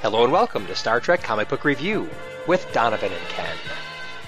Hello 0.00 0.22
and 0.22 0.32
welcome 0.32 0.64
to 0.68 0.76
Star 0.76 1.00
Trek 1.00 1.24
Comic 1.24 1.48
Book 1.48 1.64
Review 1.64 2.08
with 2.46 2.72
Donovan 2.72 3.12
and 3.12 3.28
Ken. 3.30 3.56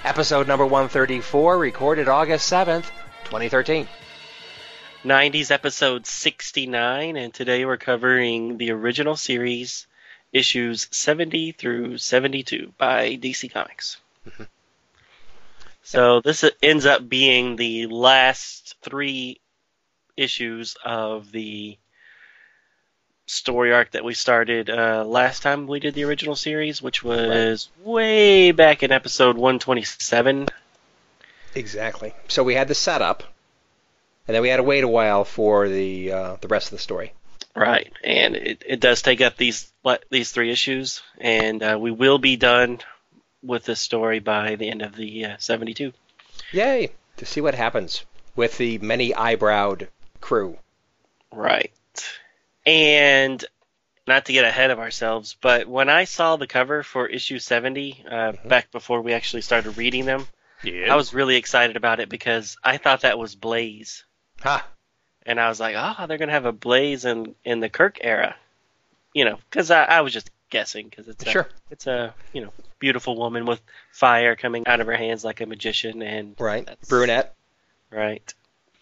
Episode 0.03 0.45
number 0.45 0.65
134, 0.65 1.57
recorded 1.57 2.09
August 2.09 2.51
7th, 2.51 2.91
2013. 3.23 3.87
90s 5.05 5.49
episode 5.49 6.05
69, 6.05 7.15
and 7.15 7.33
today 7.33 7.63
we're 7.63 7.77
covering 7.77 8.57
the 8.57 8.71
original 8.71 9.15
series, 9.15 9.87
issues 10.33 10.89
70 10.91 11.53
through 11.53 11.97
72 11.97 12.73
by 12.77 13.15
DC 13.15 13.47
Comics. 13.47 13.95
Mhm. 14.27 14.49
So 15.83 16.19
this 16.19 16.43
ends 16.61 16.85
up 16.85 17.07
being 17.07 17.55
the 17.55 17.87
last 17.87 18.75
three 18.81 19.39
issues 20.17 20.75
of 20.83 21.31
the 21.31 21.77
story 23.31 23.71
arc 23.71 23.91
that 23.91 24.03
we 24.03 24.13
started 24.13 24.69
uh, 24.69 25.05
last 25.05 25.41
time 25.41 25.65
we 25.65 25.79
did 25.79 25.93
the 25.93 26.03
original 26.03 26.35
series, 26.35 26.81
which 26.81 27.03
was 27.03 27.69
way 27.83 28.51
back 28.51 28.83
in 28.83 28.91
episode 28.91 29.37
127. 29.37 30.49
Exactly. 31.55 32.13
So 32.27 32.43
we 32.43 32.55
had 32.55 32.67
the 32.67 32.75
setup, 32.75 33.23
and 34.27 34.35
then 34.35 34.41
we 34.41 34.49
had 34.49 34.57
to 34.57 34.63
wait 34.63 34.83
a 34.83 34.87
while 34.87 35.23
for 35.23 35.69
the 35.69 36.11
uh, 36.11 36.35
the 36.41 36.47
rest 36.47 36.67
of 36.67 36.71
the 36.71 36.83
story. 36.83 37.13
Right, 37.55 37.91
and 38.03 38.35
it, 38.35 38.63
it 38.65 38.79
does 38.79 39.01
take 39.01 39.21
up 39.21 39.37
these 39.37 39.71
these 40.09 40.31
three 40.31 40.51
issues, 40.51 41.01
and 41.17 41.61
uh, 41.63 41.77
we 41.79 41.91
will 41.91 42.17
be 42.17 42.35
done 42.35 42.79
with 43.43 43.65
this 43.65 43.79
story 43.79 44.19
by 44.19 44.55
the 44.55 44.69
end 44.69 44.81
of 44.81 44.95
the 44.95 45.25
uh, 45.25 45.35
72. 45.39 45.93
Yay! 46.51 46.91
To 47.17 47.25
see 47.25 47.41
what 47.41 47.55
happens 47.55 48.05
with 48.35 48.57
the 48.57 48.77
many 48.77 49.11
eyebrowed 49.11 49.87
crew. 50.21 50.57
Right. 51.33 51.71
And 52.65 53.43
not 54.07 54.25
to 54.25 54.33
get 54.33 54.45
ahead 54.45 54.71
of 54.71 54.79
ourselves, 54.79 55.35
but 55.41 55.67
when 55.67 55.89
I 55.89 56.03
saw 56.05 56.35
the 56.35 56.47
cover 56.47 56.83
for 56.83 57.07
issue 57.07 57.39
70, 57.39 58.03
uh, 58.07 58.13
Mhm. 58.33 58.47
back 58.47 58.71
before 58.71 59.01
we 59.01 59.13
actually 59.13 59.41
started 59.41 59.77
reading 59.77 60.05
them, 60.05 60.27
Yeah. 60.63 60.93
I 60.93 60.95
was 60.95 61.13
really 61.13 61.35
excited 61.37 61.75
about 61.75 61.99
it 61.99 62.09
because 62.09 62.57
I 62.63 62.77
thought 62.77 63.01
that 63.01 63.17
was 63.17 63.35
Blaise. 63.35 64.03
Ha! 64.41 64.65
And 65.25 65.39
I 65.39 65.49
was 65.49 65.59
like, 65.59 65.75
oh, 65.77 66.07
they're 66.07 66.17
going 66.17 66.29
to 66.29 66.33
have 66.33 66.45
a 66.45 66.51
Blaise 66.51 67.05
in, 67.05 67.35
in 67.43 67.59
the 67.59 67.69
Kirk 67.69 67.99
era. 68.01 68.35
You 69.13 69.25
know, 69.25 69.37
because 69.49 69.69
I, 69.71 69.83
I 69.85 70.01
was 70.01 70.13
just 70.13 70.29
guessing 70.49 70.87
because 70.89 71.07
it's 71.07 71.25
a, 71.25 71.29
Sure. 71.29 71.49
it's 71.69 71.85
a 71.87 72.13
you 72.33 72.41
know 72.41 72.51
beautiful 72.79 73.15
woman 73.15 73.45
with 73.45 73.61
fire 73.91 74.35
coming 74.35 74.67
out 74.67 74.79
of 74.81 74.87
her 74.87 74.95
hands 74.95 75.23
like 75.23 75.41
a 75.41 75.45
magician 75.45 76.01
and 76.01 76.35
Right. 76.39 76.67
Brunette. 76.89 77.33
right. 77.89 78.33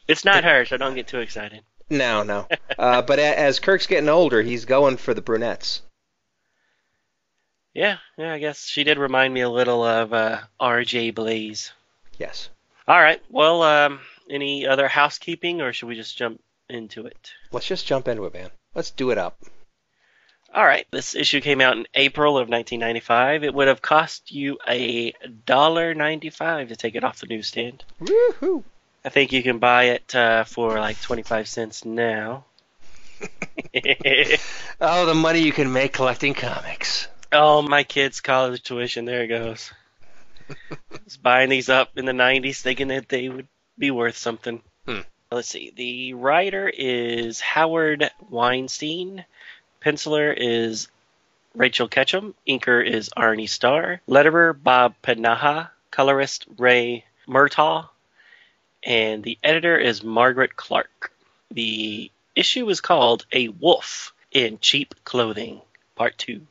It's 0.07 0.25
not 0.25 0.44
her, 0.44 0.66
so 0.66 0.78
don't 0.78 0.95
get 0.95 1.07
too 1.07 1.19
excited. 1.19 1.62
No, 1.89 2.23
no. 2.23 2.47
uh, 2.77 3.01
but 3.01 3.19
a- 3.19 3.39
as 3.39 3.59
Kirk's 3.59 3.88
getting 3.88 4.09
older, 4.09 4.41
he's 4.41 4.66
going 4.66 4.97
for 4.97 5.13
the 5.13 5.22
brunettes. 5.22 5.81
Yeah, 7.73 7.97
yeah, 8.17 8.33
I 8.33 8.39
guess 8.39 8.66
she 8.66 8.83
did 8.83 8.97
remind 8.97 9.33
me 9.33 9.41
a 9.41 9.50
little 9.50 9.83
of 9.83 10.11
uh, 10.13 10.39
R.J. 10.59 11.11
Blaise. 11.11 11.72
Yes. 12.17 12.50
All 12.88 13.00
right. 13.00 13.22
Well, 13.29 13.61
um, 13.61 14.00
any 14.29 14.66
other 14.67 14.88
housekeeping, 14.88 15.61
or 15.61 15.72
should 15.72 15.88
we 15.88 15.95
just 15.95 16.17
jump 16.17 16.41
into 16.67 17.05
it? 17.05 17.31
Let's 17.51 17.67
just 17.67 17.85
jump 17.85 18.07
into 18.07 18.25
it, 18.25 18.33
man. 18.33 18.50
Let's 18.75 18.91
do 18.91 19.11
it 19.11 19.17
up. 19.17 19.38
All 20.53 20.66
right. 20.66 20.88
This 20.91 21.13
issue 21.16 21.41
came 21.41 21.61
out 21.61 21.77
in 21.77 21.85
April 21.94 22.31
of 22.38 22.50
1995. 22.50 23.44
It 23.44 23.53
would 23.53 23.67
have 23.67 23.83
cost 23.83 24.31
you 24.31 24.57
a 24.67 25.13
dollar 25.45 25.94
ninety-five 25.94 26.69
to 26.69 26.75
take 26.75 26.95
it 26.95 27.03
off 27.03 27.19
the 27.19 27.27
newsstand. 27.27 27.83
Woohoo! 28.01 28.63
I 29.09 29.11
think 29.11 29.31
you 29.31 29.41
can 29.41 29.57
buy 29.57 29.85
it 29.85 30.13
uh, 30.13 30.43
for 30.43 30.79
like 30.79 31.01
twenty-five 31.01 31.47
cents 31.47 31.83
now. 31.83 32.45
Oh, 34.79 35.05
the 35.07 35.15
money 35.15 35.39
you 35.39 35.51
can 35.51 35.73
make 35.73 35.93
collecting 35.93 36.35
comics. 36.35 37.07
oh, 37.33 37.63
my 37.63 37.83
kids' 37.83 38.21
college 38.21 38.61
tuition. 38.61 39.05
There 39.05 39.23
it 39.23 39.27
goes. 39.27 39.73
was 41.03 41.17
buying 41.17 41.49
these 41.49 41.69
up 41.69 41.97
in 41.97 42.05
the 42.05 42.11
90s 42.11 42.61
thinking 42.61 42.89
that 42.89 43.09
they 43.09 43.27
would 43.27 43.47
be 43.79 43.89
worth 43.89 44.15
something. 44.15 44.61
Hmm. 44.85 44.99
Let's 45.31 45.49
see. 45.49 45.73
The 45.75 46.13
writer 46.13 46.69
is 46.69 47.39
Howard 47.41 48.09
Weinstein. 48.29 49.25
Penciler 49.83 50.33
is 50.37 50.87
Rachel 51.55 51.87
Ketchum. 51.89 52.35
Inker 52.47 52.85
is 52.85 53.09
Arne 53.17 53.47
Starr. 53.47 54.01
Letterer 54.07 54.53
Bob 54.53 54.93
Pinaha. 55.03 55.71
Colorist 55.91 56.45
Ray 56.57 57.03
Murtaugh. 57.27 57.89
And 58.84 59.23
the 59.23 59.38
editor 59.44 59.78
is 59.78 60.03
Margaret 60.03 60.56
Clark. 60.56 61.12
The 61.51 62.12
issue 62.35 62.69
is 62.69 62.81
called 62.81 63.25
A 63.31 63.50
Wolf 63.50 64.13
in 64.31 64.59
Cheap 64.59 64.95
Clothing, 65.03 65.62
Part 65.95 66.17
2. 66.17 66.45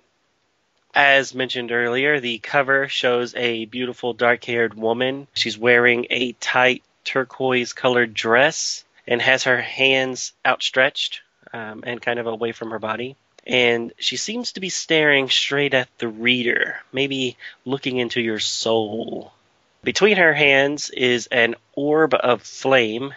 As 0.95 1.35
mentioned 1.35 1.71
earlier, 1.71 2.19
the 2.19 2.39
cover 2.39 2.89
shows 2.89 3.35
a 3.35 3.67
beautiful 3.67 4.15
dark 4.15 4.45
haired 4.45 4.75
woman. 4.75 5.29
She's 5.35 5.57
wearing 5.57 6.07
a 6.11 6.33
tight 6.33 6.83
turquoise 7.05 7.73
colored 7.73 8.15
dress 8.15 8.85
and 9.07 9.23
has 9.23 9.45
her 9.45 9.61
hands 9.61 10.33
outstretched 10.45 11.23
um, 11.53 11.85
and 11.87 12.03
kind 12.03 12.19
of 12.19 12.27
away 12.27 12.53
from 12.53 12.71
her 12.71 12.79
body. 12.79 13.17
And 13.47 13.93
she 13.99 14.17
seems 14.17 14.53
to 14.53 14.61
be 14.61 14.69
staring 14.69 15.31
straight 15.31 15.73
at 15.73 15.89
the 15.99 16.09
reader, 16.09 16.77
maybe 16.93 17.37
looking 17.65 17.97
into 17.97 18.21
your 18.21 18.41
soul. 18.41 19.33
Between 19.83 20.17
her 20.17 20.35
hands 20.35 20.91
is 20.91 21.29
an 21.29 21.55
orb 21.73 22.15
of 22.15 22.43
flame, 22.43 23.15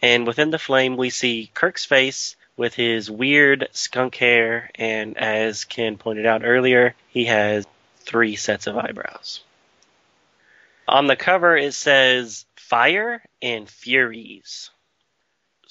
and 0.00 0.26
within 0.26 0.50
the 0.50 0.58
flame 0.58 0.96
we 0.96 1.10
see 1.10 1.50
Kirk's 1.54 1.84
face 1.84 2.36
with 2.56 2.74
his 2.74 3.10
weird 3.10 3.68
skunk 3.72 4.14
hair, 4.16 4.70
and 4.76 5.18
as 5.18 5.64
Ken 5.64 5.98
pointed 5.98 6.26
out 6.26 6.44
earlier, 6.44 6.94
he 7.08 7.24
has 7.24 7.66
three 7.98 8.36
sets 8.36 8.66
of 8.66 8.76
eyebrows. 8.76 9.40
On 10.86 11.06
the 11.06 11.16
cover, 11.16 11.56
it 11.56 11.74
says 11.74 12.44
Fire 12.56 13.22
and 13.42 13.68
Furies. 13.68 14.70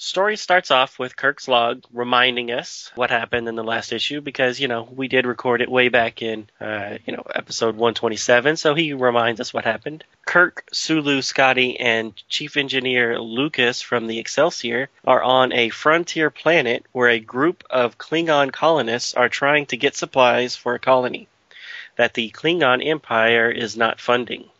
Story 0.04 0.36
starts 0.36 0.70
off 0.70 0.98
with 0.98 1.16
Kirk's 1.16 1.48
log 1.48 1.82
reminding 1.90 2.52
us 2.52 2.92
what 2.94 3.08
happened 3.08 3.48
in 3.48 3.54
the 3.54 3.64
last 3.64 3.90
issue 3.90 4.20
because, 4.20 4.60
you 4.60 4.68
know, 4.68 4.86
we 4.94 5.08
did 5.08 5.24
record 5.24 5.62
it 5.62 5.70
way 5.70 5.88
back 5.88 6.20
in, 6.20 6.46
uh, 6.60 6.98
you 7.06 7.16
know, 7.16 7.22
episode 7.34 7.74
127, 7.74 8.58
so 8.58 8.74
he 8.74 8.92
reminds 8.92 9.40
us 9.40 9.54
what 9.54 9.64
happened. 9.64 10.04
Kirk, 10.26 10.68
Sulu, 10.72 11.22
Scotty, 11.22 11.80
and 11.80 12.12
Chief 12.28 12.58
Engineer 12.58 13.18
Lucas 13.18 13.80
from 13.80 14.06
the 14.06 14.18
Excelsior 14.18 14.90
are 15.06 15.22
on 15.22 15.54
a 15.54 15.70
frontier 15.70 16.28
planet 16.28 16.84
where 16.92 17.08
a 17.08 17.18
group 17.18 17.64
of 17.70 17.96
Klingon 17.96 18.52
colonists 18.52 19.14
are 19.14 19.30
trying 19.30 19.64
to 19.66 19.78
get 19.78 19.96
supplies 19.96 20.54
for 20.54 20.74
a 20.74 20.78
colony 20.78 21.28
that 21.96 22.12
the 22.12 22.30
Klingon 22.30 22.86
Empire 22.86 23.50
is 23.50 23.74
not 23.74 24.02
funding. 24.02 24.50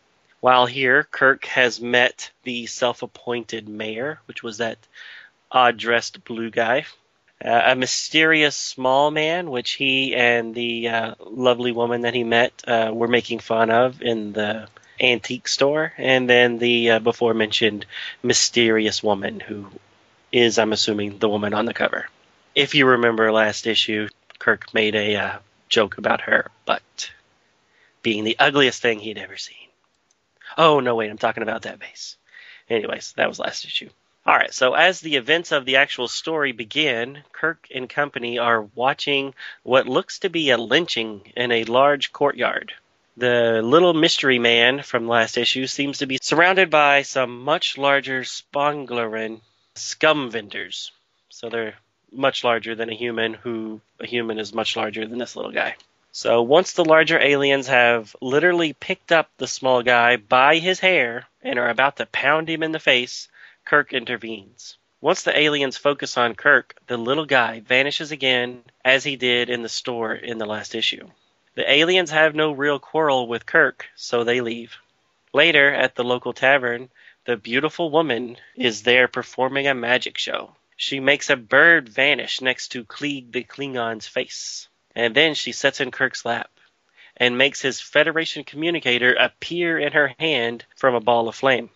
While 0.41 0.67
here, 0.67 1.05
Kirk 1.11 1.47
has 1.47 1.81
met 1.81 2.31
the 2.43 2.67
self 2.67 3.03
appointed 3.03 3.67
mayor, 3.67 4.21
which 4.27 4.43
was 4.43 4.59
that 4.59 4.77
odd 5.55 5.79
dressed 5.79 6.25
blue 6.25 6.51
guy. 6.51 6.85
Uh, 7.43 7.63
a 7.67 7.77
mysterious 7.77 8.57
small 8.57 9.11
man, 9.11 9.51
which 9.51 9.73
he 9.73 10.15
and 10.15 10.55
the 10.55 10.89
uh, 10.89 11.15
lovely 11.21 11.73
woman 11.73 12.03
that 12.03 12.15
he 12.15 12.25
met 12.25 12.53
uh, 12.67 12.91
were 12.93 13.09
making 13.09 13.39
fun 13.39 13.71
of 13.71 14.03
in 14.03 14.33
the 14.33 14.69
antique 15.01 15.49
store, 15.49 15.93
and 15.99 16.29
then 16.29 16.59
the 16.59 16.93
uh, 16.93 16.99
before 16.99 17.35
mentioned 17.35 17.87
mysterious 18.23 19.03
woman 19.03 19.41
who 19.41 19.67
is, 20.33 20.59
I'm 20.59 20.73
assuming, 20.73 21.19
the 21.19 21.29
woman 21.29 21.55
on 21.55 21.65
the 21.65 21.75
cover. 21.75 22.07
If 22.55 22.75
you 22.75 22.87
remember 22.87 23.31
last 23.33 23.67
issue, 23.67 24.09
Kirk 24.39 24.73
made 24.75 24.95
a 24.95 25.17
uh, 25.17 25.39
joke 25.69 25.99
about 25.99 26.23
her 26.23 26.51
but 26.67 27.11
being 28.03 28.25
the 28.25 28.37
ugliest 28.39 28.81
thing 28.81 29.01
he'd 29.01 29.19
ever 29.19 29.37
seen. 29.37 29.57
Oh, 30.57 30.81
no, 30.81 30.95
wait, 30.95 31.11
I'm 31.11 31.19
talking 31.19 31.43
about 31.43 31.63
that 31.63 31.81
base. 31.81 32.17
Anyways, 32.71 33.13
that 33.17 33.29
was 33.29 33.39
last 33.39 33.65
issue. 33.65 33.91
All 34.27 34.35
right, 34.35 34.55
so 34.55 34.73
as 34.73 35.01
the 35.01 35.17
events 35.17 35.53
of 35.53 35.67
the 35.67 35.77
actual 35.77 36.09
story 36.09 36.53
begin, 36.53 37.23
Kirk 37.33 37.67
and 37.75 37.87
company 37.87 38.39
are 38.39 38.63
watching 38.75 39.35
what 39.63 39.87
looks 39.87 40.21
to 40.21 40.31
be 40.31 40.49
a 40.49 40.57
lynching 40.57 41.31
in 41.37 41.53
a 41.53 41.65
large 41.65 42.11
courtyard. 42.11 42.73
The 43.19 43.61
little 43.63 43.93
mystery 43.93 44.39
man 44.39 44.81
from 44.81 45.09
last 45.09 45.37
issue 45.37 45.67
seems 45.67 45.99
to 45.99 46.07
be 46.07 46.19
surrounded 46.23 46.71
by 46.71 47.03
some 47.03 47.43
much 47.43 47.77
larger 47.77 48.25
Sponglerin 48.25 49.43
scum 49.75 50.31
vendors. 50.31 50.91
So 51.29 51.51
they're 51.51 51.75
much 52.11 52.45
larger 52.45 52.75
than 52.75 52.89
a 52.89 52.95
human, 52.95 53.35
who 53.35 53.83
a 54.01 54.07
human 54.07 54.39
is 54.39 54.55
much 54.55 54.75
larger 54.75 55.07
than 55.07 55.19
this 55.19 55.37
little 55.37 55.53
guy. 55.53 55.77
So 56.13 56.41
once 56.41 56.73
the 56.73 56.85
larger 56.85 57.21
aliens 57.21 57.67
have 57.67 58.17
literally 58.23 58.73
picked 58.73 59.13
up 59.13 59.29
the 59.37 59.47
small 59.47 59.83
guy 59.83 60.17
by 60.17 60.57
his 60.57 60.81
hair 60.81 61.27
and 61.43 61.59
are 61.59 61.69
about 61.69 61.97
to 61.97 62.07
pound 62.07 62.49
him 62.49 62.63
in 62.63 62.73
the 62.73 62.79
face, 62.79 63.29
Kirk 63.65 63.93
intervenes. 63.93 64.77
Once 65.01 65.23
the 65.23 65.39
aliens 65.39 65.77
focus 65.77 66.17
on 66.17 66.35
Kirk, 66.35 66.75
the 66.87 66.97
little 66.97 67.27
guy 67.27 67.61
vanishes 67.61 68.13
again 68.13 68.63
as 68.85 69.05
he 69.05 69.17
did 69.17 69.51
in 69.51 69.63
the 69.63 69.69
store 69.69 70.15
in 70.15 70.39
the 70.39 70.47
last 70.47 70.75
issue. 70.75 71.09
The 71.55 71.71
aliens 71.71 72.11
have 72.11 72.35
no 72.35 72.53
real 72.53 72.79
quarrel 72.79 73.27
with 73.27 73.47
Kirk, 73.47 73.87
so 73.97 74.25
they 74.25 74.41
leave. 74.41 74.77
Later, 75.33 75.73
at 75.73 75.95
the 75.95 76.05
local 76.05 76.33
tavern, 76.33 76.91
the 77.25 77.37
beautiful 77.37 77.91
woman 77.91 78.37
is 78.55 78.83
there 78.83 79.09
performing 79.09 79.67
a 79.67 79.75
magic 79.75 80.19
show. 80.19 80.57
She 80.77 81.01
makes 81.01 81.31
a 81.31 81.37
bird 81.37 81.89
vanish 81.89 82.41
next 82.41 82.69
to 82.69 82.85
Klieg 82.85 83.33
the 83.33 83.45
Klingon's 83.45 84.07
face. 84.07 84.69
And 84.95 85.15
then 85.15 85.35
she 85.35 85.53
sits 85.53 85.81
in 85.81 85.91
Kirk's 85.91 86.25
lap 86.25 86.51
and 87.17 87.39
makes 87.39 87.61
his 87.61 87.81
Federation 87.81 88.45
communicator 88.45 89.15
appear 89.15 89.79
in 89.79 89.93
her 89.93 90.15
hand 90.19 90.65
from 90.77 90.95
a 90.95 91.01
ball 91.01 91.29
of 91.29 91.35
flame. 91.35 91.71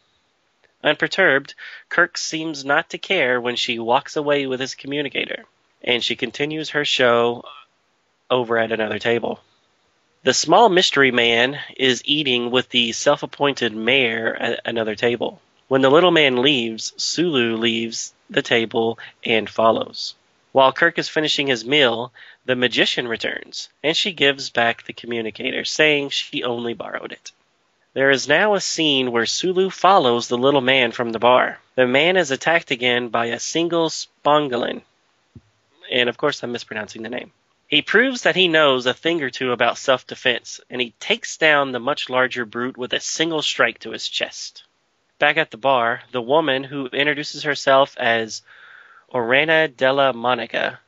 Unperturbed, 0.84 1.54
Kirk 1.88 2.16
seems 2.16 2.64
not 2.64 2.90
to 2.90 2.98
care 2.98 3.40
when 3.40 3.56
she 3.56 3.78
walks 3.78 4.16
away 4.16 4.46
with 4.46 4.60
his 4.60 4.74
communicator, 4.74 5.44
and 5.82 6.04
she 6.04 6.14
continues 6.14 6.70
her 6.70 6.84
show 6.84 7.44
over 8.30 8.58
at 8.58 8.70
another 8.70 8.98
table. 8.98 9.40
The 10.22 10.34
small 10.34 10.68
mystery 10.68 11.10
man 11.10 11.60
is 11.76 12.02
eating 12.04 12.50
with 12.50 12.68
the 12.68 12.92
self 12.92 13.22
appointed 13.22 13.74
mayor 13.74 14.36
at 14.36 14.60
another 14.64 14.94
table. 14.94 15.40
When 15.68 15.80
the 15.80 15.90
little 15.90 16.10
man 16.10 16.42
leaves, 16.42 16.92
Sulu 16.96 17.56
leaves 17.56 18.14
the 18.30 18.42
table 18.42 18.98
and 19.24 19.48
follows. 19.48 20.14
While 20.52 20.72
Kirk 20.72 20.98
is 20.98 21.08
finishing 21.08 21.48
his 21.48 21.64
meal, 21.64 22.12
the 22.44 22.56
magician 22.56 23.06
returns, 23.06 23.68
and 23.82 23.96
she 23.96 24.12
gives 24.12 24.50
back 24.50 24.84
the 24.84 24.92
communicator, 24.92 25.64
saying 25.64 26.10
she 26.10 26.42
only 26.42 26.72
borrowed 26.72 27.12
it. 27.12 27.32
There 27.94 28.10
is 28.10 28.28
now 28.28 28.54
a 28.54 28.60
scene 28.60 29.12
where 29.12 29.24
Sulu 29.24 29.70
follows 29.70 30.28
the 30.28 30.36
little 30.36 30.60
man 30.60 30.92
from 30.92 31.10
the 31.10 31.18
bar. 31.18 31.58
The 31.74 31.86
man 31.86 32.16
is 32.16 32.30
attacked 32.30 32.70
again 32.70 33.08
by 33.08 33.26
a 33.26 33.40
single 33.40 33.88
Spangalin. 33.88 34.82
And 35.90 36.08
of 36.08 36.18
course, 36.18 36.42
I'm 36.42 36.52
mispronouncing 36.52 37.02
the 37.02 37.08
name. 37.08 37.32
He 37.66 37.82
proves 37.82 38.22
that 38.22 38.36
he 38.36 38.48
knows 38.48 38.86
a 38.86 38.94
thing 38.94 39.22
or 39.22 39.30
two 39.30 39.52
about 39.52 39.78
self 39.78 40.06
defense, 40.06 40.60
and 40.70 40.80
he 40.80 40.94
takes 41.00 41.36
down 41.36 41.72
the 41.72 41.78
much 41.78 42.08
larger 42.08 42.44
brute 42.44 42.76
with 42.76 42.92
a 42.92 43.00
single 43.00 43.42
strike 43.42 43.78
to 43.80 43.92
his 43.92 44.08
chest. 44.08 44.64
Back 45.18 45.36
at 45.36 45.50
the 45.50 45.56
bar, 45.56 46.02
the 46.12 46.22
woman 46.22 46.64
who 46.64 46.86
introduces 46.86 47.42
herself 47.42 47.96
as 47.98 48.42
Orena 49.12 49.68
della 49.68 50.12
Monica 50.12 50.80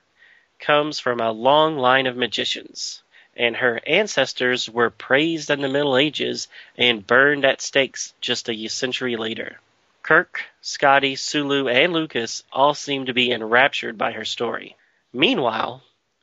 comes 0.59 1.01
from 1.01 1.21
a 1.21 1.33
long 1.33 1.79
line 1.79 2.07
of 2.07 2.17
magicians, 2.17 3.03
and 3.37 3.57
her 3.57 3.81
ancestors 3.87 4.69
were 4.69 4.91
praised 4.91 5.51
in 5.51 5.61
the 5.61 5.69
Middle 5.69 5.97
Ages 5.97 6.49
and 6.77 7.07
burned 7.07 7.45
at 7.45 7.61
stakes 7.61 8.15
just 8.21 8.49
a 8.49 8.69
century 8.69 9.17
later. 9.17 9.61
Kirk, 10.03 10.45
Scotty, 10.61 11.15
Sulu, 11.17 11.69
and 11.69 11.93
Lucas 11.93 12.43
all 12.53 12.75
seem 12.75 13.07
to 13.07 13.15
be 13.15 13.31
enraptured 13.31 13.97
by 13.99 14.13
her 14.13 14.25
story. 14.25 14.77
Meanwhile, 15.13 15.83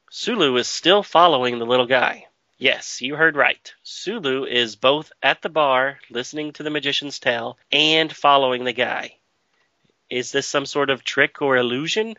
Sulu 0.09 0.56
is 0.57 0.68
still 0.68 1.04
following 1.04 1.59
the 1.59 1.65
little 1.65 1.86
guy. 1.86 2.27
Yes, 2.57 3.01
you 3.01 3.15
heard 3.15 3.36
right. 3.36 3.74
Sulu 3.83 4.45
is 4.45 4.75
both 4.75 5.12
at 5.21 5.42
the 5.42 5.50
bar, 5.50 6.00
listening 6.09 6.54
to 6.54 6.63
the 6.63 6.71
magician's 6.71 7.19
tale, 7.19 7.57
and 7.71 8.12
following 8.12 8.63
the 8.63 8.74
guy. 8.74 9.18
Is 10.09 10.31
this 10.31 10.48
some 10.48 10.65
sort 10.65 10.89
of 10.89 11.04
trick 11.04 11.42
or 11.42 11.57
illusion? 11.57 12.15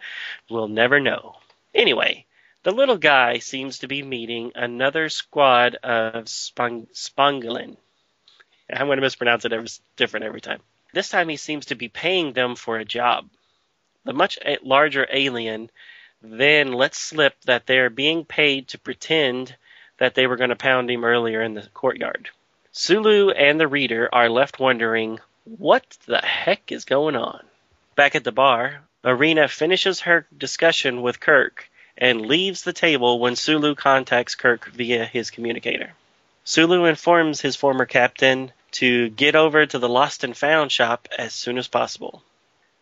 We'll 0.49 0.69
never 0.69 1.01
know. 1.01 1.39
Anyway, 1.75 2.27
the 2.69 2.75
little 2.75 2.99
guy 2.99 3.39
seems 3.39 3.79
to 3.79 3.89
be 3.89 4.03
meeting 4.03 4.53
another 4.55 5.09
squad 5.09 5.77
of 5.77 6.27
Spangalin. 6.27 7.79
I'm 8.71 8.87
going 8.87 8.99
to 8.99 9.01
mispronounce 9.01 9.47
it 9.47 9.55
every, 9.55 9.69
different 9.97 10.27
every 10.27 10.43
time. 10.43 10.61
This 10.93 11.09
time 11.09 11.31
he 11.31 11.39
seems 11.39 11.65
to 11.67 11.77
be 11.77 11.89
paying 11.89 12.35
them 12.35 12.57
for 12.57 12.77
a 12.77 12.85
job. 12.85 13.31
The 14.05 14.13
much 14.13 14.39
eh, 14.43 14.59
larger 14.63 15.09
alien 15.11 15.71
then 16.21 16.75
lets 16.75 16.99
slip 16.99 17.41
that 17.47 17.65
they're 17.65 17.89
being 17.89 18.27
paid 18.27 18.69
to 18.69 18.79
pretend 18.79 19.57
that 19.97 20.15
they 20.15 20.27
were 20.27 20.37
going 20.37 20.51
to 20.51 20.57
pound 20.57 20.91
him 20.91 21.05
earlier 21.05 21.41
in 21.41 21.55
the 21.55 21.67
courtyard. 21.73 22.29
Sulu 22.73 23.31
and 23.31 23.59
the 23.59 23.67
reader 23.67 24.11
are 24.13 24.29
left 24.29 24.61
wondering 24.61 25.21
what 25.45 25.97
the 26.05 26.21
heck 26.21 26.71
is 26.71 26.85
going 26.85 27.17
on. 27.17 27.47
Back 27.97 28.15
at 28.15 28.25
the 28.25 28.31
bar, 28.31 28.83
Orena 29.03 29.49
finishes 29.49 30.01
her 30.01 30.27
discussion 30.37 31.01
with 31.01 31.19
Kirk 31.19 31.71
and 31.99 32.27
leaves 32.27 32.63
the 32.63 32.73
table 32.73 33.19
when 33.19 33.37
Sulu 33.37 33.75
contacts 33.75 34.37
Kirk 34.37 34.71
via 34.71 35.05
his 35.05 35.31
communicator. 35.31 35.93
Sulu 36.45 36.85
informs 36.85 37.41
his 37.41 37.57
former 37.57 37.85
captain 37.85 38.53
to 38.71 39.11
get 39.11 39.35
over 39.35 39.67
to 39.67 39.79
the 39.79 39.89
Lost 39.89 40.25
and 40.25 40.37
Found 40.37 40.71
shop 40.73 41.09
as 41.19 41.35
soon 41.35 41.59
as 41.59 41.69
possible. 41.69 42.23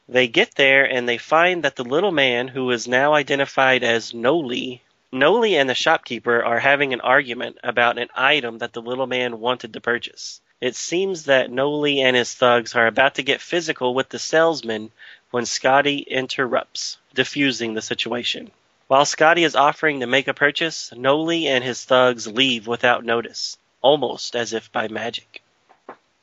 They 0.09 0.29
get 0.29 0.55
there 0.55 0.85
and 0.85 1.09
they 1.09 1.19
find 1.19 1.65
that 1.65 1.77
the 1.77 1.85
little 1.85 2.13
man, 2.13 2.47
who 2.47 2.71
is 2.71 2.87
now 2.87 3.15
identified 3.15 3.83
as 3.83 4.15
Noli, 4.15 4.83
Noli 5.11 5.57
and 5.57 5.69
the 5.69 5.75
shopkeeper 5.75 6.45
are 6.45 6.61
having 6.61 6.93
an 6.93 7.01
argument 7.01 7.59
about 7.65 7.99
an 7.99 8.09
item 8.15 8.59
that 8.59 8.73
the 8.73 8.83
little 8.83 9.07
man 9.07 9.41
wanted 9.41 9.73
to 9.73 9.81
purchase. 9.81 10.41
It 10.61 10.77
seems 10.77 11.25
that 11.25 11.51
Noli 11.51 12.01
and 12.01 12.15
his 12.15 12.35
thugs 12.35 12.75
are 12.75 12.87
about 12.87 13.17
to 13.17 13.23
get 13.23 13.41
physical 13.41 13.95
with 13.95 14.11
the 14.11 14.19
salesman 14.19 14.91
when 15.31 15.47
Scotty 15.47 15.99
interrupts, 15.99 16.99
diffusing 17.15 17.75
the 17.75 17.83
situation. 17.83 18.51
While 18.88 19.05
Scotty 19.05 19.43
is 19.43 19.56
offering 19.56 19.99
to 19.99 20.06
make 20.06 20.29
a 20.29 20.33
purchase, 20.33 20.93
Noli 20.93 21.49
and 21.49 21.65
his 21.65 21.85
thugs 21.85 22.29
leave 22.29 22.69
without 22.69 23.05
notice, 23.05 23.59
almost 23.83 24.37
as 24.37 24.53
if 24.53 24.71
by 24.71 24.87
magic. 24.87 25.43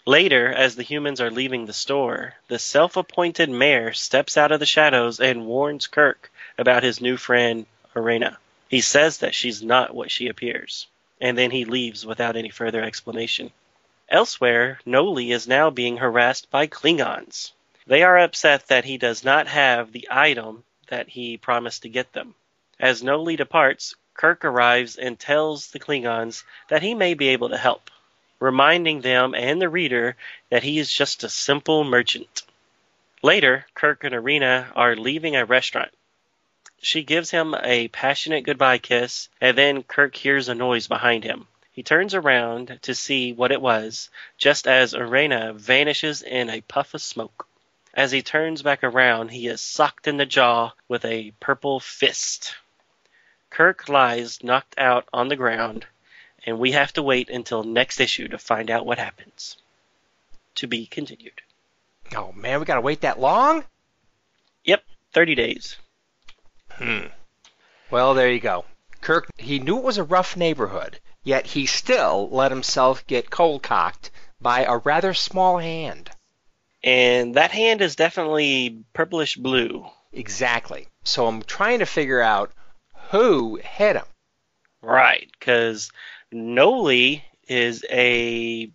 Later, 0.05 0.47
as 0.47 0.77
the 0.77 0.83
humans 0.83 1.19
are 1.19 1.29
leaving 1.29 1.65
the 1.65 1.73
store, 1.73 2.35
the 2.47 2.57
self 2.57 2.95
appointed 2.95 3.49
mayor 3.49 3.91
steps 3.91 4.37
out 4.37 4.53
of 4.53 4.61
the 4.61 4.65
shadows 4.65 5.19
and 5.19 5.45
warns 5.45 5.87
Kirk 5.87 6.31
about 6.57 6.83
his 6.83 7.01
new 7.01 7.17
friend, 7.17 7.65
Arena. 7.97 8.37
He 8.69 8.79
says 8.79 9.17
that 9.17 9.35
she's 9.35 9.61
not 9.61 9.93
what 9.93 10.09
she 10.09 10.29
appears, 10.29 10.87
and 11.19 11.37
then 11.37 11.51
he 11.51 11.65
leaves 11.65 12.05
without 12.05 12.37
any 12.37 12.49
further 12.49 12.81
explanation. 12.81 13.51
Elsewhere, 14.07 14.79
Noli 14.85 15.33
is 15.33 15.49
now 15.49 15.69
being 15.69 15.97
harassed 15.97 16.49
by 16.49 16.67
Klingons. 16.67 17.51
They 17.85 18.03
are 18.03 18.19
upset 18.19 18.67
that 18.67 18.85
he 18.85 18.97
does 18.97 19.21
not 19.21 19.47
have 19.47 19.91
the 19.91 20.07
item 20.09 20.63
that 20.87 21.09
he 21.09 21.35
promised 21.35 21.81
to 21.81 21.89
get 21.89 22.13
them. 22.13 22.35
As 22.79 23.03
Noli 23.03 23.35
departs, 23.35 23.95
Kirk 24.13 24.43
arrives 24.43 24.95
and 24.97 25.19
tells 25.19 25.71
the 25.71 25.79
Klingons 25.79 26.43
that 26.69 26.81
he 26.81 26.93
may 26.93 27.13
be 27.13 27.29
able 27.29 27.49
to 27.49 27.57
help 27.57 27.89
reminding 28.43 28.99
them 28.99 29.33
and 29.33 29.61
the 29.61 29.69
reader 29.69 30.17
that 30.49 30.63
he 30.63 30.77
is 30.77 30.93
just 30.93 31.23
a 31.23 31.29
simple 31.29 31.85
merchant. 31.85 32.43
Later, 33.21 33.65
Kirk 33.73 34.03
and 34.03 34.13
Orena 34.13 34.69
are 34.75 34.97
leaving 34.97 35.37
a 35.37 35.45
restaurant. 35.45 35.93
She 36.81 37.03
gives 37.03 37.31
him 37.31 37.55
a 37.63 37.87
passionate 37.87 38.43
goodbye 38.43 38.79
kiss, 38.79 39.29
and 39.39 39.57
then 39.57 39.83
Kirk 39.83 40.17
hears 40.17 40.49
a 40.49 40.55
noise 40.55 40.87
behind 40.87 41.23
him. 41.23 41.47
He 41.71 41.83
turns 41.83 42.13
around 42.13 42.79
to 42.81 42.93
see 42.93 43.31
what 43.31 43.53
it 43.53 43.61
was, 43.61 44.09
just 44.37 44.67
as 44.67 44.93
Orena 44.93 45.55
vanishes 45.55 46.21
in 46.21 46.49
a 46.49 46.59
puff 46.59 46.93
of 46.93 47.01
smoke. 47.01 47.47
As 47.93 48.11
he 48.11 48.21
turns 48.21 48.61
back 48.61 48.83
around, 48.83 49.29
he 49.29 49.47
is 49.47 49.61
socked 49.61 50.05
in 50.05 50.17
the 50.17 50.25
jaw 50.25 50.73
with 50.89 51.05
a 51.05 51.31
purple 51.39 51.79
fist. 51.79 52.55
Kirk 53.53 53.87
lies 53.87 54.43
knocked 54.43 54.73
out 54.79 55.07
on 55.13 55.27
the 55.27 55.35
ground, 55.35 55.85
and 56.43 56.57
we 56.57 56.71
have 56.71 56.91
to 56.93 57.03
wait 57.03 57.29
until 57.29 57.63
next 57.63 57.99
issue 57.99 58.27
to 58.29 58.39
find 58.39 58.71
out 58.71 58.83
what 58.83 58.97
happens. 58.97 59.57
To 60.55 60.65
be 60.65 60.87
continued. 60.87 61.39
Oh 62.15 62.31
man, 62.31 62.59
we 62.59 62.65
gotta 62.65 62.81
wait 62.81 63.01
that 63.01 63.19
long? 63.19 63.63
Yep, 64.63 64.83
30 65.13 65.35
days. 65.35 65.77
Hmm. 66.71 67.05
Well, 67.91 68.15
there 68.15 68.31
you 68.31 68.39
go. 68.39 68.65
Kirk, 69.01 69.29
he 69.37 69.59
knew 69.59 69.77
it 69.77 69.83
was 69.83 69.99
a 69.99 70.03
rough 70.03 70.35
neighborhood, 70.35 70.99
yet 71.23 71.45
he 71.45 71.67
still 71.67 72.27
let 72.31 72.49
himself 72.49 73.05
get 73.05 73.29
cold 73.29 73.61
cocked 73.61 74.09
by 74.41 74.63
a 74.63 74.77
rather 74.77 75.13
small 75.13 75.59
hand. 75.59 76.09
And 76.83 77.35
that 77.35 77.51
hand 77.51 77.83
is 77.83 77.95
definitely 77.95 78.83
purplish 78.93 79.35
blue. 79.35 79.85
Exactly. 80.11 80.87
So 81.03 81.27
I'm 81.27 81.43
trying 81.43 81.79
to 81.79 81.85
figure 81.85 82.19
out 82.19 82.51
who 83.13 83.59
hit 83.63 83.95
him. 83.95 84.05
Right, 84.81 85.29
because 85.39 85.91
Noli 86.31 87.23
is 87.47 87.85
a 87.89 88.69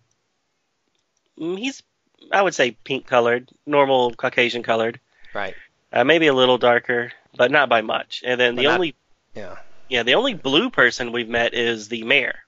mm, 1.39 1.57
he's 1.59 1.83
I 2.31 2.41
would 2.41 2.55
say 2.55 2.71
pink 2.71 3.05
colored, 3.07 3.49
normal 3.65 4.13
Caucasian 4.13 4.63
colored. 4.63 4.99
Right. 5.33 5.55
Uh, 5.91 6.03
maybe 6.03 6.27
a 6.27 6.33
little 6.33 6.57
darker, 6.57 7.11
but 7.35 7.51
not 7.51 7.69
by 7.69 7.81
much. 7.81 8.23
And 8.25 8.39
then 8.39 8.55
But 8.55 8.61
the 8.61 8.67
not- 8.67 8.73
only 8.75 8.95
Yeah. 9.35 9.57
yeah 9.89 10.03
the 10.03 10.15
only 10.15 10.33
blue 10.33 10.69
person 10.69 11.11
we've 11.11 11.29
met 11.29 11.53
is 11.53 11.87
the 11.89 12.03
mayor, 12.03 12.39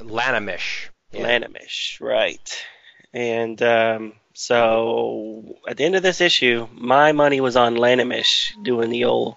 Lanamish. 0.00 0.88
Yeah. 1.12 1.26
Lanamish, 1.26 2.00
right? 2.00 2.66
And 3.14 3.60
um, 3.62 4.12
so 4.34 5.56
at 5.66 5.76
the 5.78 5.84
end 5.84 5.94
of 5.96 6.02
this 6.02 6.20
issue, 6.20 6.68
my 6.72 7.12
money 7.12 7.40
was 7.40 7.56
on 7.56 7.76
Lanamish 7.76 8.52
doing 8.62 8.90
the 8.90 9.04
old 9.04 9.36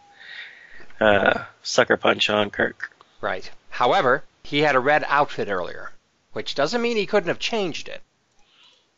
uh, 1.01 1.43
sucker 1.63 1.98
punch 1.98 2.29
on 2.29 2.50
Kirk. 2.50 2.91
Right. 3.22 3.50
However, 3.70 4.24
he 4.43 4.60
had 4.60 4.75
a 4.75 4.79
red 4.79 5.03
outfit 5.08 5.48
earlier, 5.50 5.91
which 6.34 6.55
doesn't 6.55 6.81
mean 6.81 6.98
he 6.98 7.05
couldn't 7.05 7.29
have 7.29 7.39
changed 7.39 7.88
it. 7.88 8.01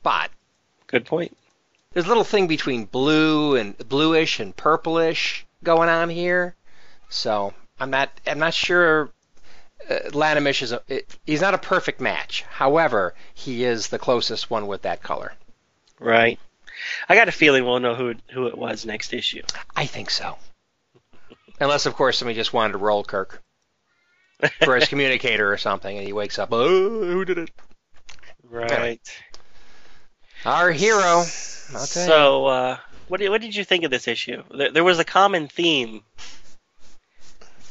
But 0.02 0.30
Good 0.88 1.06
point. 1.06 1.36
there's 1.94 2.06
a 2.06 2.10
little 2.10 2.24
thing 2.24 2.48
between 2.48 2.86
blue 2.86 3.56
and 3.56 3.78
bluish 3.78 4.40
and 4.40 4.56
purplish 4.56 5.46
going 5.64 5.90
on 5.90 6.10
here. 6.10 6.56
So 7.10 7.54
I'm 7.80 7.90
not 7.90 8.10
I'm 8.28 8.40
not 8.40 8.54
sure. 8.54 9.10
Uh, 9.90 10.00
Lanimish 10.12 10.62
is 10.62 10.72
a 10.72 10.82
it, 10.88 11.18
he's 11.26 11.42
not 11.42 11.54
a 11.54 11.58
perfect 11.58 12.00
match. 12.02 12.44
However, 12.50 13.14
he 13.34 13.64
is 13.64 13.88
the 13.90 14.00
closest 14.00 14.50
one 14.50 14.68
with 14.68 14.84
that 14.84 15.04
color. 15.04 15.34
Right. 16.00 16.40
I 17.08 17.16
got 17.16 17.28
a 17.30 17.32
feeling 17.34 17.64
we'll 17.66 17.80
know 17.80 17.96
who 17.96 18.16
who 18.32 18.48
it 18.48 18.58
was 18.58 18.86
next 18.86 19.14
issue. 19.14 19.44
I 19.76 19.86
think 19.86 20.10
so. 20.10 20.38
Unless, 21.64 21.86
of 21.86 21.96
course, 21.96 22.18
somebody 22.18 22.36
just 22.36 22.52
wanted 22.52 22.74
to 22.74 22.78
roll 22.78 23.06
Kirk 23.06 23.42
for 24.66 24.76
his 24.76 24.88
communicator 24.90 25.52
or 25.52 25.58
something, 25.58 25.98
and 25.98 26.06
he 26.06 26.12
wakes 26.12 26.38
up. 26.38 26.50
Oh, 26.52 27.06
who 27.06 27.24
did 27.24 27.38
it? 27.38 27.52
right. 28.44 29.00
Our 30.46 30.72
hero. 30.72 31.00
I'll 31.00 31.26
tell 31.26 31.78
you. 31.78 31.88
So, 31.88 32.46
uh, 32.48 32.78
what 33.08 33.22
did 33.22 33.30
what 33.30 33.40
did 33.40 33.56
you 33.56 33.64
think 33.64 33.86
of 33.86 33.92
this 33.92 34.10
issue? 34.10 34.44
There, 34.54 34.72
there 34.72 34.84
was 34.84 35.00
a 35.00 35.06
common 35.06 35.48
theme 35.48 36.02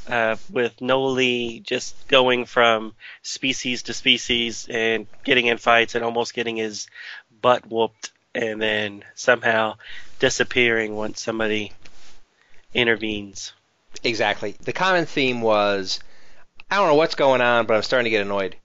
uh, 0.09 0.37
with 0.51 0.81
Noli 0.81 1.61
just 1.61 2.09
going 2.09 2.47
from 2.47 2.95
species 3.21 3.83
to 3.85 3.93
species 3.93 4.69
and 4.71 5.07
getting 5.23 5.47
in 5.47 5.59
fights 5.59 5.95
and 5.95 6.03
almost 6.03 6.33
getting 6.33 6.57
his 6.57 6.87
butt 7.43 7.71
whooped, 7.71 8.11
and 8.35 8.59
then 8.59 9.05
somehow 9.15 9.77
disappearing 10.19 10.97
once 10.97 11.21
somebody 11.21 11.73
intervenes. 12.73 13.53
Exactly. 14.05 14.57
The 14.63 14.73
common 14.73 15.07
theme 15.07 15.41
was, 15.41 16.01
I 16.71 16.77
don't 16.77 16.89
know 16.89 16.95
what's 16.95 17.15
going 17.15 17.41
on, 17.41 17.67
but 17.67 17.77
I'm 17.77 17.83
starting 17.83 18.05
to 18.05 18.11
get 18.11 18.23
annoyed. 18.23 18.57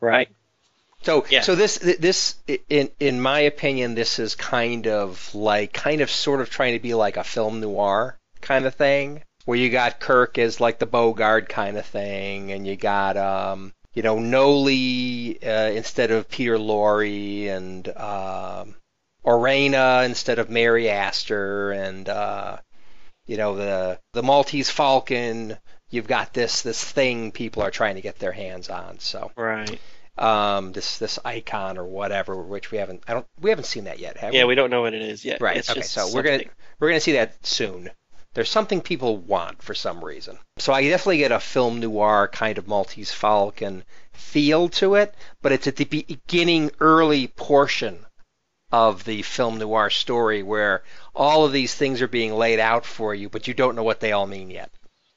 Right. 0.00 0.28
So, 1.02 1.24
Yeah. 1.30 1.40
so 1.40 1.54
this, 1.54 1.78
this, 1.78 2.34
in 2.68 2.90
in 3.00 3.20
my 3.20 3.40
opinion, 3.40 3.94
this 3.94 4.18
is 4.18 4.34
kind 4.34 4.86
of 4.86 5.34
like, 5.34 5.72
kind 5.72 6.02
of, 6.02 6.10
sort 6.10 6.40
of 6.42 6.50
trying 6.50 6.74
to 6.74 6.82
be 6.82 6.92
like 6.94 7.16
a 7.16 7.24
film 7.24 7.60
noir 7.60 8.18
kind 8.42 8.66
of 8.66 8.74
thing, 8.74 9.22
where 9.46 9.56
you 9.56 9.70
got 9.70 10.00
Kirk 10.00 10.36
as 10.36 10.60
like 10.60 10.78
the 10.78 10.86
Bogart 10.86 11.48
kind 11.48 11.78
of 11.78 11.86
thing, 11.86 12.52
and 12.52 12.66
you 12.66 12.76
got, 12.76 13.16
um, 13.16 13.72
you 13.94 14.02
know, 14.02 14.18
Noli 14.18 15.38
uh, 15.42 15.70
instead 15.70 16.10
of 16.10 16.28
Peter 16.28 16.58
Lorre, 16.58 17.48
and 17.48 17.88
um, 17.96 18.76
Orena 19.24 20.04
instead 20.04 20.38
of 20.38 20.50
Mary 20.50 20.90
Astor, 20.90 21.72
and 21.72 22.08
uh, 22.08 22.58
you 23.30 23.36
know 23.36 23.54
the 23.54 24.00
the 24.12 24.24
Maltese 24.24 24.70
Falcon. 24.70 25.56
You've 25.88 26.08
got 26.08 26.34
this 26.34 26.62
this 26.62 26.82
thing 26.84 27.30
people 27.30 27.62
are 27.62 27.70
trying 27.70 27.94
to 27.94 28.00
get 28.00 28.18
their 28.18 28.32
hands 28.32 28.68
on. 28.68 28.98
So 28.98 29.30
Right. 29.36 29.78
um, 30.18 30.72
this 30.72 30.98
this 30.98 31.16
icon 31.24 31.78
or 31.78 31.84
whatever, 31.84 32.34
which 32.42 32.72
we 32.72 32.78
haven't 32.78 33.04
I 33.06 33.12
don't 33.12 33.26
we 33.40 33.50
haven't 33.50 33.66
seen 33.66 33.84
that 33.84 34.00
yet, 34.00 34.16
have 34.16 34.34
Yeah, 34.34 34.42
we? 34.44 34.48
we 34.48 34.54
don't 34.56 34.70
know 34.70 34.80
what 34.82 34.94
it 34.94 35.02
is 35.02 35.24
yet. 35.24 35.40
Right. 35.40 35.56
It's 35.58 35.70
okay. 35.70 35.78
just 35.78 35.92
So 35.92 36.12
we're 36.12 36.24
gonna 36.24 36.42
we're 36.80 36.88
gonna 36.88 36.98
see 36.98 37.12
that 37.12 37.46
soon. 37.46 37.90
There's 38.34 38.50
something 38.50 38.80
people 38.80 39.16
want 39.16 39.62
for 39.62 39.74
some 39.74 40.04
reason. 40.04 40.36
So 40.58 40.72
I 40.72 40.88
definitely 40.88 41.18
get 41.18 41.30
a 41.30 41.38
film 41.38 41.78
noir 41.78 42.28
kind 42.32 42.58
of 42.58 42.66
Maltese 42.66 43.12
Falcon 43.12 43.84
feel 44.12 44.68
to 44.70 44.96
it, 44.96 45.14
but 45.40 45.52
it's 45.52 45.68
at 45.68 45.76
the 45.76 45.84
beginning, 45.84 46.72
early 46.80 47.28
portion 47.28 48.06
of 48.72 49.04
the 49.04 49.22
film 49.22 49.58
noir 49.58 49.90
story 49.90 50.42
where 50.42 50.82
all 51.14 51.44
of 51.44 51.52
these 51.52 51.74
things 51.74 52.02
are 52.02 52.08
being 52.08 52.32
laid 52.32 52.60
out 52.60 52.84
for 52.84 53.14
you, 53.14 53.28
but 53.28 53.48
you 53.48 53.54
don't 53.54 53.74
know 53.76 53.82
what 53.82 54.00
they 54.00 54.12
all 54.12 54.26
mean 54.26 54.50
yet. 54.50 54.70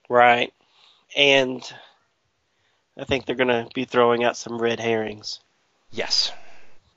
Right. 0.10 0.53
And 1.15 1.62
I 2.98 3.03
think 3.05 3.25
they're 3.25 3.36
going 3.36 3.48
to 3.50 3.67
be 3.74 3.86
throwing 3.86 4.24
out 4.24 4.38
some 4.38 4.60
red 4.60 4.79
herrings. 4.79 5.39
Yes. 5.91 6.31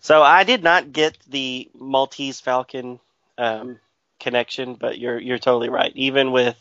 So 0.01 0.23
I 0.23 0.45
did 0.45 0.63
not 0.63 0.93
get 0.93 1.19
the 1.29 1.69
Maltese 1.75 2.41
Falcon 2.41 3.01
um, 3.37 3.79
connection, 4.21 4.75
but 4.75 4.99
you're 4.99 5.19
you're 5.19 5.39
totally 5.39 5.69
right. 5.69 5.93
Even 5.95 6.33
with 6.33 6.57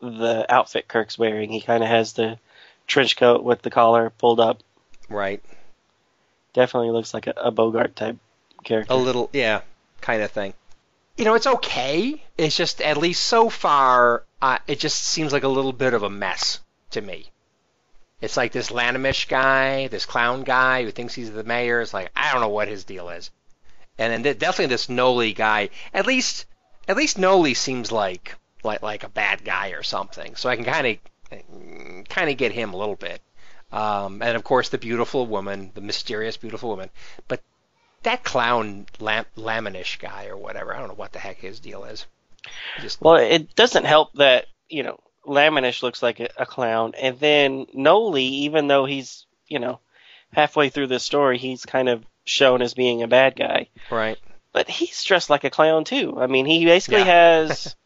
the 0.00 0.46
outfit 0.48 0.88
Kirk's 0.88 1.18
wearing, 1.18 1.50
he 1.50 1.60
kind 1.60 1.82
of 1.82 1.88
has 1.88 2.12
the 2.12 2.38
trench 2.86 3.16
coat 3.16 3.42
with 3.42 3.62
the 3.62 3.70
collar 3.70 4.10
pulled 4.10 4.40
up. 4.40 4.62
Right. 5.08 5.42
Definitely 6.52 6.90
looks 6.90 7.12
like 7.12 7.26
a, 7.26 7.34
a 7.36 7.50
Bogart 7.50 7.96
type 7.96 8.16
character. 8.64 8.92
A 8.92 8.96
little, 8.96 9.30
yeah, 9.32 9.62
kind 10.00 10.22
of 10.22 10.30
thing. 10.30 10.54
You 11.16 11.24
know, 11.24 11.34
it's 11.34 11.46
okay. 11.46 12.22
It's 12.38 12.56
just 12.56 12.80
at 12.80 12.96
least 12.96 13.24
so 13.24 13.50
far, 13.50 14.24
uh, 14.40 14.58
it 14.66 14.78
just 14.78 15.02
seems 15.02 15.32
like 15.32 15.42
a 15.42 15.48
little 15.48 15.72
bit 15.72 15.94
of 15.94 16.02
a 16.02 16.10
mess 16.10 16.60
to 16.90 17.00
me. 17.00 17.30
It's 18.20 18.36
like 18.36 18.52
this 18.52 18.70
Lanimish 18.70 19.28
guy, 19.28 19.88
this 19.88 20.06
clown 20.06 20.44
guy 20.44 20.84
who 20.84 20.90
thinks 20.90 21.14
he's 21.14 21.32
the 21.32 21.44
mayor. 21.44 21.80
It's 21.80 21.94
like 21.94 22.10
I 22.14 22.32
don't 22.32 22.42
know 22.42 22.48
what 22.48 22.68
his 22.68 22.84
deal 22.84 23.08
is, 23.08 23.30
and 23.98 24.12
then 24.12 24.22
th- 24.22 24.38
definitely 24.38 24.66
this 24.66 24.88
Noli 24.88 25.32
guy. 25.32 25.70
At 25.94 26.06
least, 26.06 26.44
at 26.86 26.96
least 26.96 27.18
Noli 27.18 27.54
seems 27.54 27.90
like 27.90 28.36
like 28.62 28.82
like 28.82 29.04
a 29.04 29.08
bad 29.08 29.44
guy 29.44 29.68
or 29.68 29.82
something. 29.82 30.36
So 30.36 30.50
I 30.50 30.56
can 30.56 30.66
kind 30.66 30.86
of 30.86 32.06
kind 32.08 32.30
of 32.30 32.36
get 32.36 32.52
him 32.52 32.74
a 32.74 32.76
little 32.76 32.96
bit. 32.96 33.22
Um, 33.72 34.20
and 34.20 34.36
of 34.36 34.44
course, 34.44 34.68
the 34.68 34.78
beautiful 34.78 35.26
woman, 35.26 35.70
the 35.74 35.80
mysterious 35.80 36.36
beautiful 36.36 36.68
woman. 36.68 36.90
But 37.26 37.40
that 38.02 38.24
clown 38.24 38.86
lam- 38.98 39.26
Laminish 39.36 39.98
guy 39.98 40.26
or 40.26 40.36
whatever, 40.36 40.74
I 40.74 40.78
don't 40.78 40.88
know 40.88 40.94
what 40.94 41.12
the 41.12 41.18
heck 41.18 41.38
his 41.38 41.60
deal 41.60 41.84
is. 41.84 42.06
Just 42.80 43.00
Well, 43.00 43.16
it 43.16 43.54
doesn't 43.54 43.84
help 43.84 44.12
that 44.14 44.46
you 44.68 44.82
know 44.82 44.98
Laminish 45.26 45.82
looks 45.82 46.02
like 46.02 46.20
a, 46.20 46.28
a 46.38 46.46
clown, 46.46 46.94
and 47.00 47.18
then 47.18 47.66
Noli, 47.74 48.24
even 48.24 48.66
though 48.68 48.84
he's 48.86 49.26
you 49.46 49.58
know 49.58 49.80
halfway 50.32 50.68
through 50.70 50.86
the 50.86 51.00
story, 51.00 51.38
he's 51.38 51.64
kind 51.64 51.88
of 51.88 52.04
shown 52.24 52.62
as 52.62 52.74
being 52.74 53.02
a 53.02 53.08
bad 53.08 53.36
guy, 53.36 53.68
right. 53.90 54.16
but 54.52 54.68
he's 54.70 55.02
dressed 55.04 55.28
like 55.30 55.44
a 55.44 55.50
clown 55.50 55.84
too. 55.84 56.16
I 56.18 56.26
mean, 56.26 56.46
he 56.46 56.64
basically 56.64 57.00
Yeah. 57.00 57.38
has 57.40 57.76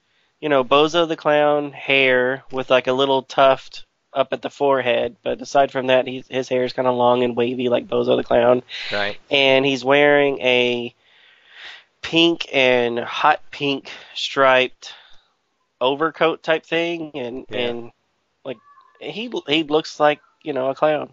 you 0.40 0.48
know 0.48 0.62
Bozo 0.62 1.08
the 1.08 1.16
clown 1.16 1.72
hair 1.72 2.44
with 2.52 2.70
like 2.70 2.86
a 2.86 2.92
little 2.92 3.22
tuft 3.22 3.86
up 4.14 4.32
at 4.32 4.42
the 4.42 4.50
forehead, 4.50 5.16
but 5.22 5.40
aside 5.42 5.70
from 5.72 5.88
that, 5.88 6.06
he's, 6.06 6.26
his 6.28 6.48
hair 6.48 6.64
is 6.64 6.72
kind 6.72 6.86
of 6.88 6.94
long 6.96 7.22
and 7.24 7.36
wavy 7.36 7.68
like 7.68 7.88
Bozo 7.88 8.16
the 8.16 8.22
clown, 8.24 8.62
Right. 8.92 9.18
and 9.30 9.64
he's 9.66 9.84
wearing 9.84 10.40
a 10.40 10.94
pink 12.02 12.46
and 12.52 12.98
hot 12.98 13.40
pink 13.50 13.90
striped 14.14 14.92
overcoat 15.80 16.42
type 16.42 16.64
thing 16.64 17.10
and 17.14 17.46
Yeah. 17.50 17.58
and 17.58 17.92
like 18.44 18.58
he 19.00 19.30
he 19.48 19.62
looks 19.64 19.98
like 19.98 20.20
you 20.42 20.52
know 20.52 20.68
a 20.70 20.74
clown 20.74 21.10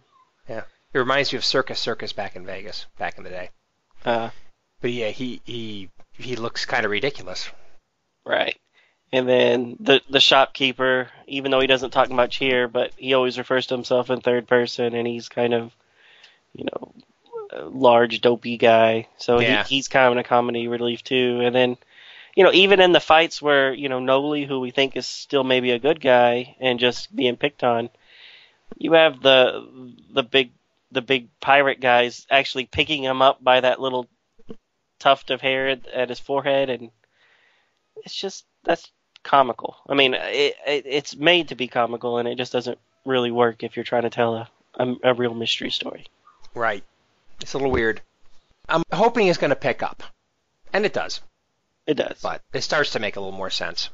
Yeah, 0.48 0.64
It 0.94 1.00
reminds 1.00 1.32
me 1.32 1.38
of 1.38 1.46
Circus 1.46 1.80
Circus 1.80 2.14
back 2.14 2.36
in 2.36 2.46
Vegas 2.46 2.86
back 2.98 3.18
in 3.18 3.24
the 3.24 3.30
day. 3.30 3.50
uh 4.06 4.30
But 4.82 4.92
yeah, 4.92 5.10
he 5.10 5.42
he 5.46 5.90
he 6.18 6.36
looks 6.36 6.66
kind 6.66 6.86
of 6.86 6.92
ridiculous. 6.92 7.50
right 8.26 8.58
and 9.12 9.28
then 9.28 9.78
the 9.80 10.02
the 10.10 10.20
shopkeeper 10.20 11.10
even 11.28 11.52
though 11.52 11.60
he 11.60 11.68
doesn't 11.68 11.92
talk 11.92 12.10
much 12.10 12.38
here 12.38 12.68
but 12.68 12.92
he 12.98 13.14
always 13.14 13.38
refers 13.38 13.68
to 13.68 13.74
himself 13.74 14.10
in 14.10 14.22
third 14.22 14.48
person 14.48 14.94
and 14.94 15.08
he's 15.08 15.30
kind 15.30 15.54
of 15.54 15.72
you 16.54 16.66
know 16.66 16.94
a 17.52 17.66
large 17.66 18.22
dopey 18.22 18.58
guy 18.58 19.08
so 19.18 19.40
Yeah. 19.40 19.64
he, 19.64 19.76
he's 19.76 19.88
kind 19.88 20.12
of 20.12 20.18
a 20.18 20.24
comedy 20.28 20.68
relief 20.68 21.04
too 21.04 21.42
and 21.44 21.54
then 21.54 21.78
you 22.36 22.44
know 22.44 22.54
even 22.54 22.80
in 22.80 22.94
the 22.94 23.00
fights 23.00 23.42
where 23.42 23.74
you 23.74 23.90
know 23.90 24.00
Noli 24.00 24.46
who 24.46 24.60
we 24.60 24.72
think 24.72 24.96
is 24.96 25.06
still 25.06 25.44
maybe 25.44 25.72
a 25.72 25.80
good 25.80 26.00
guy 26.00 26.56
and 26.60 26.80
just 26.80 27.14
being 27.14 27.36
picked 27.36 27.64
on 27.64 27.90
you 28.78 28.94
have 28.94 29.22
the 29.22 29.94
the 30.14 30.24
big 30.24 30.52
the 30.92 31.02
big 31.02 31.28
pirate 31.40 31.80
guys 31.82 32.26
actually 32.30 32.66
picking 32.66 33.04
him 33.04 33.22
up 33.22 33.44
by 33.44 33.60
that 33.60 33.82
little 33.82 34.08
tuft 35.00 35.32
of 35.32 35.42
hair 35.42 35.70
at, 35.70 35.88
at 35.88 36.10
his 36.10 36.20
forehead 36.20 36.70
and 36.70 36.92
it's 38.06 38.16
just 38.16 38.46
that's 38.64 38.90
comical 39.24 39.78
i 39.88 39.94
mean 39.94 40.14
it, 40.14 40.56
it 40.66 40.84
it's 40.86 41.16
made 41.16 41.48
to 41.50 41.56
be 41.56 41.68
comical 41.68 42.18
and 42.18 42.28
it 42.28 42.38
just 42.38 42.52
doesn't 42.52 42.78
really 43.06 43.32
work 43.32 43.64
if 43.64 43.76
you're 43.76 43.86
trying 43.86 44.04
to 44.04 44.10
tell 44.10 44.36
a 44.36 44.50
a, 44.76 44.96
a 45.04 45.14
real 45.14 45.34
mystery 45.34 45.70
story 45.70 46.06
Right. 46.54 46.84
It's 47.42 47.54
a 47.54 47.58
little 47.58 47.72
weird. 47.72 48.02
I'm 48.68 48.84
hoping 48.92 49.28
it's 49.28 49.38
going 49.38 49.50
to 49.50 49.56
pick 49.56 49.82
up, 49.82 50.04
and 50.74 50.86
it 50.86 50.94
does. 50.94 51.22
it 51.88 51.96
does 51.96 52.20
But 52.22 52.42
it 52.54 52.62
starts 52.62 52.92
to 52.92 53.00
make 53.00 53.16
a 53.16 53.20
little 53.20 53.38
more 53.38 53.50
sense. 53.50 53.90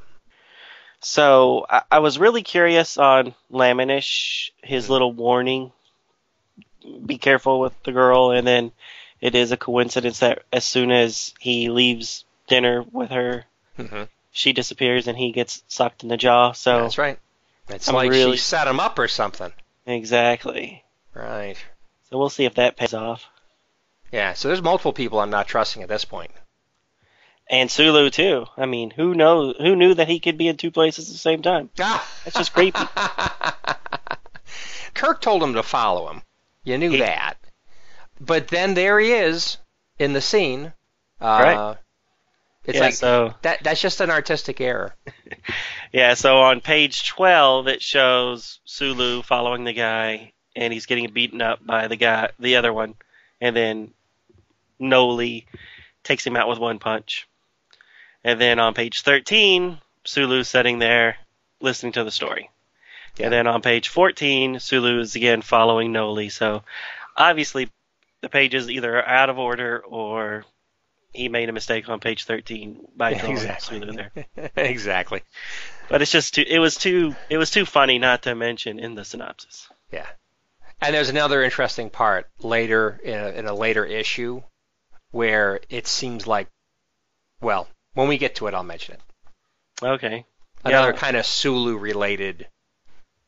So 0.99 1.65
I, 1.69 1.83
I 1.91 1.99
was 1.99 2.17
really 2.19 2.41
curious 2.41 2.97
on 2.97 3.35
Laminish, 3.51 4.49
his 4.63 4.89
little 4.89 5.13
warning, 5.13 5.71
be 7.05 7.17
careful 7.17 7.59
with 7.59 7.73
the 7.83 7.91
girl, 7.91 8.31
and 8.31 8.45
then 8.45 8.71
it 9.21 9.35
is 9.35 9.51
a 9.51 9.57
coincidence 9.57 10.19
that 10.19 10.43
as 10.51 10.65
soon 10.65 10.91
as 10.91 11.33
he 11.39 11.69
leaves 11.69 12.25
dinner 12.47 12.83
with 12.91 13.11
her, 13.11 13.45
Mm-hmm. 13.77 14.03
She 14.37 14.53
disappears 14.53 15.07
and 15.07 15.17
he 15.17 15.31
gets 15.31 15.63
sucked 15.67 16.03
in 16.03 16.09
the 16.09 16.17
jaw. 16.17 16.51
So 16.51 16.81
That's 16.81 16.97
right. 16.97 17.17
It's 17.69 17.87
I'm 17.89 17.95
like 17.95 18.11
really- 18.11 18.37
she 18.37 18.43
set 18.43 18.67
him 18.67 18.79
up 18.79 18.97
or 18.99 19.07
something. 19.07 19.51
exactly. 19.85 20.83
Right. 21.13 21.55
So 22.09 22.17
we'll 22.17 22.29
see 22.29 22.45
if 22.45 22.55
that 22.55 22.77
pays 22.77 22.93
off. 22.93 23.25
Yeah. 24.11 24.33
So 24.33 24.47
there's 24.47 24.61
multiple 24.61 24.93
people 24.93 25.19
I'm 25.19 25.29
not 25.31 25.47
trusting 25.47 25.81
at 25.83 25.89
this 25.89 26.05
point. 26.05 26.31
And 27.49 27.71
Sulu 27.71 28.09
too. 28.09 28.45
I 28.57 28.65
mean, 28.65 28.91
who 28.91 29.15
knows? 29.15 29.55
Who 29.57 29.75
knew 29.75 29.93
that 29.95 30.07
he 30.09 30.19
could 30.19 30.37
be 30.37 30.47
in 30.49 30.57
two 30.57 30.71
places 30.71 31.09
at 31.09 31.13
the 31.13 31.19
same 31.19 31.41
time? 31.41 31.69
Ah, 31.79 32.07
That's 32.23 32.37
just 32.37 32.53
creepy. 32.53 32.79
Kirk 34.93 35.21
told 35.21 35.41
him 35.43 35.53
to 35.53 35.63
follow 35.63 36.09
him. 36.09 36.21
You 36.63 36.77
knew 36.77 36.91
He- 36.91 36.97
that. 36.99 37.35
But 38.19 38.47
then 38.49 38.73
there 38.73 38.99
he 38.99 39.11
is 39.13 39.57
in 39.99 40.13
the 40.13 40.21
scene. 40.21 40.73
Uh, 41.21 41.39
Right. 41.43 41.77
It's 42.67 42.75
yeah, 42.75 42.81
like 42.81 42.93
so 42.93 43.33
that. 43.43 43.63
That's 43.63 43.81
just 43.81 44.01
an 44.01 44.09
artistic 44.09 44.59
error. 44.59 44.93
yeah, 45.93 46.13
so 46.15 46.39
on 46.39 46.59
page 46.59 47.07
twelve 47.07 47.67
it 47.67 47.81
shows 47.81 48.59
Sulu 48.65 49.21
following 49.23 49.63
the 49.63 49.73
guy, 49.73 50.33
and 50.53 50.73
he's 50.73 50.85
getting 50.85 51.09
beaten 51.11 51.41
up 51.41 51.65
by 51.65 51.87
the 51.87 51.95
guy, 51.95 52.29
the 52.39 52.57
other 52.57 52.73
one, 52.73 52.95
and 53.39 53.55
then 53.55 53.93
Noli 54.79 55.47
takes 56.03 56.27
him 56.27 56.35
out 56.35 56.49
with 56.49 56.59
one 56.59 56.77
punch. 56.77 57.27
And 58.23 58.39
then 58.39 58.59
on 58.59 58.73
page 58.73 59.01
thirteen, 59.01 59.79
Sulu's 60.03 60.49
sitting 60.49 60.79
there 60.79 61.15
listening 61.61 61.93
to 61.93 62.03
the 62.03 62.11
story. 62.11 62.49
Yeah. 63.15 63.27
And 63.27 63.33
then 63.33 63.47
on 63.47 63.61
page 63.61 63.87
fourteen, 63.87 64.59
Sulu 64.59 64.99
is 64.99 65.15
again 65.15 65.41
following 65.41 65.93
Noli. 65.93 66.27
So 66.27 66.63
obviously 67.15 67.69
the 68.19 68.27
pages 68.29 68.69
either 68.69 68.97
are 68.97 69.07
out 69.07 69.29
of 69.29 69.39
order 69.39 69.81
or 69.87 70.43
he 71.13 71.29
made 71.29 71.49
a 71.49 71.53
mistake 71.53 71.89
on 71.89 71.99
page 71.99 72.25
13 72.25 72.87
by 72.95 73.11
Exactly. 73.11 73.79
Sulu 73.79 73.91
there. 73.93 74.11
exactly. 74.55 75.21
But 75.89 76.01
it's 76.01 76.11
just 76.11 76.35
too 76.35 76.43
it 76.47 76.59
was 76.59 76.75
too 76.75 77.15
it 77.29 77.37
was 77.37 77.49
too 77.51 77.65
funny 77.65 77.97
not 77.99 78.23
to 78.23 78.35
mention 78.35 78.79
in 78.79 78.95
the 78.95 79.05
synopsis. 79.05 79.67
Yeah. 79.91 80.05
And 80.81 80.93
there's 80.93 81.09
another 81.09 81.43
interesting 81.43 81.89
part 81.89 82.27
later 82.39 82.99
in 83.03 83.17
a, 83.17 83.27
in 83.29 83.45
a 83.47 83.53
later 83.53 83.83
issue 83.85 84.43
where 85.11 85.59
it 85.69 85.87
seems 85.87 86.27
like, 86.27 86.47
well, 87.41 87.67
when 87.93 88.07
we 88.07 88.17
get 88.19 88.35
to 88.35 88.47
it, 88.47 88.53
I'll 88.53 88.63
mention 88.63 88.95
it. 88.95 89.01
Okay. 89.85 90.25
Another 90.63 90.91
Yeah. 90.91 90.97
kind 90.97 91.17
of 91.17 91.25
Sulu 91.25 91.77
related 91.77 92.47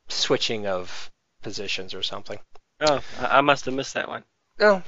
switching 0.09 0.67
of 0.67 1.09
positions 1.41 1.93
or 1.93 2.03
something. 2.03 2.39
Oh, 2.81 3.01
I 3.19 3.37
I 3.37 3.41
must 3.41 3.65
have 3.65 3.73
missed 3.73 3.93
that 3.95 4.07
one. 4.09 4.23
No, 4.59 4.83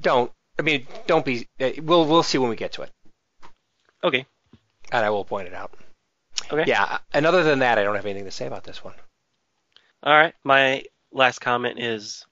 don't. 0.00 0.32
I 0.58 0.62
mean, 0.62 0.86
don't 1.06 1.24
be. 1.24 1.46
uh, 1.60 1.70
We'll 1.82 2.06
we'll 2.06 2.22
see 2.22 2.38
when 2.38 2.50
we 2.50 2.56
get 2.56 2.72
to 2.74 2.82
it, 2.82 2.90
Okay. 4.02 4.24
and 4.92 5.04
I 5.04 5.10
will 5.10 5.24
point 5.24 5.48
it 5.48 5.54
out. 5.54 5.72
Okay. 6.52 6.64
Yeah. 6.68 6.98
And 7.12 7.26
other 7.26 7.42
than 7.42 7.60
that, 7.60 7.78
I 7.78 7.82
don't 7.84 7.96
have 7.96 8.06
anything 8.06 8.24
to 8.26 8.30
say 8.30 8.46
about 8.46 8.64
this 8.64 8.84
one. 8.84 8.94
All 10.02 10.12
right. 10.14 10.34
My 10.44 10.84
last 11.12 11.40
comment 11.40 11.78
is 11.80 12.24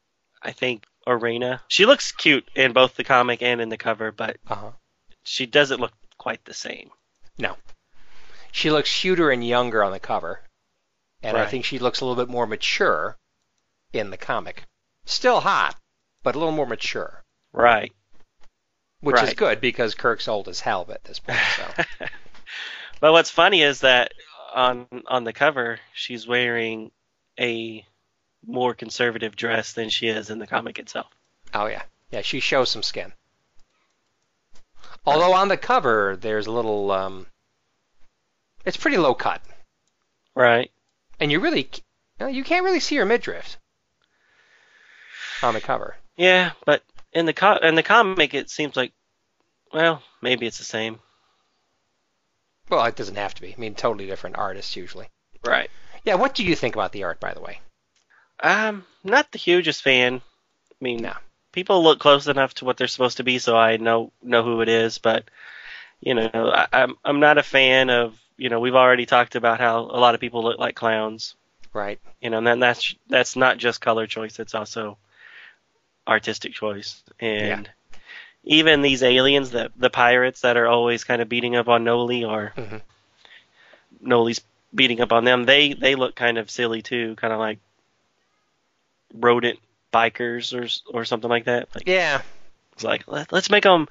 I 0.43 0.53
think 0.53 0.85
Arena. 1.07 1.63
She 1.69 1.87
looks 1.87 2.13
cute 2.13 2.49
in 2.55 2.73
both 2.73 2.95
the 2.97 3.05
comic 3.05 3.43
and 3.43 3.61
in 3.61 3.69
the 3.71 3.77
cover, 3.79 4.13
but 4.13 4.37
Uh 4.49 4.55
huh. 4.55 4.71
she 5.25 5.47
doesn't 5.47 5.81
look 5.81 5.93
quite 6.19 6.45
the 6.45 6.55
same. 6.55 6.91
No. 7.39 7.57
She 8.53 8.71
looks 8.71 9.01
cuter 9.01 9.31
and 9.31 9.47
younger 9.47 9.83
on 9.83 9.93
the 9.93 9.99
cover, 10.01 10.43
and 11.23 11.37
I 11.39 11.47
think 11.47 11.65
she 11.65 11.79
looks 11.79 12.01
a 12.01 12.05
little 12.05 12.23
bit 12.23 12.31
more 12.31 12.47
mature 12.47 13.17
in 13.95 14.11
the 14.11 14.19
comic. 14.19 14.65
Still 15.07 15.41
hot, 15.41 15.77
but 16.23 16.35
a 16.35 16.39
little 16.39 16.53
more 16.55 16.67
mature, 16.67 17.23
Right. 17.53 17.93
Which 19.03 19.23
is 19.23 19.35
good 19.35 19.61
because 19.61 19.95
Kirk's 19.95 20.29
old 20.29 20.49
as 20.49 20.61
hell 20.61 20.87
at 20.91 21.05
this 21.05 21.19
point. 21.19 21.39
So 21.57 21.85
But 23.01 23.13
what's 23.13 23.31
funny 23.31 23.63
is 23.63 23.81
that 23.81 24.13
on 24.55 24.87
on 25.07 25.25
the 25.25 25.33
cover 25.33 25.79
she's 25.93 26.27
wearing 26.27 26.91
a 27.39 27.85
more 28.47 28.75
conservative 28.75 29.35
dress 29.37 29.73
than 29.73 29.89
she 29.89 30.09
is 30.09 30.31
in 30.31 30.39
the 30.39 30.47
comic 30.47 30.79
itself. 30.79 31.09
oh 31.55 31.67
yeah, 31.67 31.83
yeah, 32.11 32.23
she 32.23 32.41
shows 32.41 32.71
some 32.71 32.83
skin. 32.83 33.13
Although 35.05 35.33
on 35.33 35.49
the 35.49 35.57
cover 35.57 36.17
there's 36.21 36.47
a 36.47 36.53
little, 36.53 36.91
um, 36.93 37.27
it's 38.65 38.77
pretty 38.77 38.99
low 38.99 39.15
cut, 39.15 39.43
Right. 40.35 40.71
and 41.19 41.33
you 41.33 41.41
really, 41.41 41.63
you, 41.73 41.81
know, 42.21 42.27
you 42.29 42.45
can't 42.45 42.65
really 42.65 42.79
see 42.81 42.97
her 42.97 43.05
midriff 43.05 43.59
on 45.43 45.55
the 45.55 45.61
cover. 45.61 45.97
Yeah, 46.17 46.53
but 46.65 46.85
in 47.13 47.27
the 47.27 47.33
co- 47.33 47.57
in 47.57 47.75
the 47.75 47.83
comic 47.83 48.35
it 48.35 48.51
seems 48.51 48.77
like 48.77 48.93
well, 49.73 50.03
maybe 50.21 50.47
it's 50.47 50.59
the 50.59 50.65
same. 50.65 50.99
Well, 52.69 52.85
it 52.85 52.97
doesn't 52.97 53.17
have 53.17 53.35
to 53.35 53.43
be. 53.43 53.55
I 53.55 53.57
mean, 53.59 53.75
totally 53.75 54.07
different 54.07 54.37
artists 54.37 54.77
usually. 54.77 55.09
Right. 55.45 55.71
Yeah, 56.05 56.15
what 56.17 56.35
do 56.35 56.45
you 56.45 56.55
think 56.57 56.75
about 56.75 56.93
the 56.93 57.05
art, 57.05 57.21
by 57.21 57.33
the 57.33 57.41
way? 57.41 57.61
Um, 58.43 58.85
not 59.05 59.31
the 59.33 59.39
hugest 59.39 59.83
fan. 59.83 60.17
I 60.71 60.75
mean, 60.81 61.03
No. 61.03 61.15
people 61.53 61.83
look 61.83 62.01
close 62.01 62.27
enough 62.27 62.55
to 62.55 62.65
what 62.65 62.77
they're 62.77 62.87
supposed 62.89 63.19
to 63.19 63.25
be, 63.25 63.39
so 63.39 63.57
I 63.57 63.77
know 63.77 64.13
know 64.23 64.43
who 64.43 64.61
it 64.63 64.69
is. 64.69 64.99
But 64.99 65.25
you 66.01 66.15
know, 66.15 66.31
I, 66.35 66.67
I'm 66.73 66.97
I'm 67.05 67.21
not 67.21 67.39
a 67.39 67.43
fan 67.43 67.91
of. 67.91 68.19
You 68.39 68.49
know, 68.49 68.59
we've 68.61 68.75
already 68.75 69.07
talked 69.07 69.37
about 69.37 69.61
how 69.61 69.81
a 69.81 70.01
lot 70.01 70.15
of 70.15 70.21
people 70.21 70.43
look 70.43 70.59
like 70.59 70.75
clowns. 70.75 71.37
Right. 71.73 72.01
You 72.21 72.31
know, 72.31 72.39
and 72.39 72.47
then 72.47 72.61
that's 72.61 72.95
that's 73.09 73.37
not 73.37 73.59
just 73.59 73.81
color 73.81 74.07
choice; 74.07 74.39
it's 74.41 74.55
also 74.55 74.99
artistic 76.07 76.53
choice. 76.53 77.03
And 77.21 77.69
even 78.45 78.83
these 78.83 79.03
aliens, 79.03 79.51
the 79.51 79.71
the 79.77 79.91
pirates 79.91 80.41
that 80.43 80.57
are 80.57 80.67
always 80.67 81.05
kind 81.05 81.23
of 81.23 81.29
beating 81.29 81.57
up 81.57 81.69
on 81.69 81.85
Noli, 81.85 82.25
or 82.25 82.53
Mhm. 82.57 82.83
Noli's 84.01 84.41
beating 84.75 85.01
up 85.01 85.13
on 85.13 85.25
them, 85.25 85.45
they 85.45 85.75
they 85.75 85.95
look 85.95 86.15
kind 86.15 86.39
of 86.39 86.51
silly 86.51 86.83
too, 86.83 87.15
kind 87.17 87.33
of 87.33 87.39
like 87.39 87.59
rodent 89.15 89.59
bikers 89.93 90.53
or 90.55 90.67
or 90.99 91.05
something 91.05 91.31
like 91.31 91.45
that. 91.45 91.69
Like 91.75 91.89
Yeah. 91.89 92.23
it's 92.73 92.85
like 92.85 93.07
let, 93.07 93.33
let's 93.33 93.51
make 93.51 93.65
them, 93.65 93.89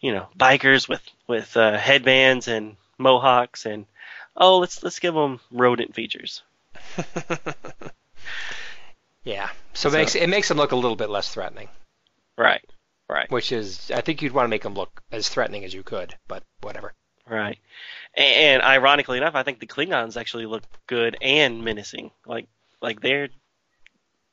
you 0.00 0.12
know, 0.12 0.28
bikers 0.38 0.88
with 0.88 1.02
with 1.26 1.56
uh, 1.56 1.76
headbands 1.78 2.48
and 2.48 2.76
mohawks 2.98 3.64
and 3.66 3.86
oh 4.36 4.58
let's 4.58 4.82
let's 4.82 4.98
give 5.00 5.14
them 5.14 5.40
rodent 5.50 5.94
features. 5.94 6.42
yeah. 9.28 9.50
So, 9.74 9.90
So- 9.90 9.96
it 9.96 10.00
makes 10.00 10.14
it 10.14 10.28
makes 10.28 10.48
them 10.48 10.56
look 10.56 10.72
a 10.72 10.76
little 10.76 10.96
bit 10.96 11.10
less 11.10 11.28
threatening, 11.32 11.68
Right. 12.36 12.64
Right. 13.08 13.30
which 13.30 13.52
is 13.52 13.90
I 13.94 14.00
think 14.00 14.22
you'd 14.22 14.32
want 14.32 14.44
to 14.44 14.48
make 14.50 14.62
them 14.62 14.74
look 14.74 15.02
as 15.12 15.28
threatening 15.28 15.64
as 15.64 15.72
you 15.74 15.82
could, 15.82 16.14
but 16.28 16.42
whatever. 16.60 16.94
Right. 17.26 17.58
And, 18.14 18.34
and 18.34 18.62
ironically 18.62 19.18
enough, 19.18 19.34
I 19.34 19.42
think 19.42 19.60
the 19.60 19.66
Klingons 19.66 20.16
actually 20.18 20.46
look 20.46 20.64
good 20.86 21.16
and 21.20 21.62
menacing. 21.64 22.10
Like 22.26 22.48
like 22.80 23.00
they're, 23.00 23.28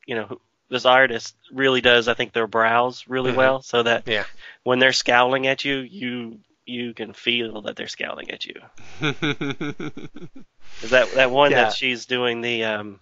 you 0.07 0.15
know, 0.15 0.39
this 0.69 0.85
artist 0.85 1.35
really 1.51 1.81
does. 1.81 2.07
I 2.07 2.13
think 2.15 2.31
their 2.33 2.47
brows 2.47 3.05
really 3.07 3.31
Mhm. 3.31 3.35
well, 3.37 3.61
so 3.61 3.83
that 3.83 4.07
Yeah. 4.07 4.25
when 4.63 4.79
they're 4.79 4.93
scowling 4.93 5.45
at 5.47 5.65
you, 5.65 5.77
you 5.79 6.39
you 6.67 6.93
can 6.95 7.13
feel 7.13 7.61
that 7.61 7.75
they're 7.75 7.87
scowling 7.87 8.31
at 8.31 8.45
you. 8.45 8.55
Is 10.81 10.89
that 10.89 11.11
that 11.15 11.31
one 11.31 11.51
Yeah. 11.51 11.65
that 11.65 11.73
she's 11.73 12.05
doing 12.07 12.41
the 12.41 12.63
um, 12.65 12.99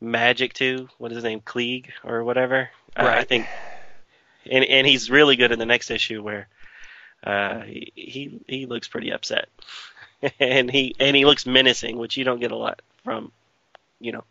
magic 0.00 0.52
to? 0.54 0.88
What 0.98 1.12
is 1.12 1.16
his 1.16 1.24
name? 1.24 1.40
Klieg 1.40 1.86
or 2.04 2.24
whatever. 2.24 2.70
Uh, 2.96 3.00
I 3.00 3.04
Right. 3.04 3.28
think, 3.28 3.46
and 4.50 4.64
and 4.64 4.86
he's 4.86 5.10
really 5.10 5.36
good 5.36 5.52
in 5.52 5.58
the 5.58 5.66
next 5.66 5.90
issue 5.90 6.22
where 6.22 6.48
uh, 7.24 7.60
he 7.62 7.92
he 7.94 8.40
he 8.48 8.66
looks 8.66 8.88
pretty 8.88 9.12
upset, 9.12 9.48
and 10.40 10.70
he 10.70 10.94
and 10.98 11.14
he 11.16 11.24
looks 11.24 11.46
menacing, 11.46 11.98
which 11.98 12.16
you 12.16 12.24
don't 12.24 12.40
get 12.40 12.52
a 12.52 12.56
lot 12.56 12.80
from, 13.04 13.32
you 14.00 14.12
know, 14.12 14.24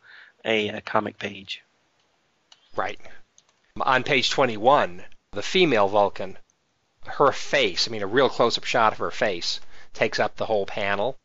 a, 0.45 0.69
uh 0.69 0.81
comic 0.85 1.17
page. 1.17 1.61
Right. 2.75 2.99
On 3.81 4.03
page 4.03 4.29
21, 4.29 5.03
the 5.31 5.41
female 5.41 5.87
Vulcan, 5.87 6.37
her 7.05 7.31
face, 7.31 7.87
I 7.87 7.91
mean, 7.91 8.01
a 8.01 8.07
real 8.07 8.29
close 8.29 8.57
up 8.57 8.63
shot 8.65 8.93
of 8.93 8.99
her 8.99 9.11
face, 9.11 9.59
takes 9.93 10.19
up 10.19 10.35
the 10.35 10.45
whole 10.45 10.65
panel, 10.65 11.17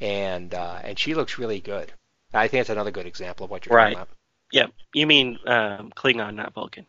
and 0.00 0.54
uh, 0.54 0.80
and 0.82 0.98
she 0.98 1.14
looks 1.14 1.38
really 1.38 1.60
good. 1.60 1.92
I 2.32 2.48
think 2.48 2.60
that's 2.60 2.70
another 2.70 2.90
good 2.90 3.06
example 3.06 3.44
of 3.44 3.50
what 3.50 3.66
you're 3.66 3.74
Right. 3.76 3.94
talking 3.94 4.02
about. 4.02 4.08
Yeah, 4.52 4.66
you 4.92 5.06
mean 5.06 5.38
um, 5.46 5.92
Klingon, 5.94 6.34
not 6.34 6.54
Vulcan. 6.54 6.86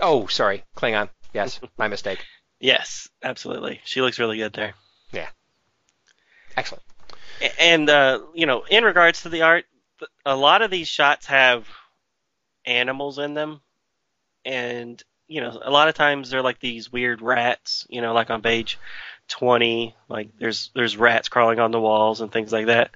Oh, 0.00 0.26
sorry, 0.26 0.64
Klingon. 0.76 1.08
Yes, 1.32 1.60
my 1.78 1.88
mistake. 1.88 2.24
Yes, 2.60 3.08
absolutely. 3.22 3.80
She 3.84 4.00
looks 4.00 4.18
really 4.18 4.38
good 4.38 4.52
there. 4.52 4.74
Yeah. 5.12 5.28
Excellent. 6.56 6.82
And 7.58 7.88
uh, 7.90 8.20
you 8.34 8.46
know, 8.46 8.62
in 8.70 8.84
regards 8.84 9.22
to 9.22 9.28
the 9.28 9.42
art, 9.42 9.64
a 10.24 10.36
lot 10.36 10.62
of 10.62 10.70
these 10.70 10.88
shots 10.88 11.26
have 11.26 11.66
animals 12.64 13.18
in 13.18 13.34
them, 13.34 13.60
and 14.44 15.02
you 15.28 15.40
know, 15.40 15.60
a 15.64 15.70
lot 15.70 15.88
of 15.88 15.94
times 15.94 16.30
they're 16.30 16.42
like 16.42 16.60
these 16.60 16.92
weird 16.92 17.20
rats. 17.20 17.86
You 17.90 18.00
know, 18.00 18.12
like 18.12 18.30
on 18.30 18.42
page 18.42 18.78
twenty, 19.28 19.96
like 20.08 20.30
there's 20.38 20.70
there's 20.74 20.96
rats 20.96 21.28
crawling 21.28 21.58
on 21.58 21.70
the 21.72 21.80
walls 21.80 22.20
and 22.20 22.30
things 22.30 22.52
like 22.52 22.66
that. 22.66 22.90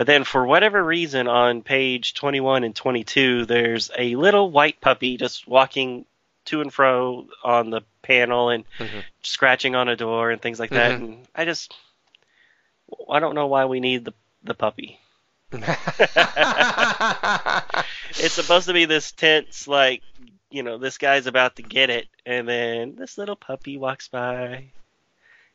But 0.00 0.06
then, 0.06 0.24
for 0.24 0.46
whatever 0.46 0.82
reason, 0.82 1.28
on 1.28 1.60
page 1.60 2.14
21 2.14 2.64
and 2.64 2.74
22, 2.74 3.44
there's 3.44 3.90
a 3.98 4.16
little 4.16 4.50
white 4.50 4.80
puppy 4.80 5.18
just 5.18 5.46
walking 5.46 6.06
to 6.46 6.62
and 6.62 6.72
fro 6.72 7.26
on 7.44 7.68
the 7.68 7.82
panel 8.00 8.48
and 8.48 8.64
Mhm. 8.78 9.04
scratching 9.22 9.74
on 9.74 9.90
a 9.90 9.96
door 9.96 10.30
and 10.30 10.40
things 10.40 10.58
like 10.58 10.70
that. 10.70 10.92
And 10.92 11.28
I 11.34 11.44
just, 11.44 11.74
I 13.10 13.20
don't 13.20 13.34
know 13.34 13.48
why 13.48 13.66
we 13.66 13.78
need 13.78 14.06
the 14.06 14.14
the 14.42 14.54
puppy. 14.54 14.98
It's 18.22 18.32
supposed 18.32 18.68
to 18.68 18.72
be 18.72 18.86
this 18.86 19.12
tense, 19.12 19.68
like, 19.68 20.00
you 20.50 20.62
know, 20.62 20.78
this 20.78 20.96
guy's 20.96 21.26
about 21.26 21.56
to 21.56 21.62
get 21.62 21.90
it, 21.90 22.08
and 22.24 22.48
then 22.48 22.94
this 22.96 23.18
little 23.18 23.36
puppy 23.36 23.76
walks 23.76 24.08
by, 24.08 24.72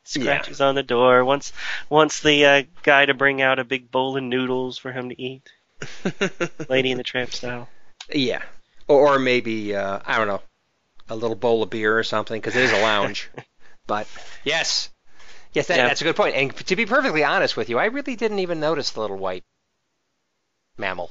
scratches 0.06 0.60
on 0.60 0.74
the 0.74 0.82
door, 0.82 1.24
wants 1.24 1.52
wants 1.90 2.20
the 2.20 2.44
uh, 2.46 2.62
guy 2.82 3.06
to 3.06 3.14
bring 3.14 3.42
out 3.42 3.58
a 3.58 3.64
big 3.64 3.90
bowl 3.90 4.16
of 4.16 4.22
noodles 4.22 4.78
for 4.78 4.92
him 4.92 5.08
to 5.10 5.20
eat, 5.20 5.50
Lady 6.68 6.90
in 6.90 6.98
the 6.98 7.04
Tramp 7.04 7.32
style. 7.32 7.68
Yeah, 8.12 8.42
or, 8.88 9.14
or 9.14 9.18
maybe 9.18 9.74
uh, 9.74 10.00
I 10.04 10.18
don't 10.18 10.28
know, 10.28 10.42
a 11.08 11.16
little 11.16 11.36
bowl 11.36 11.62
of 11.62 11.70
beer 11.70 11.98
or 11.98 12.02
something 12.04 12.40
because 12.40 12.56
it 12.56 12.62
is 12.62 12.72
a 12.72 12.82
lounge. 12.82 13.30
but 13.86 14.06
yes, 14.44 14.90
yes, 15.52 15.66
that, 15.68 15.76
Yeah. 15.76 15.88
that's 15.88 16.00
a 16.00 16.04
good 16.04 16.16
point. 16.16 16.34
And 16.36 16.56
to 16.56 16.76
be 16.76 16.86
perfectly 16.86 17.24
honest 17.24 17.56
with 17.56 17.68
you, 17.68 17.78
I 17.78 17.86
really 17.86 18.16
didn't 18.16 18.38
even 18.40 18.60
notice 18.60 18.90
the 18.90 19.00
little 19.00 19.16
white 19.18 19.44
mammal. 20.76 21.10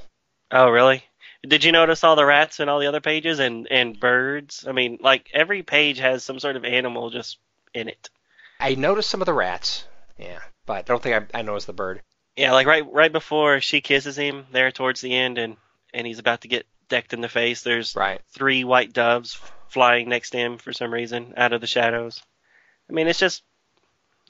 Oh, 0.50 0.70
really? 0.70 1.04
Did 1.46 1.64
you 1.64 1.72
notice 1.72 2.02
all 2.02 2.16
the 2.16 2.24
rats 2.24 2.60
in 2.60 2.68
all 2.68 2.80
the 2.80 2.86
other 2.86 3.00
pages 3.00 3.38
and 3.38 3.68
and 3.70 3.98
birds? 3.98 4.64
I 4.66 4.72
mean, 4.72 4.98
like 5.00 5.30
every 5.32 5.62
page 5.62 5.98
has 5.98 6.24
some 6.24 6.40
sort 6.40 6.56
of 6.56 6.64
animal 6.64 7.10
just 7.10 7.38
in 7.74 7.88
it. 7.88 8.08
I 8.60 8.74
noticed 8.74 9.10
some 9.10 9.20
of 9.22 9.26
the 9.26 9.32
rats. 9.34 9.84
Yeah, 10.18 10.38
but 10.66 10.78
I 10.78 10.82
don't 10.82 11.02
think 11.02 11.30
I, 11.34 11.38
I 11.38 11.42
noticed 11.42 11.66
the 11.66 11.72
bird. 11.72 12.02
Yeah, 12.36 12.52
like 12.52 12.66
right 12.66 12.84
right 12.92 13.12
before 13.12 13.60
she 13.60 13.80
kisses 13.80 14.16
him 14.16 14.46
there 14.52 14.70
towards 14.70 15.00
the 15.00 15.14
end 15.14 15.38
and 15.38 15.56
and 15.94 16.06
he's 16.06 16.18
about 16.18 16.42
to 16.42 16.48
get 16.48 16.66
decked 16.88 17.12
in 17.12 17.20
the 17.20 17.28
face, 17.28 17.62
there's 17.62 17.96
Right. 17.96 18.20
three 18.30 18.64
white 18.64 18.92
doves 18.92 19.38
flying 19.68 20.08
next 20.08 20.30
to 20.30 20.38
him 20.38 20.58
for 20.58 20.72
some 20.72 20.92
reason 20.92 21.34
out 21.36 21.52
of 21.52 21.60
the 21.60 21.66
shadows. 21.66 22.22
I 22.88 22.92
mean, 22.92 23.08
it's 23.08 23.18
just 23.18 23.42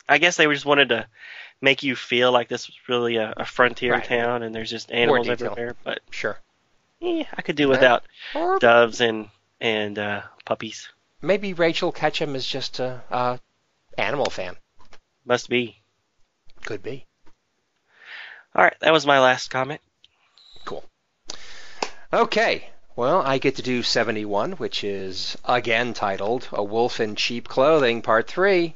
I 0.08 0.18
guess 0.18 0.36
they 0.36 0.46
just 0.46 0.64
wanted 0.66 0.90
to 0.90 1.06
make 1.60 1.82
you 1.82 1.96
feel 1.96 2.30
like 2.32 2.48
this 2.48 2.68
was 2.68 2.76
really 2.88 3.16
a, 3.16 3.32
a 3.36 3.44
frontier 3.44 3.92
Right. 3.94 4.04
town 4.04 4.42
and 4.42 4.54
there's 4.54 4.70
just 4.70 4.92
animals 4.92 5.28
everywhere, 5.28 5.74
but 5.84 6.00
Sure. 6.10 6.38
eh, 7.02 7.24
I 7.34 7.42
could 7.42 7.56
do 7.56 7.68
without 7.68 8.04
doves 8.60 9.00
and 9.00 9.28
and 9.60 9.98
uh, 9.98 10.22
puppies. 10.44 10.88
maybe 11.22 11.54
Rachel 11.54 11.90
Ketchum 11.92 12.36
is 12.36 12.46
just 12.46 12.78
a, 12.78 13.02
a 13.10 13.40
animal 13.98 14.30
fan. 14.30 14.56
Must 15.24 15.48
be. 15.48 15.82
Could 16.64 16.82
be. 16.82 17.06
All 18.54 18.64
right, 18.64 18.76
that 18.80 18.92
was 18.92 19.06
my 19.06 19.20
last 19.20 19.48
comment. 19.48 19.80
Cool. 20.64 20.84
Okay. 22.12 22.70
Well, 22.96 23.20
I 23.20 23.36
get 23.36 23.56
to 23.56 23.62
do 23.62 23.82
71, 23.82 24.52
which 24.52 24.82
is 24.82 25.36
again 25.44 25.92
titled 25.92 26.48
A 26.52 26.64
Wolf 26.64 26.98
in 26.98 27.14
Cheap 27.14 27.46
Clothing, 27.46 28.00
Part 28.00 28.26
3. 28.26 28.74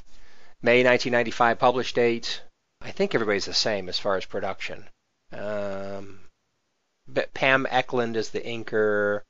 May 0.61 0.83
1995 0.83 1.57
published 1.57 1.95
date. 1.95 2.43
I 2.81 2.91
think 2.91 3.15
everybody's 3.15 3.45
the 3.45 3.53
same 3.53 3.89
as 3.89 3.97
far 3.97 4.17
as 4.17 4.25
production. 4.25 4.87
Um, 5.31 6.19
but 7.07 7.33
Pam 7.33 7.65
Eklund 7.71 8.15
is 8.15 8.29
the 8.29 8.41
inker. 8.41 9.21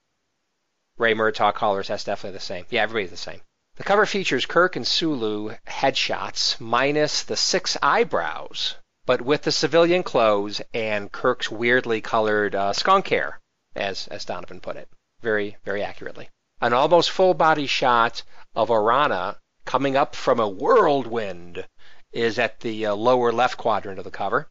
Ray 0.97 1.13
Murtaugh 1.13 1.53
colors, 1.53 1.87
that's 1.87 2.03
definitely 2.03 2.37
the 2.37 2.43
same. 2.43 2.65
Yeah, 2.69 2.83
everybody's 2.83 3.11
the 3.11 3.17
same. 3.17 3.41
The 3.81 3.87
cover 3.87 4.05
features 4.05 4.45
Kirk 4.45 4.75
and 4.75 4.85
Sulu 4.85 5.55
headshots 5.65 6.61
minus 6.61 7.23
the 7.23 7.35
six 7.35 7.75
eyebrows, 7.81 8.75
but 9.07 9.23
with 9.23 9.41
the 9.41 9.51
civilian 9.51 10.03
clothes 10.03 10.61
and 10.71 11.11
Kirk's 11.11 11.49
weirdly 11.49 11.99
colored 11.99 12.53
uh, 12.53 12.73
skunk 12.73 13.07
hair, 13.07 13.39
as 13.75 14.07
as 14.09 14.23
Donovan 14.23 14.61
put 14.61 14.75
it, 14.75 14.87
very 15.21 15.57
very 15.65 15.83
accurately. 15.83 16.29
An 16.61 16.73
almost 16.73 17.09
full 17.09 17.33
body 17.33 17.65
shot 17.65 18.21
of 18.55 18.69
Orana 18.69 19.37
coming 19.65 19.97
up 19.97 20.15
from 20.15 20.39
a 20.39 20.47
whirlwind 20.47 21.65
is 22.11 22.37
at 22.37 22.59
the 22.59 22.85
uh, 22.85 22.93
lower 22.93 23.31
left 23.31 23.57
quadrant 23.57 23.97
of 23.97 24.05
the 24.05 24.11
cover. 24.11 24.47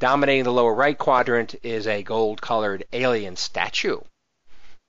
Dominating 0.00 0.42
the 0.42 0.52
lower 0.52 0.74
right 0.74 0.98
quadrant 0.98 1.54
is 1.62 1.86
a 1.86 2.02
gold 2.02 2.42
colored 2.42 2.84
alien 2.92 3.36
statue, 3.36 4.00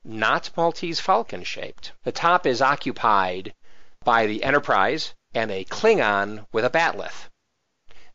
not 0.04 0.50
Maltese 0.58 1.00
falcon 1.00 1.44
shaped. 1.44 1.92
The 2.04 2.12
top 2.12 2.48
is 2.48 2.64
occupied 2.64 3.54
by 4.06 4.26
the 4.26 4.44
Enterprise 4.44 5.14
and 5.34 5.52
a 5.52 5.66
Klingon 5.66 6.48
with 6.52 6.64
a 6.64 6.70
bat'leth. 6.70 7.30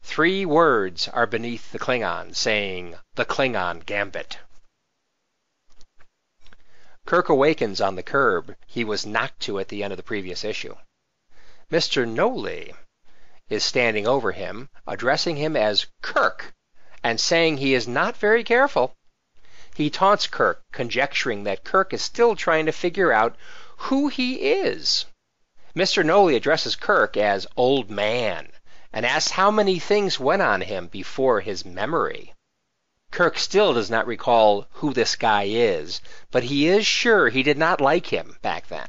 Three 0.03 0.45
words 0.47 1.09
are 1.09 1.27
beneath 1.27 1.73
the 1.73 1.79
Klingon, 1.79 2.35
saying 2.35 2.97
the 3.15 3.25
Klingon 3.25 3.85
Gambit. 3.85 4.39
Kirk 7.07 7.29
awakens 7.29 7.81
on 7.83 7.97
the 7.97 8.03
curb 8.03 8.57
he 8.67 8.83
was 8.83 9.05
knocked 9.05 9.41
to 9.41 9.59
at 9.59 9.69
the 9.69 9.83
end 9.83 9.93
of 9.93 9.99
the 9.99 10.03
previous 10.03 10.43
issue. 10.43 10.75
Mr. 11.71 12.09
Noli 12.09 12.75
is 13.51 13.63
standing 13.63 14.07
over 14.07 14.33
him, 14.33 14.71
addressing 14.87 15.37
him 15.37 15.55
as 15.55 15.87
Kirk, 16.01 16.55
and 17.03 17.21
saying 17.21 17.59
he 17.59 17.75
is 17.75 17.87
not 17.87 18.17
very 18.17 18.43
careful. 18.43 18.97
He 19.75 19.91
taunts 19.91 20.27
Kirk, 20.27 20.63
conjecturing 20.73 21.45
that 21.45 21.63
Kirk 21.63 21.93
is 21.93 22.01
still 22.01 22.35
trying 22.37 22.65
to 22.67 22.73
figure 22.73 23.13
out 23.13 23.37
who 23.77 24.09
he 24.09 24.51
is. 24.53 25.05
Mr. 25.77 26.05
Noli 26.05 26.37
addresses 26.37 26.77
Kirk 26.77 27.17
as 27.17 27.49
Old 27.57 27.91
Man 27.91 28.53
and 28.93 29.05
asks 29.05 29.33
how 29.33 29.51
many 29.51 29.81
things 29.81 30.21
went 30.21 30.41
on 30.41 30.61
him 30.61 30.87
before 30.87 31.41
his 31.41 31.65
memory. 31.65 32.33
Kirk 33.11 33.37
still 33.37 33.75
does 33.75 33.91
not 33.91 34.07
recall 34.07 34.69
who 34.71 34.93
this 34.93 35.17
guy 35.17 35.45
is, 35.45 36.01
but 36.31 36.45
he 36.45 36.69
is 36.69 36.87
sure 36.87 37.29
he 37.29 37.43
did 37.43 37.59
not 37.59 37.81
like 37.81 38.07
him 38.07 38.39
back 38.41 38.69
then. 38.69 38.87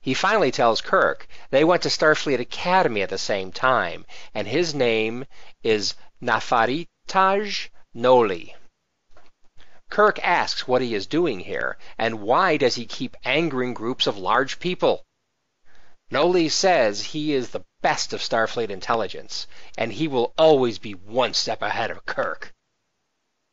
He 0.00 0.14
finally 0.14 0.50
tells 0.50 0.80
Kirk 0.80 1.28
they 1.50 1.62
went 1.62 1.82
to 1.82 1.90
Starfleet 1.90 2.40
Academy 2.40 3.02
at 3.02 3.10
the 3.10 3.18
same 3.18 3.52
time, 3.52 4.06
and 4.32 4.48
his 4.48 4.74
name 4.74 5.26
is 5.62 5.94
Nafaritaj 6.22 7.68
Noli. 7.92 8.56
Kirk 9.90 10.18
asks 10.24 10.66
what 10.66 10.80
he 10.80 10.94
is 10.94 11.06
doing 11.06 11.40
here, 11.40 11.76
and 11.98 12.22
why 12.22 12.56
does 12.56 12.76
he 12.76 12.86
keep 12.86 13.14
angering 13.24 13.74
groups 13.74 14.06
of 14.06 14.16
large 14.16 14.58
people? 14.58 15.04
Noli 16.10 16.48
says 16.48 17.02
he 17.02 17.32
is 17.32 17.50
the 17.50 17.64
best 17.80 18.12
of 18.12 18.20
Starfleet 18.20 18.70
intelligence, 18.70 19.46
and 19.76 19.92
he 19.92 20.06
will 20.06 20.34
always 20.36 20.78
be 20.78 20.92
one 20.92 21.34
step 21.34 21.62
ahead 21.62 21.90
of 21.90 22.04
Kirk. 22.06 22.52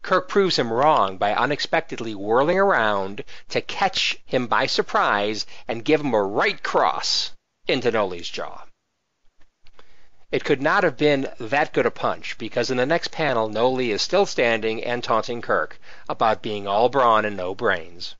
Kirk 0.03 0.27
proves 0.27 0.57
him 0.57 0.73
wrong 0.73 1.17
by 1.17 1.33
unexpectedly 1.33 2.15
whirling 2.15 2.57
around 2.57 3.23
to 3.49 3.61
catch 3.61 4.17
him 4.25 4.47
by 4.47 4.65
surprise 4.65 5.45
and 5.67 5.85
give 5.85 6.01
him 6.01 6.13
a 6.13 6.23
right 6.23 6.61
cross 6.63 7.31
into 7.67 7.91
Noli's 7.91 8.29
jaw. 8.29 8.65
It 10.31 10.43
could 10.45 10.61
not 10.61 10.83
have 10.83 10.97
been 10.97 11.31
that 11.39 11.73
good 11.73 11.85
a 11.85 11.91
punch 11.91 12.37
because 12.37 12.71
in 12.71 12.77
the 12.77 12.85
next 12.85 13.11
panel, 13.11 13.49
Noli 13.49 13.91
is 13.91 14.01
still 14.01 14.25
standing 14.25 14.83
and 14.83 15.03
taunting 15.03 15.41
Kirk 15.41 15.79
about 16.07 16.41
being 16.41 16.67
all 16.67 16.89
brawn 16.89 17.25
and 17.25 17.35
no 17.35 17.53
brains. 17.53 18.15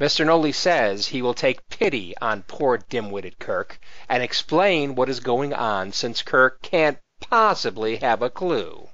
Mr. 0.00 0.24
Noli 0.24 0.50
says 0.50 1.08
he 1.08 1.20
will 1.20 1.34
take 1.34 1.68
pity 1.68 2.16
on 2.22 2.42
poor 2.44 2.78
dim-witted 2.78 3.38
Kirk 3.38 3.78
and 4.08 4.22
explain 4.22 4.94
what 4.94 5.10
is 5.10 5.20
going 5.20 5.52
on 5.52 5.92
since 5.92 6.22
Kirk 6.22 6.62
can't 6.62 6.98
possibly 7.20 7.96
have 7.96 8.22
a 8.22 8.30
clue. 8.30 8.88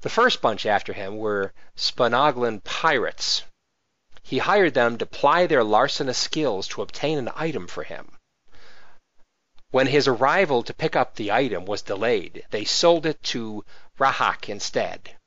The 0.00 0.10
first 0.10 0.42
bunch 0.42 0.66
after 0.66 0.92
him 0.92 1.16
were 1.16 1.52
Spanoglin 1.76 2.64
pirates. 2.64 3.44
He 4.24 4.38
hired 4.38 4.74
them 4.74 4.98
to 4.98 5.06
ply 5.06 5.46
their 5.46 5.62
larcenous 5.62 6.18
skills 6.18 6.66
to 6.68 6.82
obtain 6.82 7.18
an 7.18 7.30
item 7.36 7.68
for 7.68 7.84
him. 7.84 8.18
When 9.70 9.86
his 9.86 10.08
arrival 10.08 10.64
to 10.64 10.74
pick 10.74 10.96
up 10.96 11.14
the 11.14 11.30
item 11.30 11.66
was 11.66 11.82
delayed, 11.82 12.44
they 12.50 12.64
sold 12.64 13.06
it 13.06 13.22
to 13.34 13.64
Rahak 13.96 14.48
instead. 14.48 15.17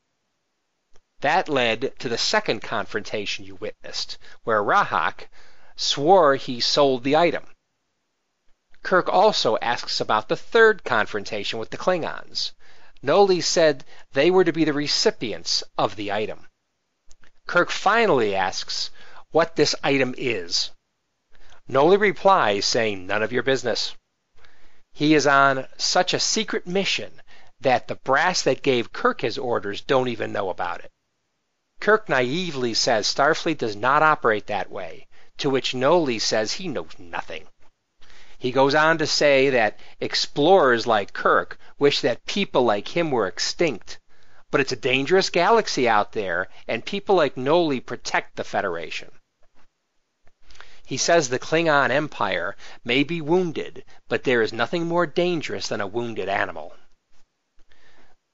That 1.21 1.47
led 1.47 1.93
to 1.99 2.09
the 2.09 2.17
second 2.17 2.61
confrontation 2.61 3.45
you 3.45 3.53
witnessed, 3.53 4.17
where 4.43 4.63
Rahak 4.63 5.29
swore 5.75 6.35
he 6.35 6.59
sold 6.59 7.03
the 7.03 7.15
item. 7.15 7.45
Kirk 8.81 9.07
also 9.07 9.55
asks 9.61 9.99
about 9.99 10.29
the 10.29 10.35
third 10.35 10.83
confrontation 10.83 11.59
with 11.59 11.69
the 11.69 11.77
Klingons. 11.77 12.53
Noli 13.03 13.39
said 13.39 13.85
they 14.13 14.31
were 14.31 14.43
to 14.43 14.51
be 14.51 14.65
the 14.65 14.73
recipients 14.73 15.63
of 15.77 15.95
the 15.95 16.11
item. 16.11 16.47
Kirk 17.45 17.69
finally 17.69 18.35
asks 18.35 18.89
what 19.29 19.55
this 19.55 19.75
item 19.83 20.15
is. 20.17 20.71
Noli 21.67 21.97
replies 21.97 22.65
saying 22.65 23.05
none 23.05 23.21
of 23.21 23.31
your 23.31 23.43
business. 23.43 23.95
He 24.91 25.13
is 25.13 25.27
on 25.27 25.67
such 25.77 26.15
a 26.15 26.19
secret 26.19 26.65
mission 26.65 27.21
that 27.59 27.87
the 27.87 27.95
brass 27.95 28.41
that 28.41 28.63
gave 28.63 28.91
Kirk 28.91 29.21
his 29.21 29.37
orders 29.37 29.81
don't 29.81 30.07
even 30.07 30.33
know 30.33 30.49
about 30.49 30.79
it. 30.79 30.91
Kirk 31.81 32.07
naively 32.07 32.75
says 32.75 33.07
Starfleet 33.07 33.57
does 33.57 33.75
not 33.75 34.03
operate 34.03 34.45
that 34.45 34.69
way, 34.69 35.07
to 35.37 35.49
which 35.49 35.73
Noli 35.73 36.19
says 36.19 36.53
he 36.53 36.67
knows 36.67 36.91
nothing. 36.99 37.47
He 38.37 38.51
goes 38.51 38.75
on 38.75 38.99
to 38.99 39.07
say 39.07 39.49
that 39.49 39.79
explorers 39.99 40.85
like 40.85 41.11
Kirk 41.11 41.57
wish 41.79 42.01
that 42.01 42.23
people 42.27 42.61
like 42.63 42.95
him 42.95 43.09
were 43.09 43.25
extinct, 43.25 43.97
but 44.51 44.61
it's 44.61 44.71
a 44.71 44.75
dangerous 44.75 45.31
galaxy 45.31 45.89
out 45.89 46.11
there, 46.11 46.49
and 46.67 46.85
people 46.85 47.15
like 47.15 47.35
Noli 47.35 47.79
protect 47.79 48.35
the 48.35 48.43
Federation. 48.43 49.09
He 50.85 50.97
says 50.97 51.29
the 51.29 51.39
Klingon 51.39 51.89
Empire 51.89 52.55
may 52.83 53.03
be 53.03 53.21
wounded, 53.21 53.83
but 54.07 54.23
there 54.23 54.43
is 54.43 54.53
nothing 54.53 54.85
more 54.85 55.07
dangerous 55.07 55.67
than 55.69 55.81
a 55.81 55.87
wounded 55.87 56.29
animal. 56.29 56.75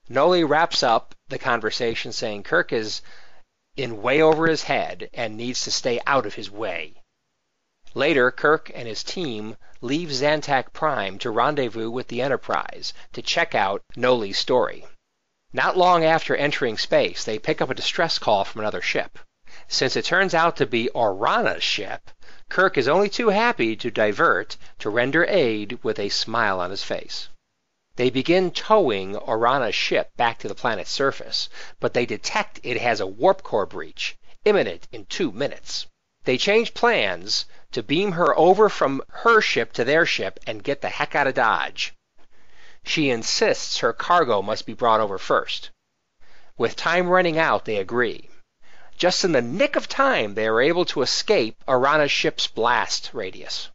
Noli 0.10 0.44
wraps 0.44 0.84
up 0.84 1.16
the 1.30 1.40
conversation 1.40 2.12
saying 2.12 2.44
Kirk 2.44 2.74
is 2.74 3.02
in 3.78 4.02
way 4.02 4.22
over 4.22 4.48
his 4.48 4.64
head 4.64 5.10
and 5.14 5.38
needs 5.38 5.64
to 5.64 5.72
stay 5.72 6.02
out 6.06 6.26
of 6.26 6.34
his 6.34 6.52
way. 6.52 7.02
Later, 7.94 8.32
Kirk 8.32 8.72
and 8.76 8.88
his 8.88 9.04
team 9.04 9.56
leave 9.80 10.12
Zantac 10.12 10.74
Prime 10.74 11.18
to 11.20 11.32
rendezvous 11.32 11.90
with 11.90 12.10
the 12.10 12.22
Enterprise 12.22 12.94
to 13.14 13.22
check 13.22 13.56
out 13.56 13.84
Noli's 13.96 14.38
story. 14.38 14.86
Not 15.54 15.78
long 15.78 16.04
after 16.04 16.36
entering 16.36 16.78
space, 16.78 17.24
they 17.24 17.40
pick 17.40 17.62
up 17.62 17.70
a 17.70 17.76
distress 17.76 18.20
call 18.20 18.44
from 18.44 18.62
another 18.62 18.82
ship. 18.82 19.20
Since 19.68 19.96
it 19.96 20.06
turns 20.06 20.34
out 20.34 20.58
to 20.58 20.66
be 20.66 20.90
Orana's 20.94 21.64
ship, 21.64 22.12
Kirk 22.50 22.78
is 22.78 22.88
only 22.88 23.10
too 23.10 23.30
happy 23.30 23.76
to 23.78 23.90
divert 23.90 24.58
to 24.80 24.90
render 24.90 25.26
aid 25.26 25.80
with 25.84 26.00
a 26.00 26.10
smile 26.10 26.60
on 26.60 26.72
his 26.72 26.84
face. 26.84 27.30
They 27.98 28.12
begin 28.12 28.52
towing 28.52 29.16
Orana's 29.16 29.74
ship 29.74 30.16
back 30.16 30.38
to 30.40 30.48
the 30.48 30.54
planet's 30.54 30.92
surface, 30.92 31.50
but 31.80 31.96
they 31.96 32.06
detect 32.06 32.60
it 32.62 32.80
has 32.80 33.00
a 33.00 33.08
warp 33.08 33.42
core 33.42 33.66
breach, 33.66 34.16
imminent 34.46 34.88
in 34.92 35.08
two 35.08 35.32
minutes. 35.32 35.88
They 36.24 36.38
change 36.38 36.76
plans 36.76 37.46
to 37.72 37.82
beam 37.82 38.12
her 38.12 38.38
over 38.38 38.70
from 38.70 39.02
her 39.10 39.42
ship 39.42 39.74
to 39.74 39.84
their 39.84 40.06
ship 40.06 40.40
and 40.46 40.64
get 40.64 40.82
the 40.82 40.90
heck 40.90 41.16
out 41.16 41.26
of 41.26 41.34
Dodge. 41.34 41.96
She 42.84 43.10
insists 43.10 43.80
her 43.80 43.94
cargo 43.94 44.44
must 44.44 44.68
be 44.68 44.74
brought 44.74 45.02
over 45.02 45.18
first. 45.18 45.72
With 46.56 46.76
time 46.76 47.08
running 47.10 47.40
out, 47.40 47.66
they 47.66 47.78
agree. 47.78 48.30
Just 48.96 49.24
in 49.24 49.32
the 49.32 49.42
nick 49.42 49.76
of 49.76 49.90
time, 49.90 50.36
they 50.36 50.46
are 50.46 50.62
able 50.62 50.86
to 50.86 51.02
escape 51.02 51.64
Orana's 51.68 52.12
ship's 52.12 52.46
blast 52.46 53.10
radius. 53.14 53.70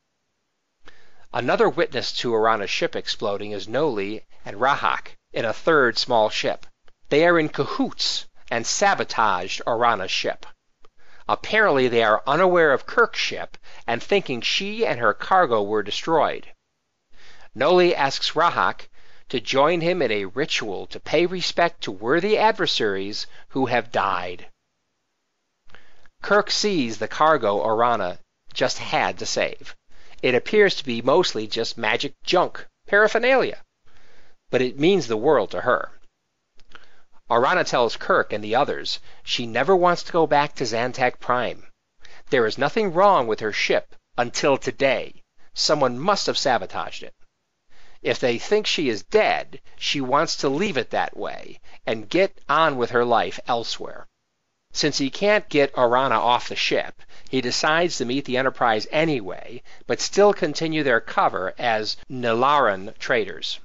Another 1.35 1.67
witness 1.67 2.13
to 2.19 2.33
Orana's 2.33 2.69
ship 2.69 2.95
exploding 2.95 3.53
is 3.53 3.67
Noli 3.67 4.27
and 4.45 4.61
Rahak 4.61 5.17
in 5.33 5.47
a 5.47 5.55
third 5.55 5.97
small 5.97 6.29
ship. 6.29 6.67
They 7.09 7.27
are 7.27 7.39
in 7.39 7.49
cahoots 7.49 8.27
and 8.51 8.67
sabotaged 8.67 9.63
Orana's 9.67 10.11
ship. 10.11 10.45
Apparently, 11.27 11.89
they 11.89 12.03
are 12.03 12.23
unaware 12.27 12.73
of 12.75 12.85
Kirk's 12.85 13.19
ship 13.19 13.57
and 13.87 14.03
thinking 14.03 14.43
she 14.43 14.85
and 14.85 15.01
her 15.01 15.15
cargo 15.15 15.63
were 15.63 15.83
destroyed. 15.83 16.53
Noli 17.55 17.95
asks 17.95 18.33
Rahak 18.33 18.91
to 19.31 19.41
join 19.41 19.81
him 19.81 20.03
in 20.03 20.11
a 20.11 20.27
ritual 20.27 20.87
to 20.89 21.01
pay 21.01 21.25
respect 21.25 21.81
to 21.85 21.91
worthy 21.91 22.37
adversaries 22.37 23.27
who 23.49 23.67
have 23.67 23.91
died. 23.91 24.49
Kirk 26.21 26.51
sees 26.51 26.99
the 26.99 27.09
cargo 27.09 27.59
Orana 27.59 28.19
just 28.53 28.77
had 28.77 29.19
to 29.19 29.25
save. 29.25 29.75
It 30.23 30.37
appears 30.37 30.77
to 30.77 30.85
be 30.85 31.03
mostly 31.03 31.49
just 31.49 31.77
magic 31.77 32.15
junk, 32.23 32.65
paraphernalia, 32.87 33.65
but 34.51 34.63
it 34.63 34.79
means 34.79 35.09
the 35.09 35.17
world 35.17 35.51
to 35.51 35.63
her. 35.63 35.91
Orana 37.29 37.67
tells 37.67 37.97
Kirk 37.97 38.33
and 38.33 38.45
the 38.45 38.55
others 38.55 39.01
she 39.25 39.47
never 39.47 39.75
wants 39.75 40.05
to 40.05 40.13
go 40.13 40.29
back 40.29 40.55
to 40.55 40.65
Zantac 40.65 41.19
Prime. 41.19 41.67
There 42.31 42.47
is 42.47 42.57
nothing 42.57 42.93
wrong 42.93 43.27
with 43.27 43.41
her 43.41 43.53
ship 43.53 43.97
until 44.17 44.57
today. 44.57 45.23
Someone 45.55 45.99
must 45.99 46.27
have 46.27 46.39
sabotaged 46.39 47.03
it. 47.03 47.15
If 48.01 48.21
they 48.21 48.39
think 48.39 48.67
she 48.67 48.89
is 48.89 49.03
dead, 49.03 49.61
she 49.77 50.01
wants 50.01 50.37
to 50.37 50.49
leave 50.49 50.77
it 50.77 50.91
that 50.91 51.17
way 51.17 51.59
and 51.85 52.09
get 52.09 52.41
on 52.49 52.77
with 52.77 52.91
her 52.91 53.05
life 53.05 53.41
elsewhere. 53.49 54.07
Since 54.73 54.99
he 54.99 55.11
can't 55.11 55.49
get 55.49 55.75
Orana 55.75 56.19
off 56.19 56.49
the 56.49 56.57
ship, 56.57 57.03
he 57.33 57.41
decides 57.41 57.97
to 57.97 58.05
meet 58.05 58.27
the 58.27 58.37
Enterprise 58.37 58.87
anyway, 58.91 59.63
but 59.87 60.03
still 60.03 60.35
continue 60.35 60.83
their 60.83 61.01
cover 61.01 61.55
as 61.57 61.97
Nilaran 62.11 62.93
traders. 62.99 63.59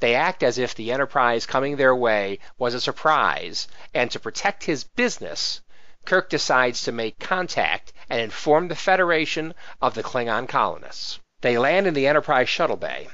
They 0.00 0.16
act 0.16 0.42
as 0.42 0.58
if 0.58 0.74
the 0.74 0.90
Enterprise 0.90 1.46
coming 1.46 1.76
their 1.76 1.94
way 1.94 2.40
was 2.58 2.74
a 2.74 2.80
surprise, 2.80 3.68
and 3.94 4.10
to 4.10 4.18
protect 4.18 4.64
his 4.64 4.82
business, 4.82 5.60
Kirk 6.04 6.28
decides 6.28 6.82
to 6.82 6.90
make 6.90 7.20
contact 7.20 7.92
and 8.10 8.20
inform 8.20 8.66
the 8.66 8.74
Federation 8.74 9.54
of 9.80 9.94
the 9.94 10.02
Klingon 10.02 10.48
colonists. 10.48 11.20
They 11.42 11.56
land 11.56 11.86
in 11.86 11.94
the 11.94 12.08
Enterprise 12.08 12.48
shuttle 12.48 12.76
bay. 12.76 13.06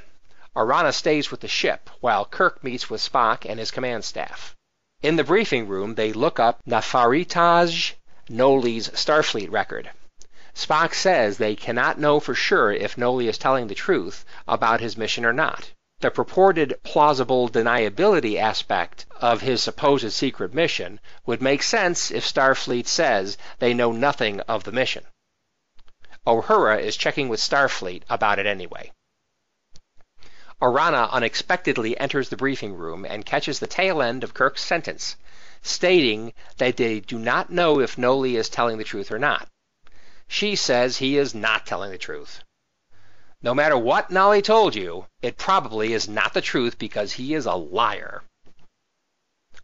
Orana 0.56 0.94
stays 0.94 1.30
with 1.30 1.40
the 1.40 1.48
ship 1.48 1.90
while 2.00 2.24
Kirk 2.24 2.64
meets 2.64 2.88
with 2.88 3.02
Spock 3.02 3.44
and 3.46 3.60
his 3.60 3.70
command 3.70 4.06
staff. 4.06 4.56
In 5.02 5.16
the 5.16 5.24
briefing 5.24 5.68
room, 5.68 5.96
they 5.96 6.14
look 6.14 6.40
up 6.40 6.60
Nefaritaj 6.66 7.96
Noli's 8.32 8.88
Starfleet 8.90 9.50
record. 9.50 9.90
Spock 10.54 10.94
says 10.94 11.36
they 11.36 11.56
cannot 11.56 11.98
know 11.98 12.20
for 12.20 12.32
sure 12.32 12.70
if 12.70 12.96
Noli 12.96 13.26
is 13.26 13.36
telling 13.36 13.66
the 13.66 13.74
truth 13.74 14.24
about 14.46 14.80
his 14.80 14.96
mission 14.96 15.24
or 15.24 15.32
not. 15.32 15.72
The 15.98 16.12
purported 16.12 16.78
plausible 16.84 17.48
deniability 17.48 18.38
aspect 18.38 19.04
of 19.20 19.40
his 19.40 19.64
supposed 19.64 20.12
secret 20.12 20.54
mission 20.54 21.00
would 21.26 21.42
make 21.42 21.64
sense 21.64 22.12
if 22.12 22.24
Starfleet 22.24 22.86
says 22.86 23.36
they 23.58 23.74
know 23.74 23.90
nothing 23.90 24.38
of 24.42 24.62
the 24.62 24.70
mission. 24.70 25.04
Uhura 26.24 26.80
is 26.80 26.96
checking 26.96 27.28
with 27.28 27.40
Starfleet 27.40 28.04
about 28.08 28.38
it 28.38 28.46
anyway. 28.46 28.92
Orana 30.62 31.10
unexpectedly 31.10 31.98
enters 31.98 32.28
the 32.28 32.36
briefing 32.36 32.74
room 32.74 33.04
and 33.04 33.26
catches 33.26 33.58
the 33.58 33.66
tail 33.66 34.00
end 34.00 34.22
of 34.22 34.34
Kirk's 34.34 34.62
sentence, 34.62 35.16
stating 35.62 36.32
that 36.56 36.76
they 36.76 37.00
do 37.00 37.18
not 37.18 37.50
know 37.50 37.80
if 37.80 37.98
Noli 37.98 38.36
is 38.36 38.48
telling 38.48 38.78
the 38.78 38.84
truth 38.84 39.10
or 39.10 39.18
not. 39.18 39.48
She 40.28 40.56
says 40.56 40.98
he 40.98 41.16
is 41.16 41.34
not 41.34 41.66
telling 41.66 41.90
the 41.90 41.98
truth. 41.98 42.42
No 43.42 43.54
matter 43.54 43.76
what 43.76 44.10
Noli 44.10 44.42
told 44.42 44.74
you, 44.74 45.06
it 45.22 45.38
probably 45.38 45.92
is 45.92 46.08
not 46.08 46.34
the 46.34 46.40
truth 46.40 46.78
because 46.78 47.12
he 47.12 47.34
is 47.34 47.46
a 47.46 47.54
liar. 47.54 48.22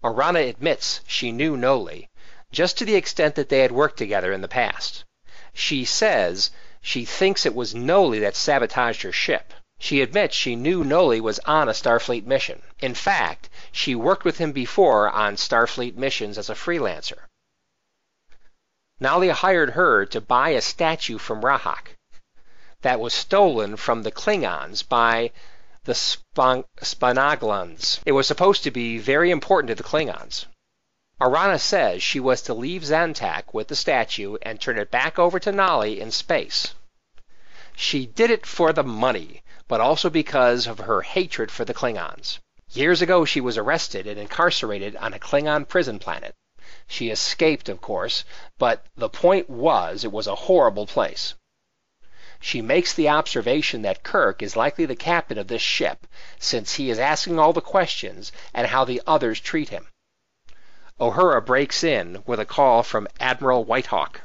Orana 0.02 0.48
admits 0.48 1.00
she 1.06 1.30
knew 1.32 1.56
Noli, 1.56 2.08
just 2.52 2.78
to 2.78 2.84
the 2.84 2.94
extent 2.94 3.34
that 3.34 3.48
they 3.48 3.60
had 3.60 3.72
worked 3.72 3.96
together 3.96 4.32
in 4.32 4.40
the 4.40 4.48
past. 4.48 5.04
She 5.52 5.84
says 5.84 6.50
she 6.80 7.04
thinks 7.04 7.44
it 7.44 7.54
was 7.54 7.74
Noli 7.74 8.18
that 8.20 8.36
sabotaged 8.36 9.02
her 9.02 9.12
ship. 9.12 9.52
She 9.78 10.00
admits 10.00 10.34
she 10.34 10.56
knew 10.56 10.84
Noli 10.84 11.20
was 11.20 11.38
on 11.40 11.68
a 11.68 11.72
Starfleet 11.72 12.24
mission. 12.24 12.62
In 12.80 12.94
fact, 12.94 13.48
she 13.76 13.94
worked 13.94 14.24
with 14.24 14.38
him 14.38 14.52
before 14.52 15.10
on 15.10 15.36
Starfleet 15.36 15.96
missions 15.96 16.38
as 16.38 16.48
a 16.48 16.54
freelancer. 16.54 17.28
Noli 18.98 19.28
hired 19.28 19.72
her 19.72 20.06
to 20.06 20.18
buy 20.18 20.48
a 20.48 20.62
statue 20.62 21.18
from 21.18 21.42
Rahak 21.42 21.94
that 22.80 22.98
was 22.98 23.12
stolen 23.12 23.76
from 23.76 24.02
the 24.02 24.10
Klingons 24.10 24.82
by 24.82 25.30
the 25.84 25.94
Span- 25.94 26.64
Spanaglans. 26.80 28.00
It 28.06 28.12
was 28.12 28.26
supposed 28.26 28.62
to 28.62 28.70
be 28.70 28.96
very 28.96 29.30
important 29.30 29.68
to 29.68 29.74
the 29.74 29.82
Klingons. 29.82 30.46
Arana 31.20 31.58
says 31.58 32.02
she 32.02 32.18
was 32.18 32.40
to 32.42 32.54
leave 32.54 32.82
Zantac 32.82 33.52
with 33.52 33.68
the 33.68 33.76
statue 33.76 34.38
and 34.40 34.58
turn 34.58 34.78
it 34.78 34.90
back 34.90 35.18
over 35.18 35.38
to 35.38 35.52
Noli 35.52 36.00
in 36.00 36.10
space. 36.10 36.74
She 37.74 38.06
did 38.06 38.30
it 38.30 38.46
for 38.46 38.72
the 38.72 38.82
money, 38.82 39.42
but 39.68 39.82
also 39.82 40.08
because 40.08 40.66
of 40.66 40.78
her 40.78 41.02
hatred 41.02 41.50
for 41.50 41.66
the 41.66 41.74
Klingons. 41.74 42.38
Years 42.76 43.00
ago, 43.00 43.24
she 43.24 43.40
was 43.40 43.56
arrested 43.56 44.06
and 44.06 44.20
incarcerated 44.20 44.96
on 44.96 45.14
a 45.14 45.18
Klingon 45.18 45.66
prison 45.66 45.98
planet. 45.98 46.34
She 46.86 47.08
escaped, 47.08 47.70
of 47.70 47.80
course, 47.80 48.22
but 48.58 48.84
the 48.94 49.08
point 49.08 49.48
was 49.48 50.04
it 50.04 50.12
was 50.12 50.26
a 50.26 50.34
horrible 50.34 50.86
place. 50.86 51.32
She 52.38 52.60
makes 52.60 52.92
the 52.92 53.08
observation 53.08 53.80
that 53.80 54.02
Kirk 54.02 54.42
is 54.42 54.56
likely 54.56 54.84
the 54.84 54.94
captain 54.94 55.38
of 55.38 55.48
this 55.48 55.62
ship, 55.62 56.06
since 56.38 56.74
he 56.74 56.90
is 56.90 56.98
asking 56.98 57.38
all 57.38 57.54
the 57.54 57.62
questions 57.62 58.30
and 58.52 58.66
how 58.66 58.84
the 58.84 59.00
others 59.06 59.40
treat 59.40 59.70
him. 59.70 59.88
Uhura 61.00 61.42
breaks 61.42 61.82
in 61.82 62.22
with 62.26 62.38
a 62.38 62.44
call 62.44 62.82
from 62.82 63.08
Admiral 63.18 63.64
Whitehawk. 63.64 64.20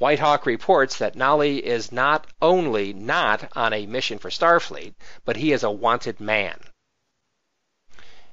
Whitehawk 0.00 0.46
reports 0.46 0.96
that 0.98 1.16
Noli 1.16 1.66
is 1.66 1.90
not 1.90 2.28
only 2.40 2.92
not 2.92 3.50
on 3.56 3.72
a 3.72 3.86
mission 3.86 4.20
for 4.20 4.30
Starfleet, 4.30 4.94
but 5.24 5.34
he 5.34 5.50
is 5.50 5.64
a 5.64 5.72
wanted 5.72 6.20
man. 6.20 6.60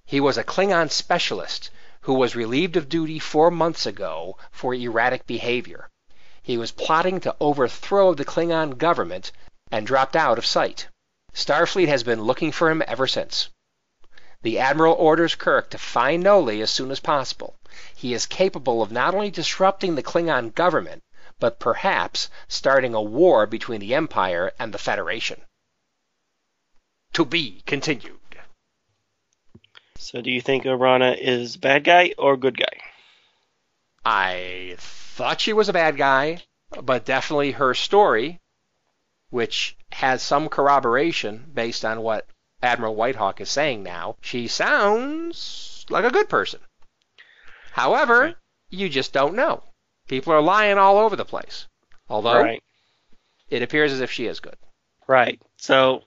He 0.09 0.19
was 0.19 0.39
a 0.39 0.43
Klingon 0.43 0.89
specialist 0.89 1.69
who 2.01 2.15
was 2.15 2.35
relieved 2.35 2.75
of 2.75 2.89
duty 2.89 3.19
four 3.19 3.51
months 3.51 3.85
ago 3.85 4.39
for 4.49 4.73
erratic 4.73 5.27
behavior. 5.27 5.87
He 6.41 6.57
was 6.57 6.71
plotting 6.71 7.19
to 7.19 7.35
overthrow 7.39 8.15
the 8.15 8.25
Klingon 8.25 8.79
government 8.79 9.31
and 9.71 9.85
dropped 9.85 10.15
out 10.15 10.39
of 10.39 10.47
sight. 10.47 10.87
Starfleet 11.31 11.89
has 11.89 12.01
been 12.01 12.23
looking 12.23 12.51
for 12.51 12.71
him 12.71 12.81
ever 12.87 13.05
since. 13.05 13.49
The 14.41 14.57
Admiral 14.57 14.95
orders 14.95 15.35
Kirk 15.35 15.69
to 15.69 15.77
find 15.77 16.23
Noli 16.23 16.59
as 16.63 16.71
soon 16.71 16.89
as 16.89 16.99
possible. 16.99 17.59
He 17.95 18.15
is 18.15 18.25
capable 18.25 18.81
of 18.81 18.91
not 18.91 19.13
only 19.13 19.29
disrupting 19.29 19.93
the 19.93 20.01
Klingon 20.01 20.55
government, 20.55 21.03
but 21.39 21.59
perhaps 21.59 22.31
starting 22.47 22.95
a 22.95 23.01
war 23.01 23.45
between 23.45 23.79
the 23.79 23.93
Empire 23.93 24.53
and 24.57 24.73
the 24.73 24.79
Federation. 24.79 25.43
To 27.13 27.25
be 27.25 27.61
continued. 27.67 28.18
So, 30.01 30.21
do 30.21 30.31
you 30.31 30.39
think 30.39 30.63
Orana 30.63 31.17
is 31.19 31.57
bad 31.57 31.83
guy 31.83 32.13
or 32.17 32.37
good 32.37 32.57
guy? 32.57 32.79
I 34.05 34.75
thought 34.77 35.41
she 35.41 35.51
was 35.51 35.67
a 35.67 35.73
bad 35.73 35.97
guy, 35.97 36.43
but 36.81 37.03
definitely 37.03 37.51
her 37.51 37.73
story, 37.73 38.39
which 39.29 39.75
has 39.91 40.23
some 40.23 40.47
corroboration 40.47 41.51
based 41.53 41.83
on 41.83 42.01
what 42.01 42.25
Admiral 42.63 42.95
Whitehawk 42.95 43.41
is 43.41 43.49
saying 43.49 43.83
now, 43.83 44.15
she 44.21 44.47
sounds 44.47 45.85
like 45.89 46.05
a 46.05 46.11
good 46.11 46.29
person. 46.29 46.61
However, 47.71 48.35
you 48.69 48.87
just 48.87 49.11
don't 49.11 49.35
know. 49.35 49.63
People 50.07 50.31
are 50.31 50.41
lying 50.41 50.77
all 50.77 50.97
over 50.97 51.17
the 51.17 51.25
place. 51.25 51.67
Although 52.09 52.41
Right. 52.41 52.63
it 53.49 53.61
appears 53.61 53.91
as 53.91 53.99
if 53.99 54.11
she 54.11 54.27
is 54.27 54.39
good. 54.39 54.57
Right. 55.07 55.41
So, 55.57 56.03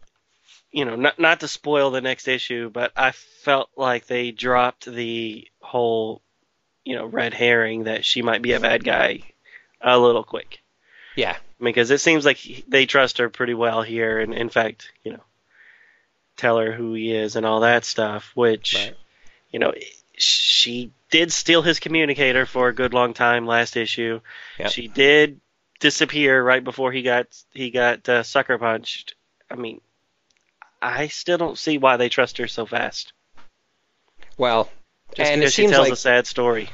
you 0.73 0.85
know, 0.85 0.97
not 0.97 1.19
not 1.19 1.41
to 1.41 1.49
spoil 1.49 1.91
the 1.91 2.01
next 2.01 2.27
issue, 2.29 2.71
but 2.71 2.93
I 2.97 3.13
felt 3.13 3.71
like 3.77 4.07
they 4.07 4.31
dropped 4.31 4.87
the 4.87 5.47
whole 5.61 6.23
you 6.85 6.97
know, 6.97 7.07
red 7.07 7.33
herring 7.33 7.85
that 7.85 8.05
she 8.05 8.23
might 8.23 8.43
be 8.43 8.55
a 8.55 8.61
bad 8.61 8.83
guy 8.83 9.21
a 9.81 9.97
little 9.99 10.25
quick. 10.25 10.59
Yeah. 11.15 11.37
Because 11.61 11.93
it 11.93 12.01
seems 12.01 12.25
like 12.25 12.39
he- 12.39 12.65
they 12.67 12.87
trust 12.87 13.19
her 13.19 13.29
pretty 13.29 13.55
well 13.55 13.83
here, 13.83 14.19
and 14.19 14.35
in 14.35 14.49
fact, 14.49 14.91
you 15.05 15.13
know, 15.13 15.23
tell 16.37 16.59
her 16.59 16.73
who 16.73 16.95
he 16.95 17.15
is 17.15 17.37
and 17.37 17.47
all 17.47 17.61
that 17.61 17.85
stuff. 17.85 18.33
Which, 18.35 18.75
Right. 18.75 18.97
you 19.53 19.61
know, 19.61 19.73
she 20.19 20.91
did 21.11 21.33
steal 21.33 21.63
his 21.63 21.79
communicator 21.79 22.47
for 22.47 22.69
a 22.69 22.75
good 22.75 22.95
long 22.95 23.15
time 23.15 23.47
last 23.47 23.77
issue. 23.77 24.21
Yep. 24.59 24.71
She 24.73 24.89
did 24.89 25.41
disappear 25.79 26.43
right 26.43 26.65
before 26.65 26.91
he 26.91 27.03
got 27.03 27.27
he 27.53 27.71
got 27.71 28.09
uh, 28.09 28.23
sucker 28.25 28.59
punched. 28.59 29.15
I 29.49 29.55
mean, 29.55 29.81
I 30.83 31.09
still 31.09 31.39
don't 31.39 31.57
see 31.59 31.79
why 31.79 31.97
they 31.97 32.09
trust 32.09 32.39
her 32.39 32.49
so 32.49 32.67
fast. 32.67 33.13
Well, 34.37 34.69
Just 35.15 35.31
and 35.31 35.43
it 35.43 35.47
she 35.53 35.63
seems 35.63 35.73
tells 35.73 35.85
like 35.87 35.93
a 35.93 35.97
sad 35.97 36.27
story. 36.27 36.69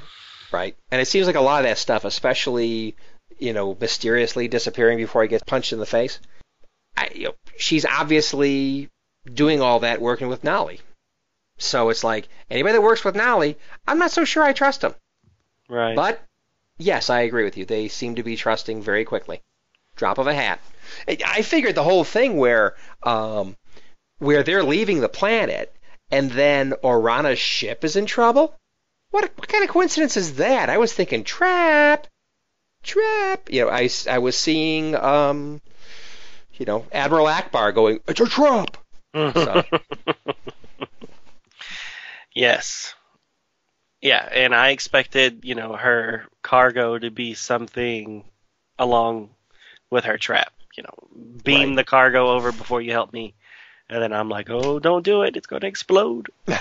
right, 0.53 0.77
and 0.91 1.01
it 1.01 1.07
seems 1.07 1.27
like 1.27 1.37
a 1.37 1.41
lot 1.41 1.61
of 1.65 1.69
that 1.69 1.79
stuff, 1.79 2.05
especially 2.05 2.97
you 3.39 3.53
know 3.53 3.77
mysteriously 3.81 4.49
disappearing 4.49 4.99
before 4.99 5.23
he 5.23 5.29
gets 5.29 5.45
punched 5.45 5.73
in 5.73 5.79
the 5.79 5.87
face. 5.87 6.21
I, 6.97 7.11
you 7.15 7.25
know, 7.27 7.35
she's 7.59 7.85
obviously 7.85 8.89
doing 9.33 9.61
all 9.61 9.81
that 9.81 10.01
working 10.01 10.29
with 10.29 10.43
Noli. 10.45 10.81
So 11.59 11.91
it's 11.91 12.05
like 12.05 12.29
anybody 12.51 12.75
that 12.75 12.83
works 12.83 13.05
with 13.05 13.17
Noli, 13.17 13.57
I'm 13.87 13.99
not 13.99 14.11
so 14.13 14.25
sure 14.25 14.43
I 14.43 14.53
trust 14.53 14.81
them. 14.83 14.95
Right. 15.69 15.95
But 15.97 16.21
yes, 16.79 17.11
I 17.11 17.21
agree 17.23 17.45
with 17.45 17.57
you. 17.57 17.65
They 17.65 17.89
seem 17.89 18.15
to 18.17 18.23
be 18.23 18.37
trusting 18.37 18.83
very 18.83 19.05
quickly. 19.05 19.43
Drop 19.97 20.19
of 20.19 20.29
a 20.29 20.35
hat. 20.35 20.61
I- 21.09 21.19
I 21.27 21.43
figured 21.43 21.75
the 21.75 21.83
whole 21.85 22.05
thing 22.05 22.37
where 22.37 22.75
um, 23.03 23.57
where 24.19 24.43
they're 24.43 24.65
leaving 24.65 25.01
the 25.01 25.09
planet 25.09 25.75
and 26.11 26.31
then 26.31 26.73
Orana's 26.83 27.39
ship 27.39 27.85
is 27.85 27.97
in 27.97 28.07
trouble. 28.07 28.55
What 29.11 29.31
what 29.37 29.49
kind 29.49 29.65
of 29.65 29.71
coincidence 29.71 30.17
is 30.17 30.37
that? 30.37 30.71
I 30.71 30.79
was 30.79 30.93
thinking 30.93 31.25
trap, 31.25 32.07
trap. 32.83 33.51
You 33.51 33.65
know, 33.65 33.71
I, 33.71 33.89
I 34.09 34.19
was 34.19 34.37
seeing 34.37 34.95
um, 34.95 35.61
you 36.55 36.67
know 36.67 36.87
Admiral 36.93 37.27
Ackbar 37.27 37.75
going 37.75 38.01
it's 38.09 38.21
a 38.21 38.27
trap. 38.27 38.77
So, 39.15 39.63
yes. 42.35 42.95
Yeah, 44.01 44.29
and 44.33 44.55
I 44.55 44.71
expected, 44.71 45.45
you 45.45 45.55
know, 45.55 45.75
her 45.75 46.27
cargo 46.43 46.99
to 46.99 47.11
be 47.11 47.35
something 47.35 48.25
along 48.79 49.31
with 49.91 50.05
her 50.05 50.19
trap. 50.19 50.53
You 50.77 50.85
know, 50.85 50.95
beam 51.43 51.71
Right. 51.71 51.75
the 51.75 51.85
cargo 51.85 52.31
over 52.31 52.53
before 52.53 52.81
you 52.81 52.93
help 52.93 53.13
me. 53.13 53.35
And 53.91 54.03
then 54.03 54.13
I'm 54.13 54.29
like, 54.29 54.51
oh, 54.51 54.79
don't 54.79 55.05
do 55.05 55.23
it. 55.23 55.37
It's 55.37 55.47
going 55.47 55.61
to 55.61 55.67
explode. 55.67 56.29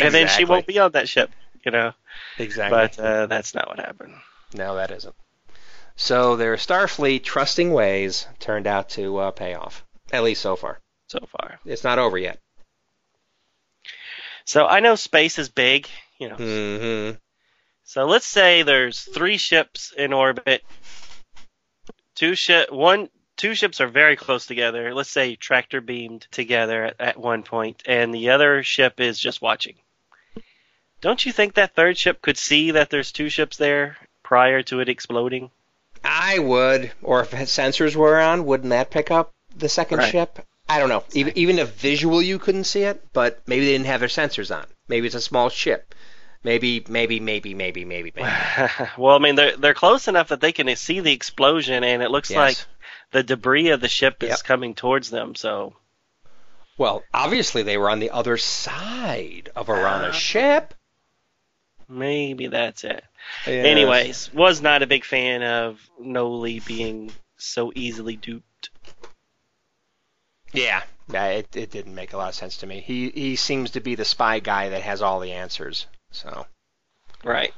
And 0.00 0.14
then 0.14 0.28
she 0.28 0.46
won't 0.46 0.66
be 0.66 0.78
on 0.78 0.92
that 0.92 1.08
ship, 1.08 1.30
you 1.64 1.70
know. 1.70 1.92
exactly. 2.38 2.76
But 2.76 2.98
uh, 2.98 3.26
that's 3.26 3.54
not 3.54 3.68
what 3.68 3.78
happened. 3.78 4.14
No, 4.54 4.76
that 4.76 4.90
isn't. 4.90 5.14
So 5.96 6.36
their 6.36 6.56
Starfleet 6.56 7.22
trusting 7.22 7.72
ways 7.72 8.26
turned 8.40 8.66
out 8.66 8.88
to 8.90 9.18
uh, 9.18 9.30
pay 9.30 9.54
off, 9.54 9.84
at 10.10 10.22
least 10.22 10.40
so 10.40 10.56
far. 10.56 10.80
so 11.08 11.20
far. 11.28 11.58
It's 11.66 11.84
not 11.84 11.98
over 11.98 12.16
yet. 12.16 12.38
So 14.44 14.66
I 14.66 14.80
know 14.80 14.94
space 14.94 15.38
is 15.38 15.48
big, 15.50 15.88
you 16.18 16.28
know. 16.28 16.36
Mm-hmm. 16.36 17.16
So 17.84 18.06
let's 18.06 18.26
say 18.26 18.62
there's 18.62 19.00
three 19.02 19.36
ships 19.36 19.92
in 19.96 20.12
orbit. 20.12 20.64
Two 22.14 22.34
ship, 22.34 22.72
one, 22.72 23.08
two 23.36 23.54
ships 23.54 23.80
are 23.80 23.88
very 23.88 24.16
close 24.16 24.46
together. 24.46 24.94
Let's 24.94 25.10
say 25.10 25.36
tractor 25.36 25.80
beamed 25.80 26.26
together 26.30 26.84
at, 26.84 26.96
at 27.00 27.16
one 27.18 27.42
point, 27.42 27.82
and 27.86 28.14
the 28.14 28.30
other 28.30 28.62
ship 28.62 29.00
is 29.00 29.18
just 29.18 29.42
watching. 29.42 29.74
Don't 31.00 31.24
you 31.26 31.32
think 31.32 31.54
that 31.54 31.74
third 31.74 31.98
ship 31.98 32.22
could 32.22 32.38
see 32.38 32.72
that 32.72 32.90
there's 32.90 33.10
two 33.12 33.28
ships 33.28 33.56
there 33.56 33.96
prior 34.22 34.62
to 34.64 34.80
it 34.80 34.88
exploding? 34.88 35.50
I 36.04 36.38
would, 36.38 36.92
or 37.02 37.22
if 37.22 37.30
sensors 37.32 37.96
were 37.96 38.20
on, 38.20 38.44
wouldn't 38.44 38.70
that 38.70 38.90
pick 38.90 39.10
up 39.10 39.32
the 39.56 39.68
second 39.68 39.98
Right. 39.98 40.10
ship? 40.12 40.38
I 40.68 40.78
don't 40.78 40.88
know. 40.88 41.04
Even 41.12 41.36
even 41.36 41.58
if 41.58 41.70
visual 41.74 42.22
you 42.22 42.38
couldn't 42.38 42.64
see 42.64 42.82
it, 42.82 43.02
but 43.12 43.42
maybe 43.46 43.66
they 43.66 43.72
didn't 43.72 43.86
have 43.86 44.00
their 44.00 44.08
sensors 44.08 44.54
on. 44.56 44.64
Maybe 44.88 45.06
it's 45.06 45.16
a 45.16 45.20
small 45.20 45.48
ship. 45.48 45.94
Maybe, 46.44 46.84
maybe, 46.88 47.20
maybe, 47.20 47.54
maybe, 47.54 47.84
maybe, 47.84 48.12
maybe. 48.16 48.28
well, 48.98 49.14
I 49.16 49.18
mean, 49.18 49.34
they're 49.34 49.56
they're 49.56 49.74
close 49.74 50.08
enough 50.08 50.28
that 50.28 50.40
they 50.40 50.52
can 50.52 50.74
see 50.76 51.00
the 51.00 51.12
explosion, 51.12 51.84
and 51.84 52.02
it 52.02 52.10
looks 52.10 52.30
Yes. 52.30 52.36
like 52.36 52.56
the 53.12 53.22
debris 53.22 53.68
of 53.70 53.80
the 53.80 53.88
ship 53.88 54.22
is 54.22 54.28
Yep. 54.30 54.42
coming 54.44 54.74
towards 54.74 55.10
them. 55.10 55.34
So 55.34 55.74
Well, 56.78 57.04
obviously 57.14 57.62
they 57.62 57.76
were 57.78 57.90
on 57.90 58.00
the 58.00 58.10
other 58.10 58.36
side 58.38 59.50
of 59.54 59.66
Orana's 59.68 60.14
Ah. 60.16 60.18
ship. 60.18 60.74
maybe 61.88 62.46
that's 62.46 62.84
it. 62.84 63.04
Anyways, 63.46 64.32
was 64.32 64.62
not 64.62 64.82
a 64.82 64.86
big 64.86 65.04
fan 65.04 65.42
of 65.42 65.78
Noli 66.00 66.60
being 66.60 67.12
so 67.36 67.70
easily 67.74 68.16
duped. 68.16 68.70
Yeah, 70.54 70.82
yeah, 71.10 71.26
it, 71.28 71.54
it 71.56 71.70
didn't 71.70 71.94
make 71.94 72.12
a 72.12 72.16
lot 72.16 72.28
of 72.30 72.34
sense 72.34 72.56
to 72.58 72.66
me. 72.66 72.80
He 72.80 73.10
he 73.10 73.36
seems 73.36 73.70
to 73.72 73.80
be 73.80 73.94
the 73.94 74.04
spy 74.04 74.38
guy 74.38 74.70
that 74.70 74.82
has 74.82 75.02
all 75.02 75.20
the 75.20 75.32
answers. 75.32 75.86
So 76.10 76.46
Right. 77.24 77.54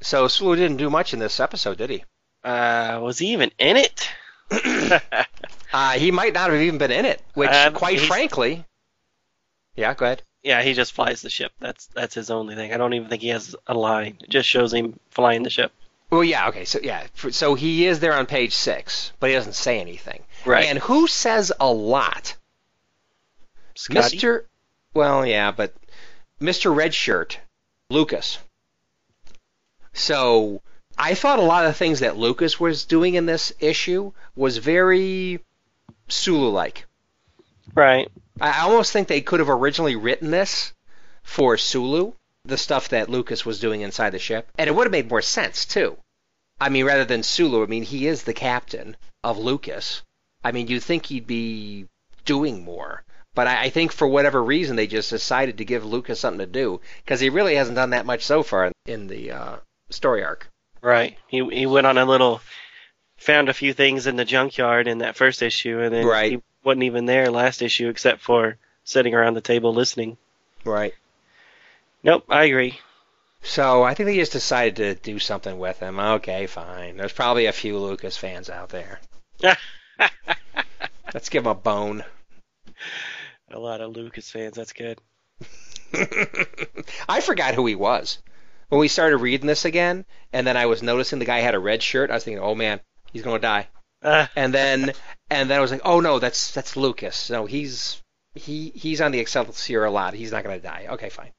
so 0.00 0.26
Sulu 0.28 0.56
didn't 0.56 0.76
do 0.78 0.90
much 0.90 1.12
in 1.12 1.18
this 1.20 1.38
episode, 1.40 1.78
did 1.78 1.90
he? 1.90 2.04
Uh, 2.44 2.98
was 3.02 3.18
he 3.18 3.28
even 3.32 3.50
in 3.58 3.76
it? 3.76 4.08
Uh, 4.50 5.92
he 5.92 6.10
might 6.10 6.32
not 6.32 6.50
have 6.50 6.60
even 6.60 6.78
been 6.78 6.90
in 6.92 7.04
it. 7.04 7.20
Which, 7.34 7.50
Um, 7.50 7.74
quite 7.74 8.00
frankly, 8.00 8.64
yeah, 9.74 9.92
go 9.94 10.06
ahead. 10.06 10.22
yeah, 10.42 10.62
he 10.62 10.72
just 10.72 10.92
flies 10.92 11.20
the 11.22 11.28
ship. 11.30 11.52
That's 11.60 11.86
that's 11.88 12.14
his 12.14 12.30
only 12.30 12.54
thing. 12.54 12.72
I 12.72 12.76
don't 12.76 12.94
even 12.94 13.08
think 13.08 13.22
he 13.22 13.28
has 13.28 13.54
a 13.66 13.74
line. 13.74 14.16
It 14.22 14.30
just 14.30 14.48
shows 14.48 14.72
him 14.72 14.98
flying 15.10 15.42
the 15.42 15.50
ship. 15.50 15.72
Well, 16.08 16.22
yeah, 16.24 16.48
okay, 16.48 16.64
so 16.64 16.78
yeah, 16.82 17.06
so 17.30 17.54
he 17.56 17.84
is 17.86 17.98
there 18.00 18.14
on 18.14 18.26
page 18.26 18.54
six, 18.54 19.12
but 19.18 19.28
he 19.28 19.34
doesn't 19.34 19.54
say 19.54 19.80
anything. 19.80 20.22
Right. 20.44 20.66
And 20.66 20.78
who 20.78 21.08
says 21.08 21.52
a 21.58 21.70
lot? 21.70 22.36
Scotty? 23.74 24.16
Mr. 24.16 24.44
Well, 24.94 25.26
yeah, 25.26 25.50
but 25.50 25.74
Mr. 26.40 26.72
Redshirt, 26.74 27.36
Lucas. 27.90 28.38
So 29.92 30.62
I 30.98 31.14
thought 31.14 31.38
a 31.38 31.42
lot 31.42 31.66
of 31.66 31.76
things 31.76 32.00
that 32.00 32.16
Lucas 32.16 32.58
was 32.58 32.84
doing 32.84 33.14
in 33.14 33.26
this 33.26 33.52
issue 33.60 34.12
was 34.34 34.56
very 34.56 35.40
Sulu-like. 36.08 36.86
Right. 37.74 38.10
I 38.40 38.62
almost 38.62 38.92
think 38.92 39.08
they 39.08 39.20
could 39.20 39.40
have 39.40 39.50
originally 39.50 39.96
written 39.96 40.30
this 40.30 40.72
for 41.22 41.56
Sulu, 41.56 42.12
the 42.44 42.56
stuff 42.56 42.88
that 42.90 43.10
Lucas 43.10 43.44
was 43.44 43.60
doing 43.60 43.80
inside 43.80 44.10
the 44.10 44.18
ship, 44.18 44.48
and 44.56 44.68
it 44.68 44.74
would 44.74 44.86
have 44.86 44.92
made 44.92 45.10
more 45.10 45.22
sense 45.22 45.64
too. 45.64 45.98
I 46.60 46.68
mean, 46.70 46.86
rather 46.86 47.04
than 47.04 47.22
Sulu, 47.22 47.62
I 47.62 47.66
mean, 47.66 47.82
he 47.82 48.06
is 48.06 48.22
the 48.22 48.32
captain 48.32 48.96
of 49.22 49.38
Lucas. 49.38 50.02
I 50.42 50.52
mean, 50.52 50.68
you'd 50.68 50.82
think 50.82 51.06
he'd 51.06 51.26
be 51.26 51.86
doing 52.24 52.64
more, 52.64 53.04
but 53.34 53.46
I, 53.46 53.64
I 53.64 53.68
think 53.70 53.92
for 53.92 54.06
whatever 54.06 54.42
reason 54.42 54.76
they 54.76 54.86
just 54.86 55.10
decided 55.10 55.58
to 55.58 55.64
give 55.64 55.84
Lucas 55.84 56.20
something 56.20 56.38
to 56.38 56.46
do 56.46 56.80
because 57.04 57.20
he 57.20 57.28
really 57.28 57.56
hasn't 57.56 57.76
done 57.76 57.90
that 57.90 58.06
much 58.06 58.24
so 58.24 58.42
far 58.42 58.66
in, 58.66 58.72
in 58.86 59.06
the 59.08 59.32
uh, 59.32 59.56
story 59.90 60.24
arc. 60.24 60.48
Right. 60.82 61.16
He 61.28 61.44
he 61.50 61.66
went 61.66 61.86
on 61.86 61.98
a 61.98 62.04
little, 62.04 62.40
found 63.16 63.48
a 63.48 63.54
few 63.54 63.72
things 63.72 64.06
in 64.06 64.16
the 64.16 64.24
junkyard 64.24 64.88
in 64.88 64.98
that 64.98 65.16
first 65.16 65.42
issue, 65.42 65.80
and 65.80 65.92
then 65.94 66.06
Right. 66.06 66.32
he 66.32 66.42
wasn't 66.62 66.84
even 66.84 67.06
there 67.06 67.30
last 67.30 67.62
issue 67.62 67.88
except 67.88 68.20
for 68.22 68.56
sitting 68.84 69.14
around 69.14 69.34
the 69.34 69.40
table 69.40 69.72
listening. 69.74 70.16
Right. 70.64 70.94
Nope, 72.02 72.24
I 72.28 72.44
agree. 72.44 72.78
So 73.42 73.82
I 73.82 73.94
think 73.94 74.06
they 74.08 74.16
just 74.16 74.32
decided 74.32 74.76
to 74.76 74.94
do 75.12 75.18
something 75.18 75.58
with 75.58 75.78
him. 75.78 75.98
Okay, 75.98 76.46
fine. 76.46 76.96
There's 76.96 77.12
probably 77.12 77.46
a 77.46 77.52
few 77.52 77.78
Lucas 77.78 78.16
fans 78.16 78.50
out 78.50 78.68
there. 78.70 79.00
Let's 81.14 81.28
give 81.28 81.44
him 81.44 81.50
a 81.50 81.54
bone. 81.54 82.04
a 83.50 83.58
lot 83.58 83.80
of 83.80 83.92
Lucas 83.96 84.30
fans. 84.30 84.56
That's 84.56 84.72
good. 84.72 84.98
I 87.08 87.20
forgot 87.20 87.54
who 87.54 87.66
he 87.66 87.74
was. 87.74 88.18
When 88.68 88.80
we 88.80 88.88
started 88.88 89.18
reading 89.18 89.46
this 89.46 89.64
again, 89.64 90.04
and 90.32 90.46
then 90.46 90.56
I 90.56 90.66
was 90.66 90.82
noticing 90.82 91.18
the 91.18 91.24
guy 91.24 91.38
had 91.40 91.54
a 91.54 91.58
red 91.58 91.82
shirt, 91.82 92.10
I 92.10 92.14
was 92.14 92.24
thinking, 92.24 92.42
"Oh 92.42 92.54
man, 92.54 92.80
he's 93.12 93.22
gonna 93.22 93.38
die." 93.38 93.68
Uh, 94.02 94.26
And 94.36 94.52
then, 94.52 94.92
and 95.30 95.48
then 95.50 95.58
I 95.58 95.60
was 95.60 95.70
like, 95.70 95.82
"Oh 95.84 96.00
no, 96.00 96.18
that's 96.18 96.50
that's 96.52 96.76
Lucas. 96.76 97.30
No, 97.30 97.46
he's 97.46 98.02
he 98.34 98.70
he's 98.74 99.00
on 99.00 99.12
the 99.12 99.20
Excelsior 99.20 99.84
a 99.84 99.90
lot. 99.90 100.14
He's 100.14 100.32
not 100.32 100.42
gonna 100.44 100.58
die." 100.58 100.86
Okay, 100.90 101.08
fine. 101.10 101.32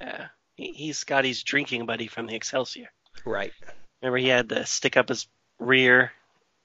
yeah. 0.00 0.26
He, 0.56 0.72
he's 0.72 0.98
Scotty's 0.98 1.42
drinking 1.42 1.86
buddy 1.86 2.08
from 2.08 2.26
the 2.26 2.34
Excelsior. 2.34 2.88
Right. 3.24 3.52
Remember, 4.02 4.18
he 4.18 4.28
had 4.28 4.48
to 4.50 4.66
stick 4.66 4.96
up 4.96 5.08
his 5.08 5.28
rear, 5.58 6.12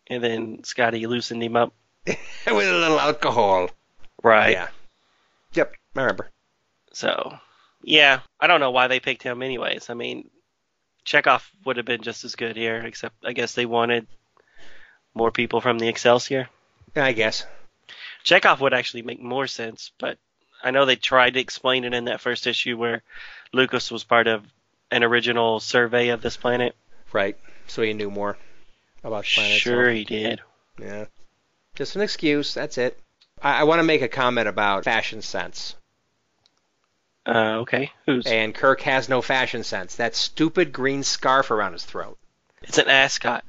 and 0.07 0.23
then 0.23 0.63
Scotty 0.63 1.05
loosened 1.07 1.41
him 1.43 1.55
up. 1.55 1.73
With 2.07 2.17
a 2.47 2.53
little 2.73 2.99
alcohol. 2.99 3.69
Right. 4.23 4.51
Yeah. 4.51 4.67
Yep. 5.53 5.75
I 5.95 6.01
remember. 6.01 6.29
So, 6.93 7.37
yeah, 7.83 8.19
I 8.39 8.47
don't 8.47 8.59
know 8.59 8.71
why 8.71 8.87
they 8.87 8.99
picked 8.99 9.23
him, 9.23 9.41
anyways. 9.41 9.89
I 9.89 9.93
mean, 9.93 10.29
Chekov 11.05 11.43
would 11.65 11.77
have 11.77 11.85
been 11.85 12.01
just 12.01 12.25
as 12.25 12.35
good 12.35 12.55
here, 12.55 12.77
except 12.77 13.15
I 13.23 13.33
guess 13.33 13.53
they 13.53 13.65
wanted 13.65 14.07
more 15.13 15.31
people 15.31 15.61
from 15.61 15.79
the 15.79 15.87
Excelsior. 15.87 16.49
I 16.95 17.13
guess. 17.13 17.45
Chekov 18.23 18.59
would 18.59 18.73
actually 18.73 19.03
make 19.03 19.21
more 19.21 19.47
sense, 19.47 19.91
but 19.99 20.17
I 20.63 20.71
know 20.71 20.85
they 20.85 20.95
tried 20.95 21.35
to 21.35 21.39
explain 21.39 21.85
it 21.85 21.93
in 21.93 22.05
that 22.05 22.21
first 22.21 22.47
issue 22.47 22.77
where 22.77 23.03
Lucas 23.53 23.91
was 23.91 24.03
part 24.03 24.27
of 24.27 24.43
an 24.91 25.03
original 25.03 25.59
survey 25.59 26.09
of 26.09 26.21
this 26.21 26.37
planet. 26.37 26.75
Right. 27.13 27.37
So 27.67 27.81
he 27.81 27.93
knew 27.93 28.09
more 28.09 28.37
about 29.03 29.25
the 29.25 29.31
planet. 29.35 29.59
Sure, 29.59 29.89
he 29.89 30.03
did. 30.03 30.41
Yeah. 30.79 31.05
Just 31.75 31.95
an 31.95 32.01
excuse. 32.01 32.53
That's 32.53 32.77
it. 32.77 32.99
I, 33.41 33.61
I 33.61 33.63
want 33.63 33.79
to 33.79 33.83
make 33.83 34.01
a 34.01 34.07
comment 34.07 34.47
about 34.47 34.83
fashion 34.83 35.21
sense. 35.21 35.75
Uh, 37.27 37.59
okay, 37.59 37.91
who's? 38.05 38.25
And 38.25 38.55
Kirk 38.55 38.81
has 38.81 39.09
no 39.09 39.21
fashion 39.21 39.63
sense. 39.63 39.95
That 39.95 40.15
stupid 40.15 40.71
green 40.71 41.03
scarf 41.03 41.51
around 41.51 41.73
his 41.73 41.83
throat. 41.83 42.17
It's 42.61 42.77
an 42.77 42.87
ascot. 42.87 43.43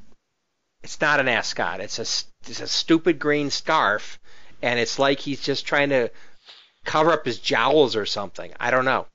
It's 0.82 1.00
not 1.00 1.20
an 1.20 1.28
ascot. 1.28 1.80
It's 1.80 1.98
a 1.98 2.50
it's 2.50 2.60
a 2.60 2.66
stupid 2.66 3.20
green 3.20 3.50
scarf, 3.50 4.18
and 4.62 4.80
it's 4.80 4.98
like 4.98 5.20
he's 5.20 5.40
just 5.40 5.64
trying 5.64 5.90
to 5.90 6.10
cover 6.84 7.12
up 7.12 7.24
his 7.24 7.38
jowls 7.38 7.94
or 7.94 8.04
something. 8.04 8.52
I 8.58 8.72
don't 8.72 8.84
know. 8.84 9.06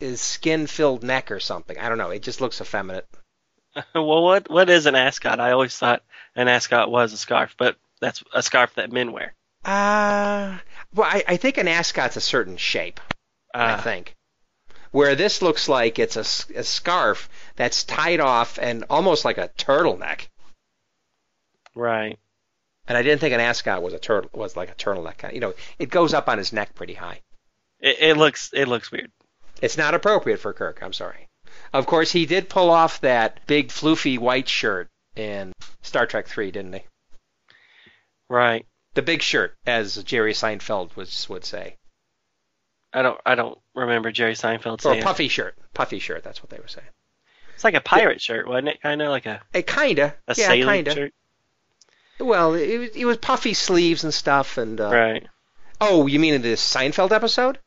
His 0.00 0.20
skin-filled 0.20 1.02
neck 1.02 1.30
or 1.30 1.40
something. 1.40 1.78
I 1.78 1.88
don't 1.88 1.98
know. 1.98 2.10
It 2.10 2.22
just 2.22 2.40
looks 2.40 2.60
effeminate. 2.60 3.06
well, 3.94 4.24
what 4.24 4.50
what 4.50 4.68
is 4.68 4.86
an 4.86 4.96
ascot? 4.96 5.38
I 5.38 5.52
always 5.52 5.76
thought 5.76 6.02
an 6.34 6.48
ascot 6.48 6.90
was 6.90 7.12
a 7.12 7.18
scarf, 7.18 7.54
but 7.56 7.76
that's 8.00 8.24
a 8.32 8.42
scarf 8.42 8.74
that 8.74 8.90
men 8.90 9.12
wear. 9.12 9.34
Uh, 9.64 10.58
well, 10.94 11.08
I, 11.08 11.22
I 11.28 11.36
think 11.36 11.58
an 11.58 11.68
ascot's 11.68 12.16
a 12.16 12.20
certain 12.20 12.56
shape. 12.56 13.00
I 13.54 13.72
Uh, 13.72 13.80
think. 13.82 14.14
Where 14.90 15.14
this 15.14 15.42
looks 15.42 15.68
like 15.68 15.98
it's 15.98 16.16
a 16.16 16.24
scarf 16.24 17.28
that's 17.56 17.84
tied 17.84 18.20
off 18.20 18.58
and 18.58 18.84
almost 18.88 19.24
like 19.24 19.36
a 19.38 19.48
turtleneck. 19.58 20.28
right. 21.74 22.18
And 22.86 22.96
I 22.96 23.02
didn't 23.02 23.20
think 23.20 23.34
an 23.34 23.40
ascot 23.40 23.82
was 23.82 23.92
a 23.92 23.98
turtle 23.98 24.30
was 24.32 24.56
like 24.56 24.70
a 24.70 24.74
turtleneck. 24.74 25.18
kind- 25.18 25.34
You 25.34 25.40
know, 25.40 25.54
it 25.78 25.90
goes 25.90 26.14
up 26.14 26.26
on 26.26 26.38
his 26.38 26.54
neck 26.54 26.74
pretty 26.74 26.94
high. 26.94 27.20
It, 27.80 27.98
it 28.00 28.16
looks 28.16 28.50
it 28.54 28.66
looks 28.66 28.90
weird. 28.90 29.12
It's 29.60 29.76
not 29.76 29.94
appropriate 29.94 30.38
for 30.40 30.52
Kirk. 30.54 30.82
I'm 30.82 30.94
sorry. 30.94 31.28
Of 31.74 31.84
course, 31.86 32.12
he 32.12 32.24
did 32.24 32.48
pull 32.48 32.70
off 32.70 33.00
that 33.02 33.46
big 33.46 33.68
floofy 33.68 34.18
white 34.18 34.48
shirt 34.48 34.88
in 35.16 35.52
Star 35.82 36.06
Trek 36.06 36.26
Three, 36.28 36.50
didn't 36.50 36.72
he? 36.72 36.84
Right. 38.30 38.66
The 38.94 39.02
big 39.02 39.20
shirt, 39.22 39.54
as 39.66 40.02
Jerry 40.02 40.32
Seinfeld 40.32 40.96
was, 40.96 41.28
would 41.28 41.44
say, 41.44 41.76
I 42.98 43.02
don't 43.02 43.20
I 43.24 43.34
don't 43.34 43.58
remember 43.74 44.10
Jerry 44.10 44.34
Seinfeld 44.34 44.78
or 44.84 44.92
saying. 44.94 45.02
puffy 45.02 45.28
shirt. 45.28 45.54
Puffy 45.74 45.98
shirt. 45.98 46.24
That's 46.24 46.42
what 46.42 46.50
they 46.50 46.58
were 46.58 46.68
saying. 46.68 46.86
It's 47.54 47.64
like 47.64 47.74
a 47.74 47.80
pirate 47.80 48.20
shirt, 48.20 48.48
wasn't 48.48 48.68
it? 48.68 48.80
Kind 48.82 49.02
of 49.02 49.10
like 49.10 49.26
a 49.26 49.40
It 49.52 49.66
kinda. 49.66 50.14
a 50.26 50.34
yeah, 50.36 50.46
sailing 50.48 50.84
kinda. 50.84 50.94
shirt. 50.94 51.14
Well, 52.20 52.54
it 52.54 52.78
was, 52.78 52.90
it 52.96 53.04
was 53.04 53.16
puffy 53.18 53.54
sleeves 53.54 54.02
and 54.04 54.12
stuff, 54.12 54.58
and 54.58 54.80
uh, 54.80 54.90
Right. 54.90 55.26
oh, 55.80 56.06
you 56.08 56.18
mean 56.18 56.34
in 56.34 56.42
the 56.42 56.54
Seinfeld 56.54 57.12
episode? 57.12 57.58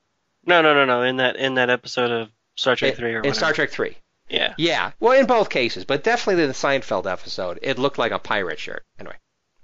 No, 0.45 0.61
no, 0.61 0.73
no, 0.73 0.85
no. 0.85 1.03
In 1.03 1.17
that 1.17 1.35
in 1.37 1.53
that 1.55 1.69
episode 1.69 2.11
of 2.11 2.29
Star 2.55 2.75
Trek 2.75 2.91
in, 2.91 2.97
Three 2.97 3.09
or 3.13 3.17
in 3.17 3.19
whatever. 3.19 3.35
Star 3.35 3.53
Trek 3.53 3.69
Three. 3.69 3.97
Yeah. 4.29 4.53
Yeah, 4.57 4.91
well, 4.99 5.17
in 5.19 5.25
both 5.25 5.49
cases, 5.49 5.83
but 5.85 6.03
definitely 6.03 6.41
in 6.43 6.49
the 6.49 6.55
Seinfeld 6.55 7.05
episode, 7.09 7.59
it 7.61 7.77
looked 7.79 7.97
like 7.97 8.11
a 8.13 8.19
pirate 8.19 8.59
shirt. 8.59 8.83
Anyway, 8.99 9.15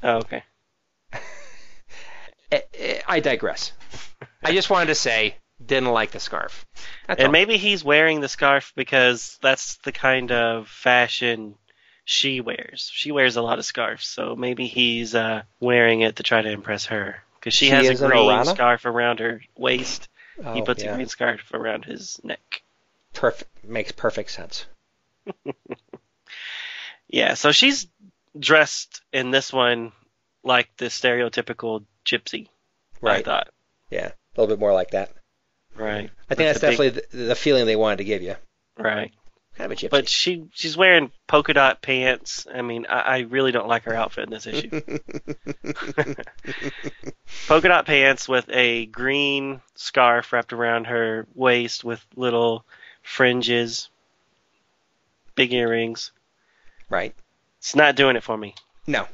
Oh, 0.03 0.17
okay. 0.17 0.43
I 3.07 3.19
digress. 3.19 3.71
I 4.43 4.51
just 4.53 4.69
wanted 4.69 4.87
to 4.87 4.95
say, 4.95 5.35
didn't 5.63 5.89
like 5.91 6.11
the 6.11 6.19
scarf. 6.19 6.65
That's 7.07 7.19
And 7.19 7.27
all. 7.27 7.31
maybe 7.31 7.57
he's 7.57 7.83
wearing 7.83 8.19
the 8.21 8.27
scarf 8.29 8.73
because 8.75 9.37
that's 9.41 9.77
the 9.77 9.91
kind 9.91 10.31
of 10.31 10.67
fashion 10.67 11.55
she 12.05 12.41
wears. 12.41 12.89
She 12.93 13.11
wears 13.11 13.35
a 13.35 13.41
lot 13.41 13.59
of 13.59 13.65
scarves, 13.65 14.05
so 14.07 14.35
maybe 14.35 14.67
he's 14.67 15.13
uh, 15.15 15.43
wearing 15.59 16.01
it 16.01 16.17
to 16.17 16.23
try 16.23 16.41
to 16.41 16.49
impress 16.51 16.85
her. 16.85 17.17
Because 17.39 17.53
she, 17.53 17.65
She 17.67 17.71
has 17.71 18.01
a 18.01 18.07
green 18.07 18.45
scarf 18.45 18.85
around 18.85 19.19
her 19.19 19.41
waist. 19.57 20.07
he 20.37 20.43
Oh, 20.43 20.61
puts 20.61 20.83
yeah. 20.83 20.91
a 20.91 20.95
green 20.95 21.07
scarf 21.07 21.41
around 21.53 21.85
his 21.85 22.19
neck. 22.23 22.61
Perfect. 23.13 23.63
Makes 23.63 23.91
perfect 23.93 24.31
sense. 24.31 24.65
Yeah, 27.09 27.35
so 27.35 27.51
she's 27.51 27.87
dressed 28.37 29.01
in 29.13 29.31
this 29.31 29.53
one 29.53 29.93
like 30.43 30.69
the 30.77 30.85
stereotypical 30.85 31.85
gypsy. 32.05 32.47
I 32.47 32.99
Right. 33.01 33.25
thought. 33.25 33.47
Yeah, 33.89 34.07
a 34.07 34.13
little 34.41 34.53
bit 34.53 34.59
more 34.59 34.73
like 34.73 34.91
that. 34.91 35.11
Right. 35.77 36.09
I 36.29 36.35
think 36.35 36.47
that's 36.49 36.59
big- 36.59 36.77
definitely 36.93 37.01
the, 37.11 37.17
the 37.27 37.35
feeling 37.35 37.65
they 37.65 37.75
wanted 37.75 37.97
to 37.97 38.03
give 38.03 38.21
you. 38.21 38.35
right. 38.77 39.11
Kind 39.55 39.71
of 39.71 39.77
a 39.79 39.81
gypsy. 39.81 39.89
But 39.89 40.07
she 40.07 40.43
she's 40.53 40.77
wearing 40.77 41.11
polka 41.27 41.51
dot 41.51 41.81
pants. 41.81 42.45
I 42.53 42.61
mean, 42.61 42.85
I, 42.87 42.99
I 42.99 43.19
really 43.21 43.51
don't 43.51 43.67
like 43.67 43.85
her 43.85 43.93
outfit 43.95 44.25
in 44.25 44.29
this 44.29 44.45
issue. 44.45 44.69
polka 47.47 47.67
dot 47.67 47.85
pants 47.85 48.29
with 48.29 48.45
a 48.49 48.85
green 48.87 49.61
scarf 49.75 50.31
wrapped 50.31 50.53
around 50.53 50.85
her 50.85 51.27
waist 51.33 51.83
with 51.83 52.05
little 52.15 52.65
fringes, 53.01 53.89
big 55.35 55.53
earrings. 55.53 56.11
right. 56.89 57.13
It's 57.59 57.75
not 57.75 57.95
doing 57.95 58.15
it 58.15 58.23
for 58.23 58.37
me. 58.37 58.53
No, 58.85 59.07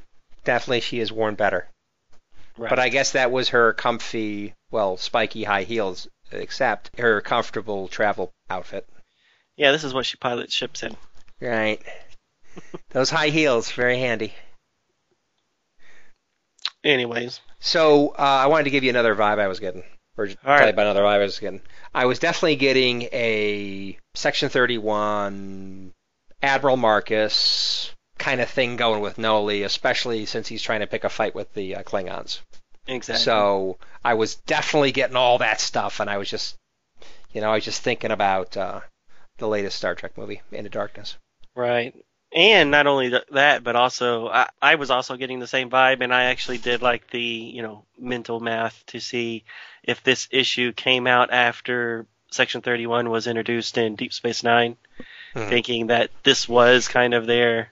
definitely 0.43 0.81
she 0.81 0.99
is 0.99 1.11
worn 1.11 1.35
better. 1.35 1.67
Right. 2.57 2.69
But 2.69 2.79
I 2.79 2.89
guess 2.89 3.13
that 3.13 3.31
was 3.31 3.49
her 3.49 3.73
comfy, 3.73 4.53
well, 4.73 4.97
spiky 4.97 5.43
high 5.43 5.63
heels, 5.63 6.07
except 6.31 6.89
her 6.99 7.21
comfortable 7.21 7.87
travel 7.87 8.33
outfit. 8.49 8.87
yeah, 9.55 9.71
this 9.71 9.83
is 9.83 9.93
what 9.93 10.05
she 10.05 10.17
pilots 10.17 10.53
ships 10.53 10.81
in. 10.83 10.97
Right. 11.39 11.81
Those 12.89 13.09
high 13.09 13.29
heels, 13.29 13.71
very 13.71 13.99
handy. 13.99 14.33
Anyways, 16.83 17.39
So 17.59 18.09
uh, 18.09 18.21
I 18.21 18.47
wanted 18.47 18.65
to 18.65 18.69
give 18.71 18.83
you 18.83 18.89
another 18.89 19.15
vibe 19.15 19.39
I 19.39 19.47
was 19.47 19.59
getting, 19.59 19.83
or 20.17 20.27
tell 20.27 20.35
right. 20.43 20.63
you 20.65 20.69
about 20.69 20.87
another 20.87 21.03
vibe 21.03 21.19
I 21.21 21.23
was 21.23 21.39
getting. 21.39 21.61
I 21.93 22.05
was 22.05 22.19
definitely 22.19 22.57
getting 22.57 23.03
a 23.13 23.97
Section 24.15 24.49
31 24.49 25.93
Admiral 26.41 26.77
Marcus 26.77 27.91
kind 28.17 28.41
of 28.41 28.49
thing 28.49 28.75
going 28.75 29.01
with 29.01 29.17
Noli, 29.17 29.63
especially 29.63 30.25
since 30.25 30.47
he's 30.47 30.61
trying 30.61 30.81
to 30.81 30.87
pick 30.87 31.03
a 31.03 31.09
fight 31.09 31.35
with 31.35 31.53
the 31.53 31.77
uh, 31.77 31.83
Klingons. 31.83 32.39
Exactly. 32.87 33.23
So 33.23 33.77
I 34.03 34.13
was 34.15 34.35
definitely 34.35 34.91
getting 34.91 35.15
all 35.15 35.37
that 35.39 35.59
stuff, 35.61 35.99
and 35.99 36.09
I 36.09 36.17
was 36.17 36.29
just, 36.29 36.55
you 37.31 37.41
know, 37.41 37.49
I 37.51 37.55
was 37.55 37.65
just 37.65 37.81
thinking 37.81 38.11
about 38.11 38.55
uh, 38.57 38.81
the 39.37 39.47
latest 39.47 39.77
Star 39.77 39.95
Trek 39.95 40.17
movie, 40.17 40.41
Into 40.51 40.69
Darkness. 40.69 41.17
Right. 41.55 41.93
And 42.35 42.71
not 42.71 42.87
only 42.87 43.11
th- 43.11 43.25
that, 43.31 43.63
but 43.63 43.75
also 43.75 44.27
I, 44.27 44.49
I 44.59 44.75
was 44.75 44.89
also 44.89 45.17
getting 45.17 45.39
the 45.39 45.45
same 45.47 45.69
vibe, 45.69 46.01
and 46.01 46.11
I 46.13 46.25
actually 46.25 46.57
did 46.57 46.81
like 46.81 47.09
the 47.11 47.21
you 47.21 47.61
know 47.61 47.85
mental 47.99 48.39
math 48.39 48.83
to 48.87 48.99
see 48.99 49.43
if 49.83 50.01
this 50.03 50.27
issue 50.31 50.73
came 50.73 51.05
out 51.05 51.31
after 51.31 52.07
Section 52.31 52.61
31 52.61 53.11
was 53.11 53.27
introduced 53.27 53.77
in 53.77 53.95
Deep 53.95 54.13
Space 54.13 54.41
Nine, 54.43 54.77
Mhm. 55.35 55.49
thinking 55.49 55.87
that 55.87 56.09
this 56.23 56.49
was 56.49 56.87
kind 56.87 57.13
of 57.13 57.27
their 57.27 57.71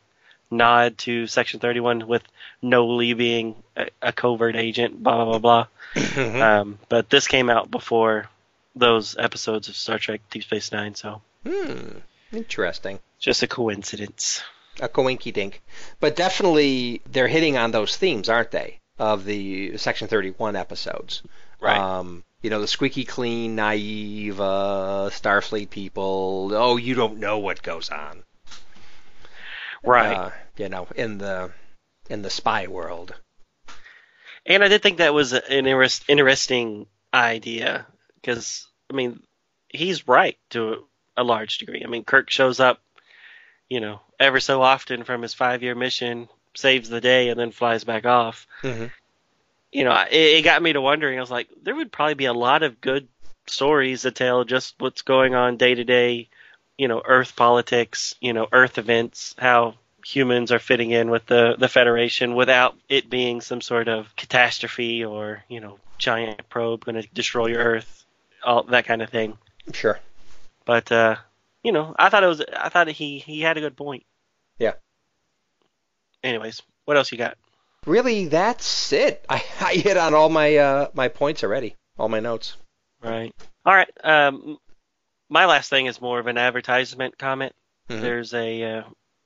nod 0.52 0.98
to 1.00 1.26
Section 1.28 1.60
31 1.60 2.06
with 2.08 2.24
Noli 2.62 3.14
being 3.14 3.56
a, 3.76 3.88
a 4.02 4.12
covert 4.14 4.56
agent, 4.56 5.02
blah 5.02 5.24
blah 5.26 5.40
blah 5.40 5.40
blah. 5.40 5.68
Um, 6.42 6.80
but 6.90 7.10
this 7.10 7.28
came 7.28 7.50
out 7.50 7.70
before 7.72 8.30
those 8.76 9.18
episodes 9.18 9.68
of 9.70 9.76
Star 9.76 9.98
Trek 10.00 10.22
Deep 10.30 10.44
Space 10.44 10.72
Nine, 10.72 10.96
so 10.96 11.22
Hmm. 11.46 11.98
Interesting. 12.32 13.00
just 13.20 13.44
a 13.44 13.48
coincidence. 13.48 14.42
a 14.80 14.88
coinky 14.88 15.34
dink. 15.34 15.62
But 16.00 16.16
definitely 16.16 17.02
they're 17.12 17.28
hitting 17.28 17.58
on 17.58 17.72
those 17.72 17.98
themes, 17.98 18.30
aren't 18.30 18.52
they? 18.52 18.78
Of 19.00 19.26
the 19.26 19.78
Section 19.78 20.08
31 20.08 20.56
episodes. 20.56 21.24
Right. 21.60 21.78
Um, 21.78 22.24
you 22.42 22.50
know, 22.50 22.62
the 22.62 22.68
squeaky 22.68 23.04
clean, 23.04 23.56
naive, 23.56 24.40
uh, 24.40 25.10
Starfleet 25.12 25.70
people. 25.70 26.52
Oh, 26.54 26.78
you 26.78 26.96
don't 26.96 27.18
know 27.20 27.38
what 27.40 27.62
goes 27.62 27.90
on. 27.90 28.24
Right. 29.84 30.16
Uh, 30.16 30.32
you 30.58 30.70
know, 30.70 30.88
in 30.96 31.18
the 31.18 31.52
in 32.10 32.22
the 32.22 32.30
spy 32.30 32.68
world. 32.68 33.14
And 34.46 34.64
I 34.64 34.68
did 34.68 34.82
think 34.82 34.98
that 34.98 35.14
was 35.14 35.34
an 35.34 35.42
interest, 35.50 36.06
interesting 36.08 36.88
idea 37.14 37.86
because 38.16 38.68
I 38.90 38.96
mean 38.96 39.22
he's 39.70 40.08
right 40.08 40.38
to 40.52 40.86
a 41.16 41.24
large 41.24 41.58
degree. 41.60 41.84
I 41.86 41.88
mean 41.88 42.04
Kirk 42.04 42.30
shows 42.30 42.60
up, 42.60 42.82
you 43.70 43.80
know, 43.80 44.02
ever 44.20 44.40
so 44.40 44.62
often 44.62 45.04
from 45.04 45.22
his 45.22 45.34
five-year 45.34 45.76
mission, 45.76 46.28
saves 46.56 46.90
the 46.90 47.02
day, 47.02 47.30
and 47.30 47.40
then 47.40 47.52
flies 47.52 47.84
back 47.84 48.06
off. 48.06 48.48
Mm-hmm. 48.64 48.88
You 49.72 49.84
know, 49.86 50.06
it, 50.10 50.40
it 50.40 50.42
got 50.44 50.62
me 50.62 50.74
to 50.74 50.82
wondering. 50.82 51.18
I 51.18 51.22
was 51.22 51.32
like, 51.32 51.48
there 51.64 51.76
would 51.76 51.92
probably 51.92 52.16
be 52.16 52.26
a 52.26 52.34
lot 52.34 52.64
of 52.64 52.82
good 52.82 53.08
stories 53.48 54.02
to 54.02 54.12
tell 54.12 54.44
just 54.44 54.76
what's 54.80 55.02
going 55.02 55.34
on 55.36 55.58
day 55.58 55.76
to 55.76 55.84
day. 55.84 56.30
You 56.82 56.88
know, 56.88 57.04
Earth 57.06 57.36
politics. 57.36 58.16
You 58.22 58.34
know, 58.34 58.48
Earth 58.52 58.80
events. 58.80 59.36
How 59.38 59.76
humans 60.04 60.52
are 60.52 60.58
fitting 60.58 60.90
in 60.90 61.12
with 61.12 61.28
the 61.28 61.56
the 61.60 61.68
Federation 61.70 62.34
without 62.34 62.76
it 62.90 63.08
being 63.08 63.40
some 63.40 63.62
sort 63.62 63.88
of 63.88 64.16
catastrophe 64.16 65.06
or 65.06 65.44
you 65.48 65.60
know 65.60 65.78
giant 66.00 66.50
probe 66.50 66.84
going 66.84 67.00
to 67.00 67.08
destroy 67.14 67.50
your 67.50 67.64
Earth, 67.64 68.04
all 68.44 68.64
that 68.64 68.86
kind 68.86 69.04
of 69.04 69.12
thing. 69.12 69.38
Sure. 69.74 70.00
But 70.66 70.92
uh, 70.92 71.18
you 71.64 71.72
know, 71.72 71.96
I 72.00 72.10
thought 72.10 72.24
it 72.24 72.28
was 72.34 72.42
I 72.58 72.70
thought 72.70 72.88
he 72.88 73.20
he 73.20 73.42
had 73.42 73.58
a 73.58 73.62
good 73.62 73.78
point. 73.78 74.02
Yeah. 74.58 74.74
Anyways, 76.24 76.64
what 76.86 76.98
else 76.98 77.12
you 77.12 77.20
got? 77.20 77.38
Really, 77.86 78.26
that's 78.26 78.92
it. 78.92 79.24
I, 79.30 79.44
I 79.60 79.76
hit 79.76 79.98
on 79.98 80.16
all 80.16 80.30
my 80.30 80.56
uh, 80.56 80.88
my 80.96 81.10
points 81.10 81.44
already, 81.44 81.76
all 82.00 82.10
my 82.10 82.22
notes. 82.22 82.58
Right. 83.04 83.36
All 83.68 83.76
right. 83.76 83.92
Um, 84.04 84.58
my 85.32 85.46
last 85.48 85.70
thing 85.70 85.88
is 85.88 86.00
more 86.00 86.20
of 86.20 86.28
an 86.28 86.38
advertisement 86.38 87.18
comment. 87.18 87.56
Mhm. 87.90 88.02
There's 88.02 88.34
a 88.36 88.64
uh, 88.64 88.84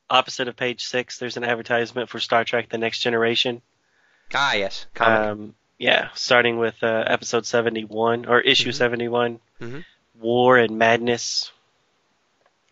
opposite 0.09 0.47
of 0.47 0.55
page 0.55 0.85
six. 0.85 1.17
There's 1.19 1.35
an 1.35 1.43
advertisement 1.43 2.09
for 2.09 2.19
Star 2.21 2.45
Trek: 2.45 2.69
The 2.69 2.77
Next 2.77 2.99
Generation. 2.99 3.61
Ah, 4.33 4.53
yes. 4.53 4.85
Um, 4.99 5.55
yeah, 5.77 6.09
starting 6.13 6.57
with 6.57 6.81
uh, 6.83 7.03
episode 7.07 7.45
71 7.45 8.25
or 8.25 8.39
issue 8.39 8.69
Mhm. 8.69 8.75
71, 8.75 9.39
Mhm. 9.61 9.83
War 10.19 10.57
and 10.57 10.77
Madness, 10.79 11.51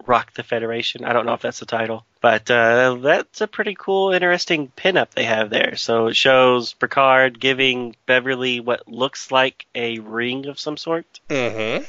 Rock 0.06 0.34
the 0.34 0.44
Federation. 0.44 1.04
I 1.06 1.14
don't 1.14 1.26
know 1.26 1.34
if 1.34 1.42
that's 1.42 1.60
the 1.60 1.66
title, 1.66 2.06
but 2.22 2.50
uh, 2.50 2.96
that's 3.02 3.42
a 3.42 3.48
pretty 3.48 3.76
cool, 3.78 4.12
interesting 4.12 4.72
pinup 4.76 5.12
they 5.12 5.26
have 5.26 5.50
there. 5.50 5.76
So 5.76 6.08
it 6.08 6.16
shows 6.16 6.74
Picard 6.74 7.40
giving 7.40 7.96
Beverly 8.06 8.60
what 8.60 8.88
looks 8.88 9.32
like 9.32 9.66
a 9.76 10.00
ring 10.00 10.46
of 10.48 10.60
some 10.60 10.78
sort, 10.78 11.20
mm-hmm. 11.30 11.84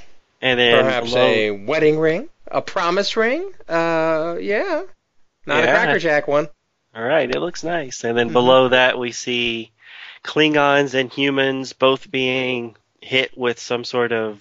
And 0.45 0.61
then 0.61 0.84
Perhaps 0.84 1.11
below- 1.12 1.26
a 1.26 1.51
wedding 1.51 1.99
ring, 1.99 2.28
a 2.49 2.61
promise 2.62 3.16
ring. 3.16 3.53
Uh, 3.68 4.36
yeah. 4.40 4.82
Not 5.47 5.64
a 5.64 5.66
Yeah. 5.66 5.72
Cracker 5.84 5.99
Jack 5.99 6.28
one. 6.28 6.49
All 6.95 7.03
right, 7.03 7.28
it 7.28 7.40
looks 7.40 7.64
nice. 7.64 8.05
And 8.05 8.16
then 8.16 8.28
Mhm. 8.30 8.34
below 8.34 8.68
that, 8.68 8.99
we 8.99 9.11
see 9.11 9.72
Klingons 10.22 10.95
and 10.95 11.12
humans 11.12 11.72
both 11.72 12.11
being 12.11 12.76
hit 13.01 13.36
with 13.36 13.59
some 13.59 13.84
sort 13.84 14.12
of 14.12 14.40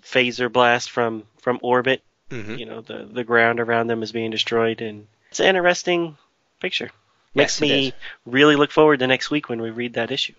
phaser 0.00 0.50
blast 0.50 0.90
from 0.90 1.24
from 1.42 1.58
orbit. 1.62 2.02
Mm-hmm. 2.30 2.54
You 2.56 2.66
know, 2.66 2.80
the 2.80 3.04
the 3.10 3.22
ground 3.24 3.60
around 3.60 3.86
them 3.88 4.02
is 4.02 4.10
being 4.12 4.30
destroyed, 4.30 4.80
and 4.80 5.06
it's 5.30 5.38
an 5.40 5.46
interesting 5.46 6.16
picture. 6.60 6.90
Makes 7.34 7.60
Yes, 7.60 7.60
me 7.60 7.92
really 8.24 8.56
look 8.56 8.70
forward 8.72 8.98
to 9.00 9.06
next 9.06 9.30
week 9.30 9.48
when 9.48 9.60
we 9.60 9.70
read 9.70 9.94
that 9.94 10.10
issue. 10.10 10.32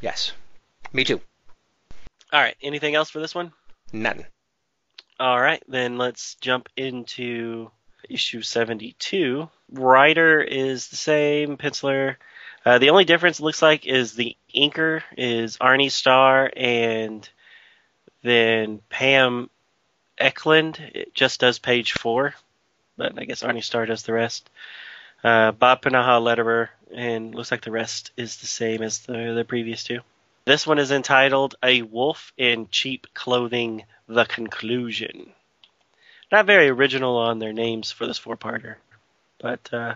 Yes. 0.00 0.32
Me 0.92 1.02
too. 1.04 1.20
All 2.32 2.40
right, 2.40 2.56
anything 2.62 2.94
else 2.94 3.08
for 3.10 3.18
this 3.20 3.34
one? 3.34 3.52
Nothing. 3.92 4.26
All 5.18 5.40
right, 5.40 5.62
then 5.68 5.98
let's 5.98 6.36
jump 6.36 6.68
into 6.76 7.70
issue 8.08 8.42
72. 8.42 9.48
Writer 9.72 10.40
is 10.40 10.88
the 10.88 10.96
same, 10.96 11.56
penciler. 11.56 12.16
Uh, 12.64 12.78
the 12.78 12.90
only 12.90 13.04
difference 13.04 13.40
it 13.40 13.42
looks 13.42 13.62
like 13.62 13.86
is 13.86 14.14
the 14.14 14.36
inker 14.54 15.02
is 15.16 15.56
Arne 15.60 15.90
Starr, 15.90 16.50
and 16.56 17.28
then 18.22 18.80
Pam 18.88 19.48
Eklund 20.18 20.78
it 20.94 21.14
just 21.14 21.40
does 21.40 21.58
page 21.58 21.92
four, 21.92 22.34
but 22.96 23.18
I 23.18 23.24
guess 23.24 23.42
Arne 23.42 23.62
Starr 23.62 23.86
does 23.86 24.02
the 24.02 24.12
rest. 24.12 24.50
Uh, 25.24 25.52
Bob 25.52 25.82
Pinaha 25.82 26.20
letterer, 26.20 26.68
and 26.94 27.34
looks 27.34 27.50
like 27.50 27.62
the 27.62 27.70
rest 27.70 28.10
is 28.16 28.36
the 28.36 28.46
same 28.46 28.82
as 28.82 29.00
the, 29.00 29.32
the 29.34 29.44
previous 29.44 29.84
two. 29.84 30.00
This 30.50 30.66
one 30.66 30.80
is 30.80 30.90
entitled 30.90 31.54
A 31.62 31.82
Wolf 31.82 32.32
in 32.36 32.66
Cheap 32.70 33.06
Clothing 33.14 33.84
The 34.08 34.24
Conclusion. 34.24 35.32
Not 36.32 36.46
very 36.46 36.68
original 36.68 37.18
on 37.18 37.38
their 37.38 37.52
names 37.52 37.92
for 37.92 38.04
this 38.04 38.18
four 38.18 38.36
parter, 38.36 38.74
but 39.38 39.72
uh, 39.72 39.94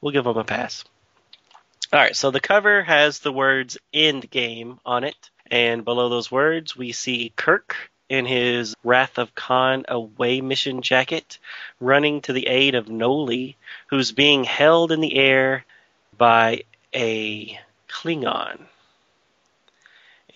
we'll 0.00 0.14
give 0.14 0.24
them 0.24 0.38
a 0.38 0.44
pass. 0.44 0.84
Alright, 1.92 2.16
so 2.16 2.30
the 2.30 2.40
cover 2.40 2.82
has 2.82 3.18
the 3.18 3.30
words 3.30 3.76
End 3.92 4.30
Game 4.30 4.80
on 4.86 5.04
it, 5.04 5.28
and 5.50 5.84
below 5.84 6.08
those 6.08 6.30
words 6.30 6.74
we 6.74 6.92
see 6.92 7.34
Kirk 7.36 7.90
in 8.08 8.24
his 8.24 8.74
Wrath 8.82 9.18
of 9.18 9.34
Khan 9.34 9.84
away 9.86 10.40
mission 10.40 10.80
jacket 10.80 11.38
running 11.78 12.22
to 12.22 12.32
the 12.32 12.46
aid 12.46 12.74
of 12.74 12.88
Noli, 12.88 13.58
who's 13.88 14.12
being 14.12 14.44
held 14.44 14.92
in 14.92 15.00
the 15.02 15.14
air 15.14 15.66
by 16.16 16.62
a 16.94 17.60
Klingon 17.86 18.66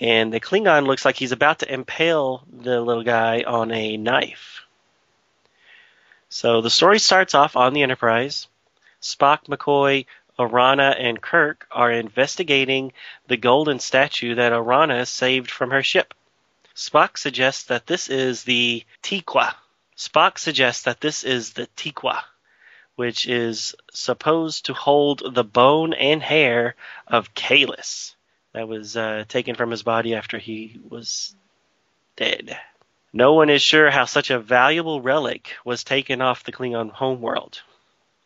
and 0.01 0.33
the 0.33 0.41
Klingon 0.41 0.87
looks 0.87 1.05
like 1.05 1.17
he's 1.17 1.33
about 1.33 1.59
to 1.59 1.73
impale 1.73 2.43
the 2.51 2.81
little 2.81 3.03
guy 3.03 3.43
on 3.43 3.71
a 3.71 3.99
knife. 3.99 4.63
So 6.31 6.63
the 6.63 6.71
story 6.71 6.99
starts 6.99 7.35
off 7.35 7.55
on 7.55 7.75
the 7.75 7.83
Enterprise. 7.83 8.49
Spock, 9.03 9.45
McCoy, 9.45 10.07
Orana, 10.39 10.97
and 10.99 11.21
Kirk 11.21 11.67
are 11.71 11.93
investigating 11.93 12.93
the 13.27 13.37
golden 13.37 13.79
statue 13.79 14.37
that 14.37 14.53
Orana 14.53 15.07
saved 15.07 15.51
from 15.51 15.71
her 15.71 15.83
ship. 15.83 16.15
Spock 16.75 17.19
suggests 17.19 17.65
that 17.65 17.87
this 17.87 18.09
is 18.09 18.45
the 18.45 18.85
Tiqua. 19.03 19.55
Spock 19.99 20.39
suggests 20.39 20.85
that 20.85 21.03
this 21.03 21.25
is 21.25 21.53
the 21.53 21.69
Tiqua, 21.77 22.23
which 22.95 23.29
is 23.29 23.75
supposed 23.93 24.65
to 24.67 24.73
hold 24.73 25.35
the 25.35 25.45
bone 25.45 25.93
and 25.93 26.23
hair 26.23 26.75
of 27.07 27.35
Kahless 27.35 28.15
that 28.53 28.69
was 28.69 28.97
uh, 28.97 29.25
taken 29.29 29.55
from 29.55 29.71
his 29.71 29.83
body 29.83 30.15
after 30.15 30.39
he 30.39 30.81
was 30.89 31.35
dead. 32.17 32.59
No 33.13 33.35
one 33.35 33.51
is 33.51 33.63
sure 33.63 33.91
how 33.91 34.05
such 34.05 34.31
a 34.31 34.39
valuable 34.39 35.01
relic 35.01 35.57
was 35.65 35.83
taken 35.83 36.21
off 36.21 36.45
the 36.45 36.53
Klingon 36.53 36.91
homeworld. 36.91 37.63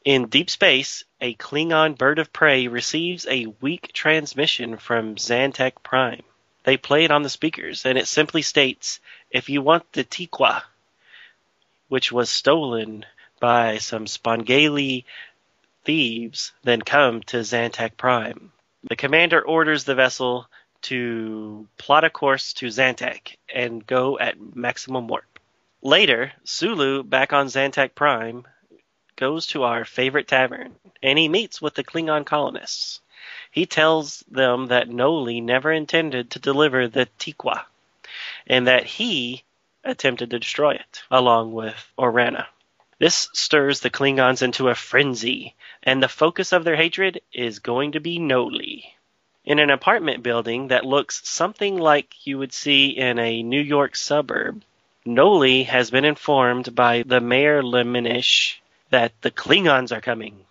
In 0.05 0.29
deep 0.29 0.51
space, 0.51 1.05
a 1.21 1.35
Klingon 1.35 1.97
bird 1.97 2.19
of 2.19 2.33
prey 2.33 2.69
receives 2.69 3.27
a 3.27 3.47
weak 3.63 3.93
transmission 3.95 4.77
from 4.77 5.17
Zantek 5.17 5.83
Prime. 5.83 6.23
They 6.65 6.77
play 6.77 7.05
it 7.05 7.11
on 7.11 7.23
the 7.23 7.31
speakers, 7.31 7.87
and 7.87 7.97
it 7.97 8.07
simply 8.07 8.43
states, 8.43 9.01
if 9.31 9.49
you 9.49 9.63
want 9.63 9.93
the 9.93 10.05
Tiqua, 10.05 10.63
which 11.89 12.13
was 12.13 12.29
stolen 12.29 13.07
by 13.41 13.79
some 13.79 14.07
Spangali 14.07 15.05
thieves, 15.85 16.53
then 16.63 16.83
come 16.83 17.23
to 17.25 17.39
Zantek 17.39 17.97
Prime. 17.97 18.53
The 18.87 18.97
commander 18.97 19.41
orders 19.41 19.85
the 19.85 19.95
vessel 19.95 20.47
to 20.83 21.67
plot 21.79 22.05
a 22.05 22.11
course 22.11 22.53
to 22.55 22.67
Zantek 22.67 23.37
and 23.53 23.87
go 23.87 24.19
at 24.19 24.55
maximum 24.55 25.09
warp. 25.09 25.39
Later, 25.81 26.33
Sulu, 26.45 27.03
back 27.03 27.33
on 27.33 27.47
Zantek 27.47 27.95
Prime, 27.95 28.47
goes 29.17 29.47
to 29.49 29.63
our 29.63 29.87
favorite 29.87 30.29
tavern 30.29 30.77
and 31.03 31.19
he 31.19 31.29
meets 31.29 31.63
with 31.63 31.75
the 31.75 31.85
Klingon 31.85 32.27
colonists. 32.27 33.01
He 33.51 33.65
tells 33.65 34.21
them 34.31 34.67
that 34.67 34.91
Noli 34.91 35.41
never 35.41 35.73
intended 35.73 36.31
to 36.33 36.39
deliver 36.39 36.87
the 36.87 37.07
Tiqua 37.19 37.65
and 38.47 38.67
that 38.67 38.85
he 38.85 39.45
attempted 39.83 40.29
to 40.31 40.39
destroy 40.39 40.75
it, 40.75 41.03
along 41.11 41.53
with 41.53 41.91
Orana. 41.99 42.47
This 42.99 43.29
stirs 43.33 43.81
the 43.81 43.91
Klingons 43.91 44.41
into 44.41 44.69
a 44.69 44.75
frenzy, 44.75 45.57
and 45.83 46.03
the 46.03 46.09
focus 46.09 46.53
of 46.53 46.63
their 46.63 46.77
hatred 46.77 47.21
is 47.33 47.59
going 47.59 47.93
to 47.93 48.01
be 48.01 48.19
Noli. 48.21 48.95
In 49.45 49.59
an 49.59 49.71
apartment 49.71 50.23
building 50.23 50.69
that 50.69 50.87
looks 50.87 51.29
something 51.29 51.77
like 51.77 52.27
you 52.27 52.39
would 52.39 52.53
see 52.53 52.89
in 52.89 53.19
a 53.19 53.43
New 53.43 53.61
York 53.61 53.97
suburb, 53.97 54.63
Noli 55.05 55.65
has 55.65 55.91
been 55.91 56.05
informed 56.05 56.75
by 56.75 57.03
the 57.03 57.21
Mayor 57.21 57.63
Lemonish 57.63 58.61
that 58.91 59.13
the 59.23 59.31
Klingons 59.31 59.91
are 59.91 60.01
coming. 60.01 60.47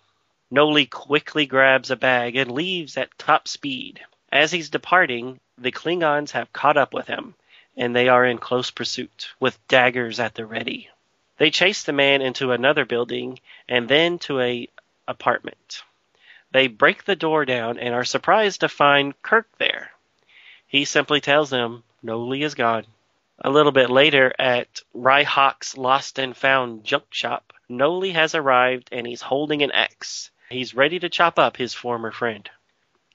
Noli 0.50 0.86
quickly 0.86 1.46
grabs 1.46 1.90
a 1.90 1.96
bag 1.96 2.36
and 2.36 2.52
leaves 2.52 2.96
at 2.96 3.18
top 3.18 3.48
speed. 3.48 4.00
As 4.30 4.52
he's 4.52 4.68
departing, 4.68 5.40
the 5.56 5.72
Klingons 5.72 6.32
have 6.32 6.52
caught 6.52 6.76
up 6.76 6.92
with 6.92 7.06
him, 7.06 7.34
and 7.76 7.96
they 7.96 8.08
are 8.08 8.24
in 8.24 8.38
close 8.38 8.70
pursuit, 8.70 9.30
with 9.40 9.66
daggers 9.66 10.20
at 10.20 10.34
the 10.34 10.44
ready. 10.44 10.90
They 11.36 11.50
chase 11.50 11.82
the 11.82 11.92
man 11.92 12.22
into 12.22 12.52
another 12.52 12.84
building 12.84 13.40
and 13.68 13.88
then 13.88 14.18
to 14.20 14.40
a 14.40 14.68
apartment. 15.08 15.82
They 16.52 16.68
break 16.68 17.04
the 17.04 17.16
door 17.16 17.44
down 17.44 17.78
and 17.78 17.92
are 17.92 18.04
surprised 18.04 18.60
to 18.60 18.68
find 18.68 19.20
Kirk 19.22 19.48
there. 19.58 19.90
He 20.66 20.84
simply 20.84 21.20
tells 21.20 21.50
them 21.50 21.82
Noli 22.02 22.42
is 22.42 22.54
gone. 22.54 22.86
A 23.40 23.50
little 23.50 23.72
bit 23.72 23.90
later 23.90 24.32
at 24.38 24.82
Ryhawk's 24.94 25.76
Lost 25.76 26.20
and 26.20 26.36
Found 26.36 26.84
junk 26.84 27.12
shop, 27.12 27.52
Noli 27.68 28.12
has 28.12 28.36
arrived 28.36 28.88
and 28.92 29.06
he's 29.06 29.22
holding 29.22 29.62
an 29.62 29.72
axe. 29.72 30.30
He's 30.50 30.74
ready 30.74 31.00
to 31.00 31.08
chop 31.08 31.38
up 31.38 31.56
his 31.56 31.74
former 31.74 32.12
friend. 32.12 32.48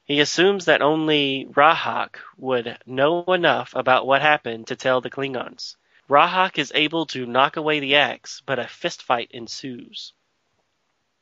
He 0.04 0.20
assumes 0.20 0.66
that 0.66 0.82
only 0.82 1.48
Rahak 1.52 2.18
would 2.38 2.78
know 2.86 3.24
enough 3.26 3.74
about 3.76 4.06
what 4.06 4.22
happened 4.22 4.68
to 4.68 4.76
tell 4.76 5.00
the 5.00 5.10
Klingons. 5.10 5.78
Rahak 6.10 6.58
is 6.58 6.72
able 6.74 7.06
to 7.06 7.28
knock 7.28 7.56
away 7.56 7.80
the 7.80 7.96
axe, 7.96 8.42
but 8.44 8.58
a 8.58 8.64
fistfight 8.64 9.30
ensues. 9.30 10.14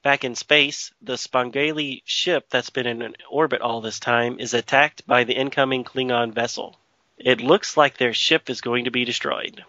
Back 0.01 0.23
in 0.23 0.33
space, 0.33 0.93
the 1.01 1.17
Spangali 1.17 2.03
ship 2.05 2.49
that's 2.49 2.69
been 2.69 2.87
in 2.87 3.13
orbit 3.29 3.59
all 3.59 3.81
this 3.81 3.99
time 3.99 4.39
is 4.39 4.53
attacked 4.53 5.05
by 5.05 5.25
the 5.25 5.35
incoming 5.35 5.83
Klingon 5.83 6.31
vessel. 6.33 6.79
It 7.17 7.41
looks 7.41 7.75
like 7.75 7.97
their 7.97 8.13
ship 8.13 8.49
is 8.49 8.61
going 8.61 8.85
to 8.85 8.91
be 8.91 9.03
destroyed. 9.03 9.65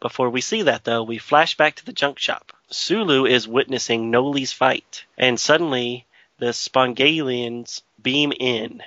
Before 0.00 0.30
we 0.30 0.40
see 0.40 0.62
that, 0.62 0.84
though, 0.84 1.02
we 1.02 1.18
flash 1.18 1.58
back 1.58 1.74
to 1.76 1.84
the 1.84 1.92
junk 1.92 2.18
shop. 2.18 2.50
Sulu 2.70 3.26
is 3.26 3.46
witnessing 3.46 4.10
Noli's 4.10 4.52
fight, 4.52 5.04
and 5.18 5.38
suddenly 5.38 6.06
the 6.38 6.54
Spangalians 6.54 7.82
beam 8.00 8.32
in. 8.40 8.82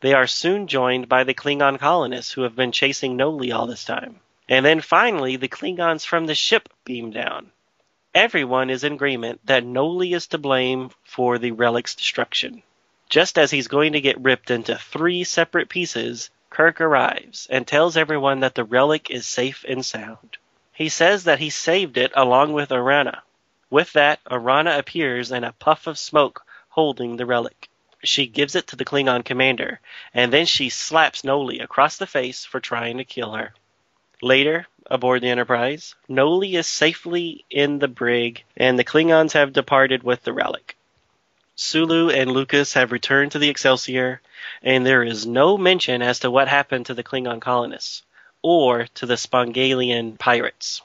They 0.00 0.14
are 0.14 0.26
soon 0.26 0.66
joined 0.66 1.08
by 1.08 1.22
the 1.22 1.34
Klingon 1.34 1.78
colonists 1.78 2.32
who 2.32 2.42
have 2.42 2.56
been 2.56 2.72
chasing 2.72 3.16
Noli 3.16 3.52
all 3.52 3.68
this 3.68 3.84
time. 3.84 4.18
And 4.48 4.64
then 4.64 4.80
finally, 4.80 5.36
the 5.36 5.48
Klingons 5.48 6.04
from 6.06 6.26
the 6.26 6.34
ship 6.34 6.68
beam 6.84 7.10
down. 7.10 7.50
Everyone 8.14 8.70
is 8.70 8.84
in 8.84 8.92
agreement 8.92 9.40
that 9.44 9.64
Noli 9.64 10.12
is 10.12 10.28
to 10.28 10.38
blame 10.38 10.90
for 11.04 11.38
the 11.38 11.50
relic's 11.50 11.94
destruction. 11.94 12.62
Just 13.08 13.38
as 13.38 13.50
he's 13.50 13.68
going 13.68 13.92
to 13.92 14.00
get 14.00 14.20
ripped 14.20 14.50
into 14.50 14.76
three 14.76 15.24
separate 15.24 15.68
pieces, 15.68 16.30
Kirk 16.48 16.80
arrives 16.80 17.46
and 17.50 17.66
tells 17.66 17.96
everyone 17.96 18.40
that 18.40 18.54
the 18.54 18.64
relic 18.64 19.10
is 19.10 19.26
safe 19.26 19.64
and 19.68 19.84
sound. 19.84 20.36
He 20.72 20.88
says 20.88 21.24
that 21.24 21.40
he 21.40 21.50
saved 21.50 21.98
it 21.98 22.12
along 22.14 22.52
with 22.52 22.70
Arana. 22.70 23.22
With 23.68 23.92
that, 23.94 24.20
Arana 24.30 24.78
appears 24.78 25.32
in 25.32 25.42
a 25.42 25.52
puff 25.52 25.86
of 25.86 25.98
smoke 25.98 26.46
holding 26.68 27.16
the 27.16 27.26
relic. 27.26 27.68
She 28.04 28.26
gives 28.26 28.54
it 28.54 28.68
to 28.68 28.76
the 28.76 28.84
Klingon 28.84 29.24
commander, 29.24 29.80
and 30.14 30.32
then 30.32 30.46
she 30.46 30.68
slaps 30.68 31.24
Noli 31.24 31.58
across 31.58 31.96
the 31.96 32.06
face 32.06 32.44
for 32.44 32.60
trying 32.60 32.98
to 32.98 33.04
kill 33.04 33.32
her. 33.32 33.52
Later, 34.22 34.66
aboard 34.86 35.22
the 35.22 35.28
Enterprise, 35.28 35.94
Noli 36.08 36.56
is 36.56 36.66
safely 36.66 37.44
in 37.50 37.80
the 37.80 37.88
brig, 37.88 38.44
and 38.56 38.78
the 38.78 38.84
Klingons 38.84 39.32
have 39.32 39.52
departed 39.52 40.02
with 40.02 40.22
the 40.22 40.32
relic. 40.32 40.76
Sulu 41.54 42.10
and 42.10 42.30
Lucas 42.30 42.74
have 42.74 42.92
returned 42.92 43.32
to 43.32 43.38
the 43.38 43.48
Excelsior, 43.48 44.20
and 44.62 44.86
there 44.86 45.02
is 45.02 45.26
no 45.26 45.58
mention 45.58 46.02
as 46.02 46.18
to 46.20 46.30
what 46.30 46.48
happened 46.48 46.86
to 46.86 46.94
the 46.94 47.02
Klingon 47.02 47.40
colonists 47.40 48.02
or 48.42 48.86
to 48.94 49.06
the 49.06 49.16
Spongalian 49.16 50.18
pirates. 50.18 50.82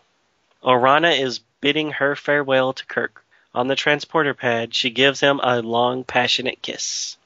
Orana 0.63 1.17
is 1.17 1.39
bidding 1.61 1.91
her 1.91 2.15
farewell 2.15 2.73
to 2.73 2.85
Kirk. 2.85 3.23
On 3.53 3.67
the 3.67 3.75
transporter 3.75 4.33
pad, 4.33 4.73
she 4.73 4.89
gives 4.89 5.19
him 5.19 5.39
a 5.43 5.61
long, 5.61 6.03
passionate 6.03 6.61
kiss. 6.61 7.17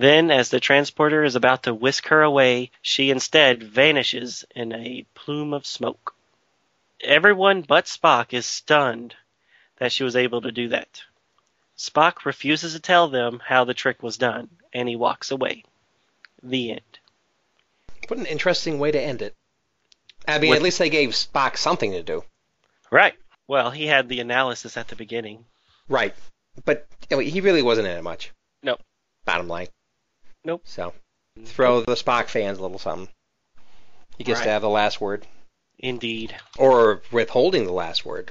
Then, 0.00 0.30
as 0.30 0.48
the 0.48 0.60
transporter 0.60 1.24
is 1.24 1.36
about 1.36 1.64
to 1.64 1.74
whisk 1.74 2.06
her 2.06 2.22
away, 2.22 2.70
she 2.80 3.10
instead 3.10 3.62
vanishes 3.62 4.46
in 4.56 4.72
a 4.72 5.04
plume 5.12 5.52
of 5.52 5.66
smoke. 5.66 6.14
Everyone 7.02 7.60
but 7.60 7.84
Spock 7.84 8.32
is 8.32 8.46
stunned 8.46 9.14
that 9.76 9.92
she 9.92 10.02
was 10.02 10.16
able 10.16 10.40
to 10.40 10.52
do 10.52 10.68
that. 10.68 11.02
Spock 11.76 12.24
refuses 12.24 12.72
to 12.72 12.80
tell 12.80 13.08
them 13.08 13.42
how 13.44 13.64
the 13.64 13.74
trick 13.74 14.02
was 14.02 14.16
done, 14.16 14.48
and 14.72 14.88
he 14.88 14.96
walks 14.96 15.30
away. 15.30 15.64
The 16.42 16.70
end. 16.70 16.98
What 18.08 18.18
an 18.18 18.24
interesting 18.24 18.78
way 18.78 18.92
to 18.92 18.98
end 18.98 19.20
it. 19.20 19.34
I 20.26 20.38
mean, 20.38 20.48
With- 20.48 20.56
at 20.60 20.62
least 20.62 20.78
they 20.78 20.88
gave 20.88 21.10
Spock 21.10 21.58
something 21.58 21.92
to 21.92 22.02
do. 22.02 22.24
Right. 22.90 23.16
Well, 23.46 23.70
he 23.70 23.86
had 23.86 24.08
the 24.08 24.20
analysis 24.20 24.78
at 24.78 24.88
the 24.88 24.96
beginning. 24.96 25.44
Right. 25.90 26.14
But 26.64 26.86
he 27.10 27.42
really 27.42 27.60
wasn't 27.60 27.88
in 27.88 27.98
it 27.98 28.02
much. 28.02 28.32
No. 28.62 28.78
Bottom 29.26 29.46
line. 29.46 29.68
Nope. 30.44 30.62
So 30.64 30.94
mm-hmm. 31.38 31.44
throw 31.44 31.80
the 31.80 31.94
Spock 31.94 32.28
fans 32.28 32.58
a 32.58 32.62
little 32.62 32.78
something. 32.78 33.08
He 34.18 34.24
gets 34.24 34.40
to 34.40 34.48
have 34.48 34.62
the 34.62 34.68
last 34.68 35.00
word. 35.00 35.26
Indeed. 35.78 36.36
Or 36.58 37.02
withholding 37.10 37.64
the 37.64 37.72
last 37.72 38.04
word. 38.04 38.30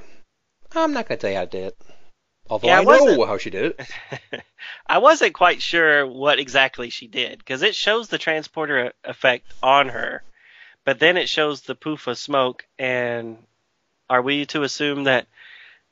I'm 0.72 0.92
not 0.92 1.08
going 1.08 1.18
to 1.18 1.20
tell 1.20 1.30
you 1.30 1.36
how 1.36 1.44
to 1.46 1.50
do 1.50 1.66
it. 1.66 1.76
Although 2.48 2.68
Yeah, 2.68 2.78
I 2.78 2.82
I 2.82 2.98
know 2.98 3.26
how 3.26 3.38
she 3.38 3.50
did 3.50 3.76
it. 3.78 4.42
I 4.86 4.98
wasn't 4.98 5.34
quite 5.34 5.62
sure 5.62 6.04
what 6.06 6.40
exactly 6.40 6.90
she 6.90 7.06
did 7.06 7.38
because 7.38 7.62
it 7.62 7.76
shows 7.76 8.08
the 8.08 8.18
transporter 8.18 8.92
effect 9.04 9.52
on 9.62 9.88
her, 9.88 10.24
but 10.84 10.98
then 10.98 11.16
it 11.16 11.28
shows 11.28 11.60
the 11.60 11.76
poof 11.76 12.08
of 12.08 12.18
smoke. 12.18 12.66
And 12.76 13.38
are 14.08 14.22
we 14.22 14.46
to 14.46 14.64
assume 14.64 15.04
that 15.04 15.28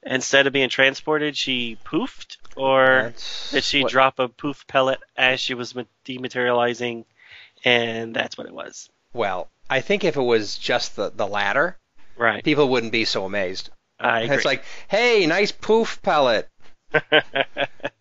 instead 0.03 0.49
of 0.49 0.53
being 0.53 0.69
transported, 0.69 1.37
she 1.37 1.79
poofed, 1.85 2.38
or 2.59 3.03
That's 3.05 3.51
did 3.53 3.65
she 3.65 3.83
what- 3.83 3.93
drop 3.93 4.19
a 4.19 4.29
poof 4.29 4.67
pellet 4.67 4.99
as 5.17 5.41
she 5.41 5.55
was 5.55 5.75
dematerializing, 6.05 7.05
and 7.65 8.15
that's 8.15 8.37
what 8.37 8.47
it 8.47 8.53
was? 8.55 8.89
Well, 9.13 9.49
I 9.71 9.81
think 9.81 10.05
if 10.05 10.17
it 10.17 10.23
was 10.23 10.57
just 10.59 10.97
the, 10.97 11.11
the 11.11 11.27
latter, 11.27 11.77
Right. 12.17 12.43
people 12.45 12.69
wouldn't 12.69 12.93
be 12.93 13.05
so 13.05 13.25
amazed. 13.25 13.71
I 14.01 14.21
agree. 14.23 14.37
It's 14.37 14.45
like, 14.45 14.65
hey, 14.89 15.25
nice 15.27 15.53
poof 15.53 16.01
pellet. 16.03 16.49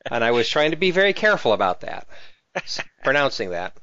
And 0.09 0.23
I 0.23 0.31
was 0.31 0.47
trying 0.47 0.71
to 0.71 0.77
be 0.77 0.91
very 0.91 1.11
careful 1.11 1.51
about 1.51 1.81
that. 1.81 2.07
pronouncing 3.03 3.49
that. 3.49 3.73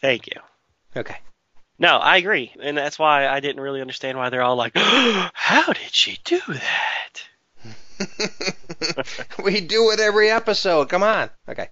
Thank 0.00 0.26
you. 0.26 0.40
Okay. 0.96 1.16
No, 1.78 1.96
I 1.98 2.16
agree, 2.16 2.52
and 2.60 2.76
that's 2.76 2.98
why 2.98 3.28
I 3.28 3.38
didn't 3.40 3.62
really 3.62 3.80
understand 3.80 4.18
why 4.18 4.28
they're 4.28 4.42
all 4.42 4.56
like, 4.56 4.72
"How 4.76 5.72
did 5.72 5.92
she 5.94 6.18
do 6.24 6.40
that?" 6.48 7.22
we 9.44 9.60
do 9.60 9.90
it 9.90 10.00
every 10.00 10.30
episode. 10.30 10.88
Come 10.88 11.02
on. 11.02 11.30
Okay. 11.48 11.68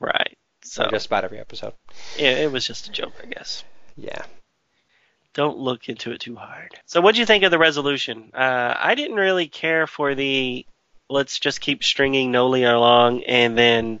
Right. 0.00 0.36
So 0.62 0.84
So 0.84 0.90
just 0.90 1.06
about 1.06 1.24
every 1.24 1.38
episode. 1.38 1.72
yeah, 2.16 2.30
it 2.30 2.50
was 2.52 2.66
just 2.66 2.88
a 2.88 2.92
joke, 2.92 3.12
I 3.22 3.26
guess. 3.26 3.64
Yeah. 3.96 4.22
Don't 5.34 5.58
look 5.58 5.88
into 5.88 6.12
it 6.12 6.20
too 6.20 6.36
hard. 6.36 6.74
So, 6.86 7.00
what 7.00 7.14
do 7.14 7.20
you 7.20 7.26
think 7.26 7.42
of 7.44 7.50
the 7.50 7.58
resolution? 7.58 8.30
Uh, 8.32 8.74
I 8.78 8.94
didn't 8.94 9.16
really 9.16 9.48
care 9.48 9.86
for 9.86 10.14
the 10.14 10.64
let's 11.10 11.38
just 11.40 11.60
keep 11.60 11.82
stringing 11.82 12.30
Noli 12.30 12.62
along, 12.64 13.24
and 13.24 13.58
then 13.58 14.00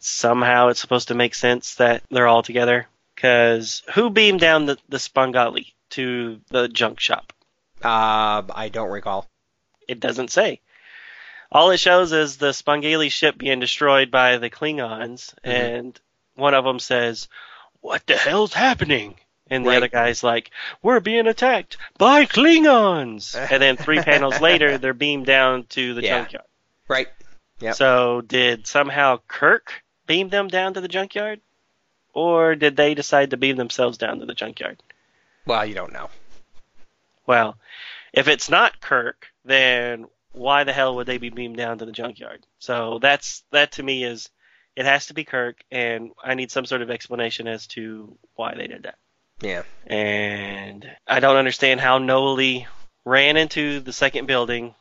somehow 0.00 0.68
it's 0.68 0.80
supposed 0.80 1.08
to 1.08 1.14
make 1.14 1.34
sense 1.34 1.76
that 1.76 2.02
they're 2.10 2.26
all 2.26 2.42
together. 2.42 2.88
Because 3.14 3.82
who 3.94 4.10
beamed 4.10 4.40
down 4.40 4.66
the, 4.66 4.78
the 4.88 4.98
Spangali 4.98 5.72
to 5.90 6.40
the 6.50 6.68
junk 6.68 7.00
shop? 7.00 7.32
Uh, 7.82 8.42
I 8.52 8.68
don't 8.72 8.90
recall. 8.90 9.26
It 9.88 10.00
doesn't 10.00 10.30
say. 10.30 10.60
All 11.50 11.70
it 11.70 11.78
shows 11.78 12.12
is 12.12 12.36
the 12.36 12.52
Spangali 12.52 13.10
ship 13.10 13.38
being 13.38 13.60
destroyed 13.60 14.10
by 14.10 14.36
the 14.36 14.50
Klingons, 14.50 15.34
Mhm. 15.44 15.50
and 15.50 16.00
one 16.34 16.54
of 16.54 16.64
them 16.64 16.78
says, 16.78 17.28
"What 17.80 18.06
the 18.06 18.16
hell's 18.16 18.52
happening?" 18.52 19.18
And 19.50 19.64
the 19.64 19.70
Right. 19.70 19.76
other 19.78 19.88
guy's 19.88 20.22
like, 20.22 20.50
"We're 20.82 21.00
being 21.00 21.26
attacked 21.26 21.78
by 21.96 22.26
Klingons." 22.26 23.34
and 23.52 23.62
then 23.62 23.76
three 23.78 24.02
panels 24.02 24.40
later, 24.40 24.76
they're 24.76 24.92
beamed 24.92 25.24
down 25.26 25.64
to 25.70 25.94
the 25.94 26.02
Yeah. 26.02 26.18
junkyard. 26.20 26.44
Right. 26.86 27.08
Yep. 27.60 27.74
So 27.74 28.20
did 28.20 28.66
somehow 28.66 29.20
Kirk 29.26 29.82
beam 30.06 30.28
them 30.28 30.48
down 30.48 30.74
to 30.74 30.80
the 30.82 30.88
junkyard, 30.88 31.40
or 32.12 32.54
did 32.56 32.76
they 32.76 32.92
decide 32.94 33.30
to 33.30 33.36
beam 33.38 33.56
themselves 33.56 33.96
down 33.96 34.20
to 34.20 34.26
the 34.26 34.34
junkyard? 34.34 34.82
Well, 35.46 35.64
you 35.64 35.74
don't 35.74 35.92
know. 35.92 36.10
Well, 37.26 37.58
if 38.12 38.28
it's 38.28 38.50
not 38.50 38.80
Kirk, 38.80 39.32
then 39.44 40.06
why 40.32 40.64
the 40.64 40.72
hell 40.72 40.96
would 40.96 41.06
they 41.06 41.18
be 41.18 41.30
beamed 41.30 41.56
down 41.56 41.78
to 41.78 41.86
the 41.86 41.92
junkyard? 41.92 42.46
So 42.58 42.98
that's 43.00 43.44
that 43.52 43.72
to 43.72 43.82
me 43.82 44.04
is 44.04 44.28
it 44.76 44.84
has 44.84 45.06
to 45.06 45.14
be 45.14 45.24
Kirk, 45.24 45.56
and 45.72 46.12
I 46.22 46.34
need 46.34 46.50
some 46.50 46.64
sort 46.64 46.82
of 46.82 46.90
explanation 46.90 47.48
as 47.48 47.66
to 47.68 48.16
why 48.36 48.54
they 48.54 48.68
did 48.68 48.84
that. 48.84 48.96
Yeah. 49.40 49.62
And 49.86 50.88
I 51.06 51.20
don't 51.20 51.36
understand 51.36 51.80
how 51.80 51.98
Noli 51.98 52.66
ran 53.04 53.36
into 53.36 53.80
the 53.80 53.92
second 53.92 54.26
building, 54.26 54.74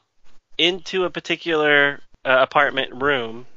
into 0.58 1.06
a 1.06 1.10
particular 1.10 2.00
uh, 2.26 2.38
apartment 2.42 3.02
room. 3.02 3.48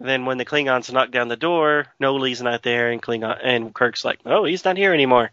Then 0.00 0.26
when 0.26 0.38
the 0.38 0.44
Klingons 0.44 0.92
knock 0.92 1.12
down 1.12 1.28
the 1.28 1.36
door, 1.36 1.86
Noli's 2.00 2.42
not 2.42 2.62
there, 2.62 2.90
and 2.90 3.00
Klingon 3.00 3.38
and 3.40 3.72
Kirk's 3.72 4.04
like, 4.04 4.18
"Oh, 4.26 4.44
he's 4.44 4.64
not 4.64 4.76
here 4.76 4.92
anymore." 4.92 5.30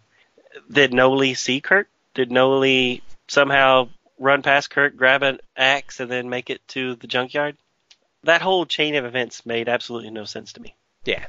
Did 0.71 0.93
Noli 0.93 1.33
see 1.33 1.61
Kirk? 1.61 1.87
Did 2.13 2.31
Noli 2.31 3.01
somehow 3.27 3.89
run 4.21 4.43
past 4.43 4.69
Kirk, 4.69 4.95
grab 4.95 5.23
an 5.23 5.39
axe, 5.57 5.99
and 5.99 6.09
then 6.09 6.29
make 6.29 6.49
it 6.49 6.65
to 6.69 6.95
the 6.95 7.07
junkyard? 7.07 7.57
That 8.23 8.41
whole 8.41 8.65
chain 8.65 8.95
of 8.95 9.03
events 9.03 9.45
made 9.45 9.67
absolutely 9.67 10.11
no 10.11 10.25
sense 10.25 10.53
to 10.53 10.61
me. 10.61 10.75
Yeah. 11.03 11.25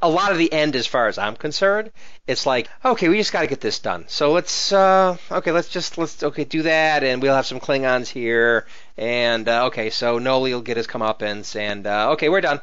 A 0.00 0.08
lot 0.08 0.32
of 0.32 0.38
the 0.38 0.50
end, 0.50 0.74
as 0.74 0.86
far 0.86 1.08
as 1.08 1.18
I'm 1.18 1.36
concerned, 1.36 1.90
it's 2.26 2.46
like, 2.46 2.70
okay, 2.82 3.08
we 3.08 3.18
just 3.18 3.32
got 3.32 3.42
to 3.42 3.46
get 3.46 3.60
this 3.60 3.80
done. 3.80 4.04
So 4.06 4.32
let's, 4.32 4.72
uh, 4.72 5.18
okay, 5.30 5.52
let's 5.52 5.68
just 5.68 5.98
let's 5.98 6.22
okay 6.22 6.44
do 6.44 6.62
that, 6.62 7.04
and 7.04 7.20
we'll 7.20 7.34
have 7.34 7.44
some 7.44 7.60
Klingons 7.60 8.08
here, 8.08 8.66
and 8.96 9.46
uh, 9.46 9.66
okay, 9.66 9.90
so 9.90 10.18
Noli 10.18 10.54
will 10.54 10.62
get 10.62 10.78
his 10.78 10.86
comeuppance, 10.86 11.56
and 11.56 11.86
uh, 11.86 12.12
okay, 12.12 12.30
we're 12.30 12.40
done. 12.40 12.62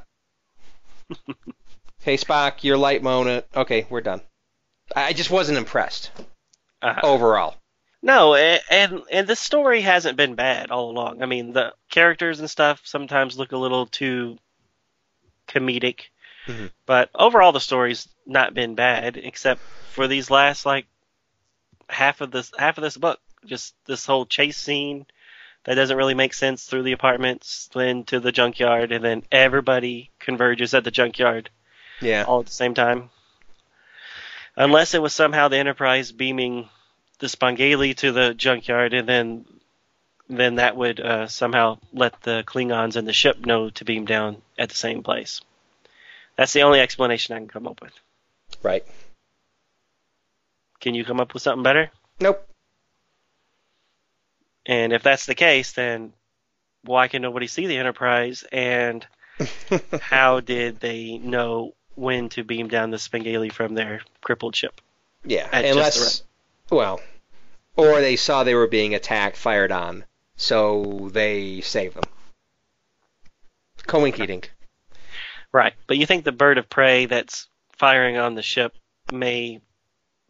hey 2.01 2.17
Spock, 2.17 2.63
your 2.63 2.77
light 2.77 3.03
moment. 3.03 3.45
Okay, 3.55 3.85
we're 3.91 4.01
done. 4.01 4.21
I 4.95 5.13
just 5.13 5.29
wasn't 5.29 5.59
impressed 5.59 6.09
uh-huh. 6.81 7.01
overall. 7.03 7.58
No, 8.01 8.33
and 8.35 9.01
and 9.11 9.27
the 9.27 9.35
story 9.35 9.81
hasn't 9.81 10.15
been 10.17 10.35
bad 10.35 10.71
all 10.71 10.89
along. 10.89 11.21
I 11.21 11.25
mean, 11.25 11.51
the 11.53 11.73
characters 11.89 12.39
and 12.39 12.49
stuff 12.49 12.81
sometimes 12.85 13.37
look 13.37 13.51
a 13.51 13.57
little 13.57 13.85
too 13.87 14.37
comedic, 15.47 16.03
Mhm. 16.47 16.71
but 16.85 17.09
overall 17.13 17.51
the 17.51 17.59
story's 17.59 18.07
not 18.25 18.53
been 18.53 18.75
bad, 18.75 19.17
except 19.17 19.61
for 19.91 20.07
these 20.07 20.31
last 20.31 20.65
like 20.65 20.85
half 21.89 22.21
of 22.21 22.31
this 22.31 22.51
half 22.57 22.77
of 22.77 22.83
this 22.83 22.95
book. 22.97 23.19
Just 23.45 23.75
this 23.85 24.05
whole 24.05 24.25
chase 24.25 24.57
scene 24.57 25.05
that 25.65 25.75
doesn't 25.75 25.97
really 25.97 26.13
make 26.13 26.33
sense 26.33 26.65
through 26.65 26.83
the 26.83 26.93
apartments, 26.93 27.69
then 27.73 28.05
to 28.05 28.19
the 28.21 28.31
junkyard, 28.31 28.91
and 28.93 29.03
then 29.03 29.23
everybody 29.31 30.09
converges 30.19 30.73
at 30.73 30.85
the 30.85 30.91
junkyard 30.91 31.49
Yeah. 31.99 32.23
all 32.25 32.39
at 32.39 32.45
the 32.45 32.51
same 32.51 32.73
time. 32.73 33.09
Unless 34.55 34.93
it 34.93 35.01
was 35.01 35.13
somehow 35.13 35.47
the 35.49 35.57
Enterprise 35.57 36.11
beaming 36.13 36.69
the 37.19 37.27
Spangali 37.27 37.95
to 37.97 38.11
the 38.11 38.33
junkyard, 38.33 38.93
and 38.93 39.07
then 39.07 39.45
then 40.29 40.55
that 40.55 40.75
would 40.75 40.99
uh, 40.99 41.27
somehow 41.27 41.79
let 41.91 42.21
the 42.21 42.43
Klingons 42.45 42.95
and 42.95 43.07
the 43.07 43.13
ship 43.13 43.45
know 43.45 43.69
to 43.71 43.85
beam 43.85 44.05
down 44.05 44.41
at 44.57 44.69
the 44.69 44.75
same 44.75 45.01
place. 45.01 45.41
That's 46.35 46.53
the 46.53 46.61
only 46.61 46.79
explanation 46.79 47.35
I 47.35 47.39
can 47.39 47.47
come 47.47 47.67
up 47.67 47.81
with. 47.81 47.93
Right. 48.61 48.85
Can 50.79 50.93
you 50.93 51.03
come 51.03 51.19
up 51.19 51.33
with 51.33 51.43
something 51.43 51.63
better? 51.63 51.91
Nope. 52.19 52.47
And 54.65 54.93
if 54.93 55.01
that's 55.03 55.25
the 55.25 55.35
case, 55.35 55.73
then 55.73 56.13
why 56.83 57.07
can 57.07 57.21
nobody 57.21 57.47
see 57.47 57.65
the 57.65 57.77
Enterprise? 57.77 58.43
And 58.51 59.05
how 60.01 60.39
did 60.39 60.79
they 60.79 61.17
know 61.17 61.73
when 61.95 62.29
to 62.29 62.43
beam 62.43 62.67
down 62.67 62.91
the 62.91 62.97
Spangali 62.97 63.51
from 63.51 63.73
their 63.73 64.01
crippled 64.21 64.55
ship? 64.55 64.79
Yeah, 65.25 65.49
unless, 65.51 66.23
well, 66.71 67.01
or 67.75 67.99
they 68.01 68.15
saw 68.15 68.43
they 68.43 68.55
were 68.55 68.67
being 68.67 68.93
attacked, 68.95 69.37
fired 69.37 69.71
on, 69.71 70.05
so 70.37 71.09
they 71.11 71.61
saved 71.61 71.95
them. 71.95 72.03
Coinky 73.87 74.27
dink. 74.27 74.51
Right. 75.51 75.73
But 75.87 75.97
you 75.97 76.05
think 76.05 76.23
the 76.25 76.31
bird 76.31 76.57
of 76.57 76.69
prey 76.69 77.05
that's 77.05 77.47
firing 77.77 78.17
on 78.17 78.35
the 78.35 78.43
ship 78.43 78.75
may 79.11 79.61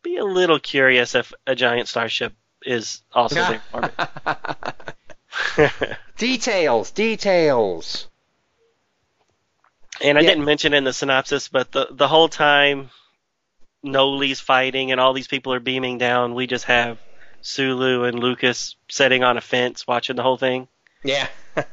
be 0.01 0.17
a 0.17 0.23
little 0.23 0.59
curious 0.59 1.13
if 1.15 1.33
a 1.45 1.55
giant 1.55 1.89
starship 1.89 2.33
is 2.63 3.01
also 3.11 3.35
there 3.35 3.61
orbit. 3.73 3.93
details, 6.17 6.91
details. 6.91 8.07
And 10.01 10.17
I 10.17 10.21
Yeah. 10.21 10.29
didn't 10.29 10.45
mention 10.45 10.73
in 10.73 10.85
the 10.85 10.93
synopsis, 10.93 11.49
but 11.49 11.71
the 11.73 11.87
the 11.91 12.07
whole 12.07 12.29
time 12.29 12.89
Noli's 13.83 14.39
fighting 14.39 14.91
and 14.91 14.99
all 14.99 15.13
these 15.13 15.27
people 15.27 15.53
are 15.53 15.59
beaming 15.59 15.97
down, 15.97 16.35
we 16.35 16.47
just 16.47 16.65
have 16.65 16.97
Sulu 17.41 18.03
and 18.03 18.19
Lucas 18.19 18.75
sitting 18.89 19.23
on 19.23 19.37
a 19.37 19.41
fence 19.41 19.87
watching 19.87 20.15
the 20.15 20.23
whole 20.23 20.37
thing. 20.37 20.67
Yeah. 21.03 21.27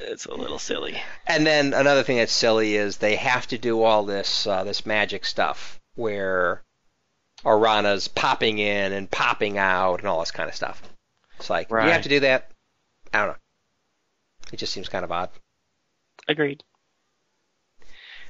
It's 0.00 0.26
a 0.26 0.34
little 0.34 0.58
silly. 0.58 1.00
and 1.26 1.46
then 1.46 1.74
another 1.74 2.02
thing 2.02 2.18
that's 2.18 2.32
silly 2.32 2.76
is 2.76 2.96
they 2.98 3.16
have 3.16 3.46
to 3.48 3.58
do 3.58 3.82
all 3.82 4.04
this 4.04 4.46
uh, 4.46 4.62
this 4.62 4.84
magic 4.84 5.24
stuff 5.24 5.80
where 5.94 6.62
Orana's 7.44 8.08
popping 8.08 8.58
in 8.58 8.92
and 8.92 9.10
popping 9.10 9.58
out 9.58 10.00
and 10.00 10.08
all 10.08 10.20
this 10.20 10.30
kind 10.32 10.48
of 10.48 10.54
stuff. 10.54 10.82
It's 11.38 11.48
like 11.50 11.70
you 11.70 11.76
have 11.76 12.02
to 12.02 12.08
do 12.08 12.20
that. 12.20 12.50
I 13.12 13.18
don't 13.18 13.28
know. 13.28 13.36
It 14.52 14.56
just 14.58 14.72
seems 14.72 14.88
kind 14.88 15.04
of 15.04 15.10
odd. 15.10 15.30
Agreed. 16.28 16.62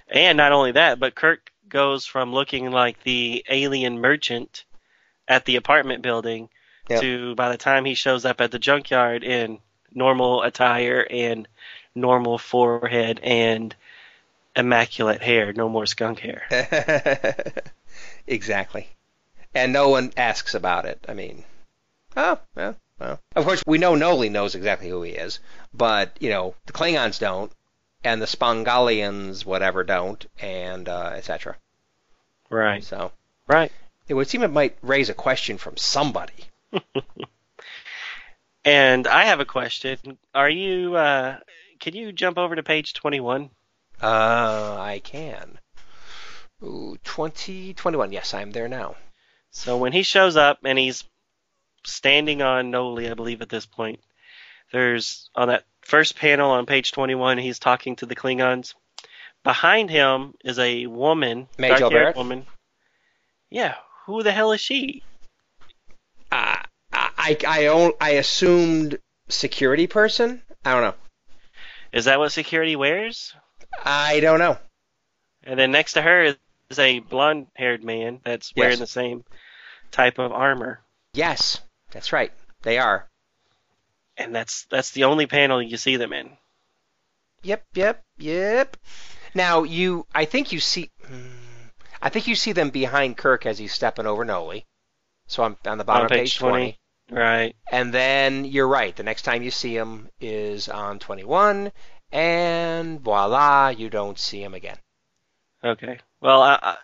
And 0.09 0.37
not 0.37 0.53
only 0.53 0.73
that, 0.73 1.01
but 1.01 1.15
Kirk 1.15 1.51
goes 1.73 2.07
from 2.07 2.33
looking 2.33 2.71
like 2.71 3.03
the 3.03 3.45
alien 3.49 3.99
merchant 3.99 4.65
at 5.27 5.45
the 5.47 5.57
apartment 5.57 6.03
building 6.03 6.49
Yep. 6.89 7.01
to 7.01 7.35
by 7.37 7.49
the 7.49 7.57
time 7.57 7.85
he 7.85 7.95
shows 7.95 8.25
up 8.25 8.41
at 8.41 8.51
the 8.51 8.59
junkyard 8.59 9.23
in 9.23 9.61
normal 9.93 10.43
attire 10.43 11.07
and 11.09 11.47
normal 11.95 12.39
forehead 12.39 13.21
and 13.23 13.75
immaculate 14.57 15.23
hair, 15.23 15.53
no 15.53 15.69
more 15.69 15.87
skunk 15.87 16.19
hair. 16.19 16.43
exactly. 18.27 18.89
And 19.55 19.73
no 19.73 19.89
one 19.91 20.13
asks 20.17 20.55
about 20.55 20.87
it. 20.87 21.05
I 21.09 21.15
mean, 21.15 21.45
oh, 22.17 22.41
well, 22.55 22.77
well. 22.99 23.21
Of 23.37 23.45
course, 23.45 23.63
we 23.67 23.79
know 23.79 23.95
Noli 23.95 24.29
knows 24.29 24.55
exactly 24.55 24.89
who 24.89 25.03
he 25.03 25.13
is, 25.13 25.39
but, 25.73 26.17
you 26.21 26.31
know, 26.31 26.55
the 26.67 26.73
Klingons 26.73 27.21
don't, 27.21 27.53
and 28.05 28.21
the 28.21 28.27
Spongalians, 28.27 29.45
whatever, 29.45 29.85
don't, 29.85 30.25
and 30.41 30.89
uh, 30.89 31.13
etc. 31.15 31.57
Right. 32.51 32.83
So 32.85 33.13
Right. 33.47 33.73
it 34.09 34.15
would 34.15 34.29
seem 34.29 34.43
it 34.43 34.49
might 34.49 34.77
raise 34.83 35.09
a 35.09 35.15
question 35.15 35.59
from 35.59 35.77
somebody. 35.77 36.45
And 38.65 39.07
I 39.07 39.25
have 39.25 39.41
a 39.41 39.45
question. 39.45 40.19
Are 40.35 40.51
you 40.51 40.95
uh 40.95 41.39
can 41.81 41.95
you 41.95 42.13
jump 42.13 42.39
over 42.39 42.55
to 42.55 42.63
page 42.63 42.95
21? 42.95 43.51
Uh, 44.01 44.77
I 44.79 45.01
can. 45.03 45.59
Ooh, 46.63 46.97
2021. 47.03 48.13
Yes, 48.13 48.35
I'm 48.35 48.53
there 48.53 48.69
now. 48.69 48.95
So 49.51 49.77
when 49.77 49.93
he 49.93 50.03
shows 50.05 50.37
up 50.37 50.61
and 50.65 50.79
he's 50.79 51.03
standing 51.85 52.41
on 52.41 52.71
Noli, 52.71 53.11
I 53.11 53.15
believe 53.15 53.43
at 53.43 53.49
this 53.49 53.67
point, 53.67 54.01
there's 54.73 55.29
on 55.35 55.49
that 55.49 55.65
first 55.83 56.17
panel 56.17 56.51
on 56.51 56.67
page 56.67 56.93
21, 56.93 57.39
he's 57.39 57.59
talking 57.59 57.97
to 57.97 58.07
the 58.07 58.17
Klingons. 58.17 58.75
Behind 59.45 59.91
him 59.91 60.35
is 60.45 60.59
a 60.59 60.87
woman, 60.87 61.49
dark-haired 61.59 62.17
woman. 62.17 62.47
Yeah, 63.51 63.75
who 64.07 64.23
the 64.23 64.33
hell 64.33 64.53
is 64.53 64.61
she? 64.61 65.03
Uh, 66.31 66.63
I, 66.93 67.37
I, 67.47 67.67
own, 67.67 67.93
I 68.01 68.11
assumed 68.11 68.99
security 69.29 69.87
person. 69.87 70.43
I 70.65 70.73
don't 70.73 70.83
know. 70.83 70.95
Is 71.93 72.07
that 72.07 72.19
what 72.19 72.33
security 72.33 72.77
wears? 72.77 73.35
I 73.85 74.21
don't 74.21 74.39
know. 74.39 74.59
And 75.45 75.59
then 75.59 75.73
next 75.73 75.95
to 75.95 76.03
her 76.03 76.23
is 76.71 76.79
a 76.79 77.01
blonde-haired 77.01 77.83
man 77.85 78.21
that's 78.25 78.55
wearing 78.57 78.73
Yes. 78.73 78.81
the 78.81 78.87
same 78.87 79.25
type 79.91 80.19
of 80.19 80.33
armor. 80.33 80.81
Yes, 81.15 81.61
that's 81.91 82.13
right. 82.13 82.33
They 82.63 82.79
are. 82.79 83.09
And 84.23 84.35
that's 84.35 84.67
that's 84.71 84.91
the 84.91 85.05
only 85.05 85.27
panel 85.27 85.63
you 85.63 85.77
see 85.77 85.97
them 85.97 86.13
in. 86.13 86.31
Yep, 87.43 87.65
yep, 87.75 88.03
yep. 88.19 88.77
Now 89.35 89.65
you, 89.65 90.07
I 90.15 90.27
think 90.27 90.53
you 90.53 90.61
see, 90.61 90.91
I 92.01 92.09
think 92.09 92.27
you 92.27 92.35
see 92.35 92.53
them 92.53 92.71
behind 92.71 93.17
Kirk 93.17 93.47
as 93.47 93.59
he's 93.59 93.73
stepping 93.73 94.07
over 94.07 94.25
Noli. 94.25 94.65
So 95.27 95.43
I'm 95.43 95.57
on 95.67 95.79
the 95.79 95.85
bottom 95.85 96.03
On 96.03 96.07
of 96.07 96.11
page 96.11 96.35
page 96.35 96.39
20. 96.39 96.79
20. 97.09 97.21
Right. 97.21 97.57
And 97.71 97.93
then 97.93 98.45
you're 98.45 98.69
right. 98.69 98.95
The 98.95 99.03
next 99.03 99.23
time 99.23 99.43
you 99.43 99.51
see 99.51 99.77
him 99.77 100.09
is 100.21 100.69
on 100.69 100.99
21, 100.99 101.73
and 102.11 103.01
voila, 103.01 103.69
you 103.69 103.91
don't 103.91 104.19
see 104.19 104.43
him 104.43 104.55
again. 104.55 104.79
Okay. 105.65 105.99
Well, 106.21 106.43
I, 106.43 106.59
I, 106.63 106.77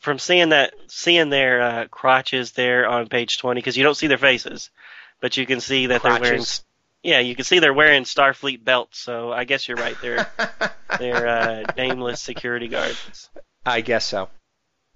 from 0.00 0.18
seeing 0.18 0.50
that, 0.50 0.74
seeing 0.88 1.30
their 1.30 1.62
uh, 1.62 1.86
crotches 1.88 2.52
there 2.52 2.86
on 2.88 3.08
page 3.08 3.38
twenty, 3.38 3.60
because 3.60 3.76
you 3.76 3.84
don't 3.84 3.96
see 3.96 4.06
their 4.06 4.18
faces, 4.18 4.70
but 5.20 5.36
you 5.36 5.46
can 5.46 5.60
see 5.60 5.86
that 5.86 6.02
they're 6.02 6.20
wearing. 6.20 6.44
Crotches. 7.02 7.10
Yeah, 7.12 7.20
you 7.20 7.34
can 7.34 7.44
see 7.44 7.58
they're 7.58 7.72
wearing 7.74 8.04
Starfleet 8.04 8.64
belts. 8.64 8.98
So 8.98 9.32
I 9.32 9.44
guess 9.44 9.66
you're 9.68 9.76
right. 9.76 9.96
They're 10.00 10.26
they're 10.98 11.28
uh, 11.28 11.64
nameless 11.76 12.20
security 12.20 12.68
guards. 12.68 13.30
I 13.66 13.80
guess 13.80 14.04
so. 14.04 14.28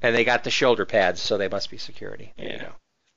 And 0.03 0.15
they 0.15 0.25
got 0.25 0.45
the 0.45 0.51
shoulder 0.51 0.85
pads, 0.85 1.21
so 1.21 1.39
they 1.39 1.49
must 1.49 1.71
be 1.71 1.79
security. 1.79 2.33
There 2.37 2.47
you 2.47 2.53
Yeah. 2.55 2.63
go. 2.65 2.73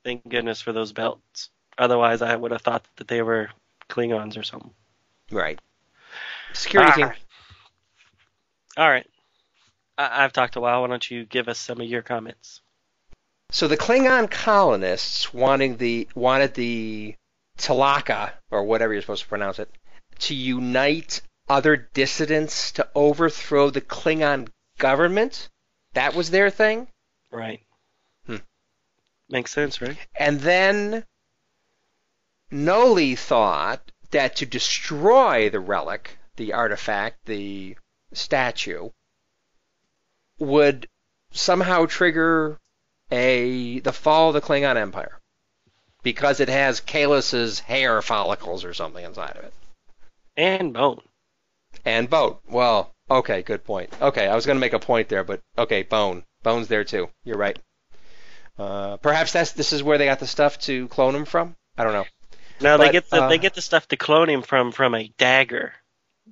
Thank 0.06 0.28
goodness 0.30 0.62
for 0.62 0.72
those 0.72 0.94
belts. 0.94 1.50
Otherwise, 1.78 2.22
I 2.22 2.36
would 2.36 2.52
have 2.52 2.62
thought 2.62 2.86
that 2.98 3.08
they 3.08 3.22
were 3.22 3.50
Klingons 3.90 4.38
or 4.38 4.44
something. 4.44 4.72
Right. 5.32 5.60
Security 6.54 6.92
team. 6.94 7.04
All 7.04 7.10
right. 7.10 7.20
All 8.78 8.90
right. 8.90 9.08
I, 9.98 10.24
I've 10.24 10.34
talked 10.34 10.56
a 10.56 10.62
while. 10.62 10.82
Why 10.82 10.88
don't 10.88 11.12
you 11.12 11.26
give 11.26 11.48
us 11.50 11.60
some 11.60 11.82
of 11.82 11.88
your 11.88 12.02
comments? 12.02 12.62
So 13.52 13.68
the 13.68 13.78
Klingon 13.78 14.30
colonists 14.32 15.34
wanting 15.34 15.78
the 15.78 16.08
wanted 16.16 16.54
the 16.54 17.16
Talaka 17.60 18.32
or 18.50 18.64
whatever 18.64 18.94
you're 18.94 19.02
supposed 19.02 19.24
to 19.24 19.30
pronounce 19.30 19.60
it 19.60 19.70
to 20.20 20.34
unite 20.34 21.22
other 21.48 21.76
dissidents 21.76 22.72
to 22.74 22.88
overthrow 22.96 23.70
the 23.70 23.82
Klingon 23.82 24.50
government. 24.78 25.50
That 25.94 26.14
was 26.14 26.32
their 26.32 26.50
thing. 26.50 26.88
Right. 27.32 27.62
Hmm. 28.26 28.38
Makes 29.30 29.52
sense, 29.52 29.82
right? 29.82 29.98
And 30.16 30.40
then 30.42 31.06
Noli 32.52 33.16
thought 33.16 33.92
that 34.12 34.36
to 34.38 34.46
destroy 34.46 35.50
the 35.50 35.60
relic, 35.60 36.18
the 36.36 36.54
artifact, 36.54 37.26
the 37.26 37.76
statue, 38.14 38.90
would 40.40 40.88
somehow 41.32 41.86
trigger 41.86 42.58
a 43.12 43.80
the 43.80 43.94
fall 43.94 44.30
of 44.30 44.34
the 44.34 44.42
Klingon 44.42 44.78
Empire 44.78 45.19
because 46.04 46.40
it 46.40 46.50
has 46.50 46.80
Kahless's 46.82 47.60
hair 47.60 48.02
follicles 48.02 48.64
or 48.64 48.74
something 48.74 49.04
inside 49.04 49.38
of 49.38 49.44
it. 49.44 49.54
And 50.38 50.74
bone. 50.74 51.02
And 51.86 52.10
bone. 52.10 52.38
Well, 52.48 52.92
okay, 53.10 53.42
good 53.42 53.64
point. 53.64 53.90
Okay, 54.02 54.28
I 54.28 54.36
was 54.36 54.46
going 54.46 54.56
to 54.56 54.62
make 54.62 54.74
a 54.74 54.80
point 54.80 55.10
there, 55.10 55.24
but 55.24 55.42
okay, 55.58 55.84
bone. 55.84 56.24
Bone's 56.44 56.68
there 56.68 56.84
too. 56.84 57.10
You're 57.26 57.38
right. 57.38 57.60
Uh, 58.58 58.98
perhaps 58.98 59.32
that's 59.32 59.52
this 59.54 59.72
is 59.74 59.84
where 59.84 59.98
they 59.98 60.06
got 60.06 60.20
the 60.20 60.28
stuff 60.28 60.60
to 60.60 60.88
clone 60.90 61.16
him 61.16 61.26
from. 61.26 61.56
I 61.78 61.84
don't 61.84 61.94
know. 61.94 62.06
No, 62.62 62.78
they 62.78 62.92
get 62.92 63.10
the 63.10 63.24
uh, 63.24 63.30
they 63.30 63.38
get 63.38 63.54
the 63.54 63.62
stuff 63.62 63.88
to 63.90 63.98
clone 63.98 64.30
him 64.30 64.42
from 64.42 64.72
from 64.74 64.94
a 64.96 65.08
dagger 65.18 65.74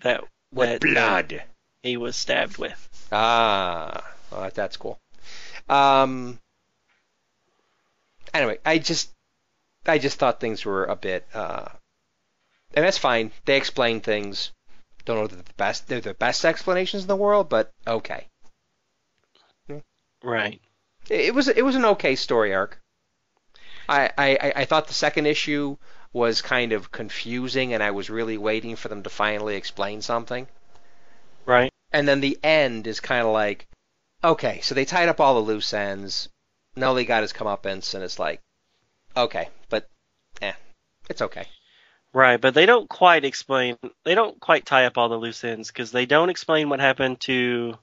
that 0.01 0.23
With 0.51 0.81
that 0.81 0.89
uh, 0.89 0.93
blood. 0.93 1.43
he 1.83 1.95
was 1.95 2.15
stabbed 2.17 2.57
with. 2.57 3.07
Ah, 3.13 4.03
well, 4.31 4.41
that- 4.41 4.55
that's 4.55 4.75
cool. 4.77 4.99
Um. 5.69 6.39
Anyway, 8.33 8.59
I 8.65 8.77
just, 8.77 9.09
I 9.87 9.97
just 9.97 10.19
thought 10.19 10.39
things 10.39 10.65
were 10.65 10.85
a 10.85 10.95
bit, 10.95 11.25
uh, 11.33 11.69
and 12.73 12.85
that's 12.85 12.97
fine. 12.97 13.31
They 13.45 13.57
explain 13.57 14.01
things. 14.01 14.51
Don't 15.05 15.17
know 15.17 15.27
that 15.27 15.45
the 15.45 15.53
best, 15.53 15.87
they're 15.87 16.01
the 16.01 16.13
best 16.13 16.43
explanations 16.43 17.03
in 17.03 17.07
the 17.07 17.15
world, 17.15 17.49
but 17.49 17.71
okay. 17.87 18.27
Right. 20.23 20.59
It 21.09 21.21
it 21.27 21.35
was, 21.35 21.47
it 21.47 21.63
was 21.63 21.75
an 21.75 21.85
okay 21.85 22.15
story 22.15 22.53
arc. 22.53 22.79
I, 23.87 24.11
I, 24.17 24.53
I- 24.55 24.65
thought 24.65 24.87
the 24.87 24.93
second 24.93 25.27
issue 25.27 25.77
was 26.11 26.41
kind 26.41 26.73
of 26.73 26.91
confusing, 26.91 27.73
and 27.73 27.81
I 27.81 27.91
was 27.91 28.09
really 28.09 28.37
waiting 28.37 28.75
for 28.75 28.89
them 28.89 29.03
to 29.03 29.09
finally 29.09 29.55
explain 29.55 30.01
something. 30.01 30.47
Right. 31.45 31.71
And 31.93 32.07
then 32.07 32.19
the 32.19 32.37
end 32.43 32.87
is 32.87 32.99
kind 32.99 33.25
of 33.25 33.31
like, 33.31 33.67
okay, 34.23 34.59
so 34.61 34.75
they 34.75 34.83
tied 34.83 35.07
up 35.07 35.21
all 35.21 35.35
the 35.35 35.39
loose 35.39 35.73
ends. 35.73 36.27
Noli 36.75 37.05
got 37.05 37.21
his 37.21 37.31
comeuppance, 37.31 37.93
and 37.93 38.03
it's 38.03 38.19
like, 38.19 38.41
okay, 39.17 39.49
but 39.69 39.89
eh, 40.41 40.53
it's 41.09 41.21
okay. 41.21 41.45
Right, 42.13 42.39
but 42.39 42.53
they 42.53 42.65
don't 42.65 42.89
quite 42.89 43.25
explain. 43.25 43.77
They 44.03 44.15
don't 44.15 44.39
quite 44.39 44.65
tie 44.65 44.85
up 44.85 44.97
all 44.97 45.09
the 45.09 45.17
loose 45.17 45.43
ends 45.43 45.69
because 45.69 45.91
they 45.91 46.05
don't 46.05 46.29
explain 46.29 46.69
what 46.69 46.79
happened 46.79 47.19
to 47.21 47.77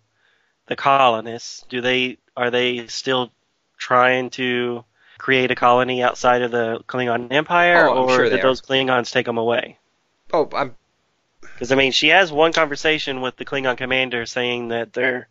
the 0.66 0.76
colonists. 0.76 1.64
Do 1.68 1.80
they? 1.80 2.18
Are 2.36 2.50
they 2.50 2.86
still 2.86 3.30
trying 3.76 4.30
to 4.30 4.84
create 5.18 5.50
a 5.50 5.54
colony 5.54 6.02
outside 6.02 6.42
of 6.42 6.50
the 6.50 6.80
Klingon 6.88 7.32
Empire, 7.32 7.88
Oh, 7.88 8.04
or 8.04 8.10
sure 8.10 8.28
did 8.30 8.42
those 8.42 8.60
Klingons 8.60 9.12
take 9.12 9.26
them 9.26 9.38
away? 9.38 9.78
Oh, 10.32 10.48
I'm 10.54 10.74
Because 11.40 11.70
I 11.70 11.76
mean, 11.76 11.92
she 11.92 12.08
has 12.08 12.32
one 12.32 12.52
conversation 12.52 13.20
with 13.20 13.36
the 13.36 13.44
Klingon 13.44 13.76
commander 13.76 14.26
saying 14.26 14.68
that 14.68 14.92
they're 14.92 15.28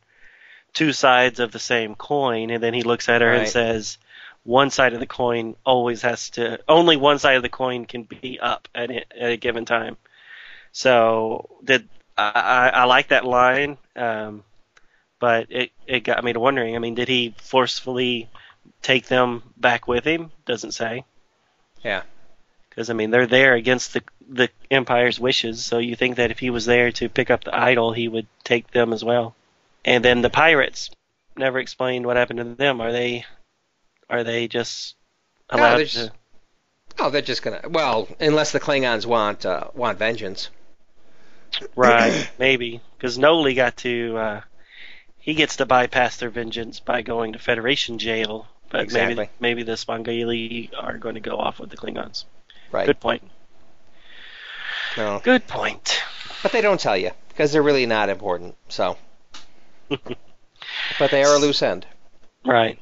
two 0.73 0.93
sides 0.93 1.39
of 1.39 1.51
the 1.51 1.59
same 1.59 1.95
coin, 1.95 2.49
and 2.49 2.63
then 2.63 2.73
he 2.73 2.83
looks 2.83 3.09
at 3.09 3.21
her 3.21 3.33
and 3.33 3.47
says, 3.47 3.97
"One 4.43 4.69
side 4.69 4.93
of 4.93 4.99
the 4.99 5.07
coin 5.07 5.55
always 5.65 6.01
has 6.01 6.29
to. 6.31 6.59
Only 6.67 6.97
one 6.97 7.19
side 7.19 7.37
of 7.37 7.43
the 7.43 7.49
coin 7.49 7.85
can 7.85 8.03
be 8.03 8.39
up 8.39 8.67
at 8.75 8.91
at 8.91 9.31
a 9.31 9.37
given 9.37 9.65
time." 9.65 9.97
So 10.71 11.49
did 11.63 11.87
I, 12.17 12.31
I, 12.31 12.67
I 12.69 12.83
like 12.85 13.09
that 13.09 13.25
line, 13.25 13.77
um, 13.95 14.43
but 15.19 15.47
it 15.49 15.71
it 15.87 16.01
got 16.01 16.23
me 16.23 16.33
to 16.33 16.39
wondering. 16.39 16.75
I 16.75 16.79
mean, 16.79 16.95
did 16.95 17.07
he 17.07 17.35
forcefully 17.37 18.29
take 18.81 19.07
them 19.07 19.43
back 19.57 19.87
with 19.87 20.03
him? 20.03 20.31
Doesn't 20.45 20.73
say. 20.73 21.05
Yeah. 21.83 22.03
Because 22.69 22.89
I 22.89 22.93
mean, 22.93 23.11
they're 23.11 23.27
there 23.27 23.53
against 23.53 23.93
the 23.93 24.03
the 24.27 24.49
Empire's 24.71 25.19
wishes. 25.19 25.63
So 25.63 25.77
you 25.77 25.95
think 25.95 26.17
that 26.17 26.31
if 26.31 26.39
he 26.39 26.49
was 26.49 26.65
there 26.65 26.91
to 26.93 27.09
pick 27.09 27.29
up 27.29 27.43
the 27.43 27.55
idol, 27.55 27.93
he 27.93 28.07
would 28.07 28.27
take 28.43 28.71
them 28.71 28.93
as 28.93 29.03
well. 29.03 29.35
And 29.85 30.03
then 30.03 30.21
the 30.21 30.29
pirates 30.29 30.89
never 31.37 31.59
explained 31.59 32.05
what 32.05 32.17
happened 32.17 32.39
to 32.39 32.43
them. 32.43 32.81
Are 32.81 32.91
they 32.91 33.25
are 34.13 34.23
they 34.23 34.47
just 34.47 34.95
No, 35.51 35.57
they're 35.57 35.77
to? 35.79 35.85
just- 35.85 36.11
oh, 36.99 37.09
they're 37.09 37.21
just 37.21 37.41
gonna. 37.41 37.61
Well, 37.69 38.07
unless 38.19 38.51
the 38.51 38.59
Klingons 38.59 39.05
want 39.05 39.45
uh, 39.45 39.67
want 39.73 39.97
vengeance. 39.97 40.49
Right, 41.75 42.29
maybe 42.39 42.81
because 42.97 43.17
Noli 43.17 43.53
got 43.55 43.77
to 43.77 44.17
uh, 44.17 44.41
he 45.19 45.33
gets 45.33 45.57
to 45.57 45.65
bypass 45.65 46.17
their 46.17 46.29
vengeance 46.29 46.79
by 46.79 47.01
going 47.01 47.33
to 47.33 47.39
Federation 47.39 47.97
jail. 47.97 48.47
But 48.69 48.81
Exactly. 48.81 49.15
maybe 49.15 49.29
maybe 49.39 49.63
the 49.63 49.73
Spangali 49.73 50.69
are 50.77 50.97
going 50.97 51.15
to 51.15 51.21
go 51.21 51.37
off 51.37 51.59
with 51.59 51.69
the 51.69 51.77
Klingons. 51.77 52.25
Right. 52.71 52.87
Good 52.87 52.99
point. 52.99 53.21
No. 54.97 55.21
Good 55.23 55.47
point. 55.47 56.01
But 56.41 56.51
they 56.51 56.61
don't 56.61 56.79
tell 56.79 56.97
you 56.97 57.11
because 57.29 57.51
they're 57.51 57.61
really 57.63 57.85
not 57.85 58.09
important. 58.09 58.55
So. 58.69 58.97
but 59.89 61.11
they 61.11 61.23
are 61.23 61.35
a 61.35 61.39
loose 61.39 61.61
end. 61.61 61.85
Right. 62.45 62.79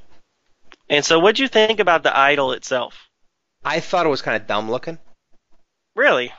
And 0.91 1.03
so, 1.05 1.19
what'd 1.19 1.39
you 1.39 1.47
think 1.47 1.79
about 1.79 2.03
the 2.03 2.15
idol 2.15 2.51
itself? 2.51 3.07
I 3.63 3.79
thought 3.79 4.05
it 4.05 4.09
was 4.09 4.21
kind 4.21 4.35
of 4.39 4.45
dumb 4.47 4.69
looking. 4.69 4.99
Really? 5.95 6.33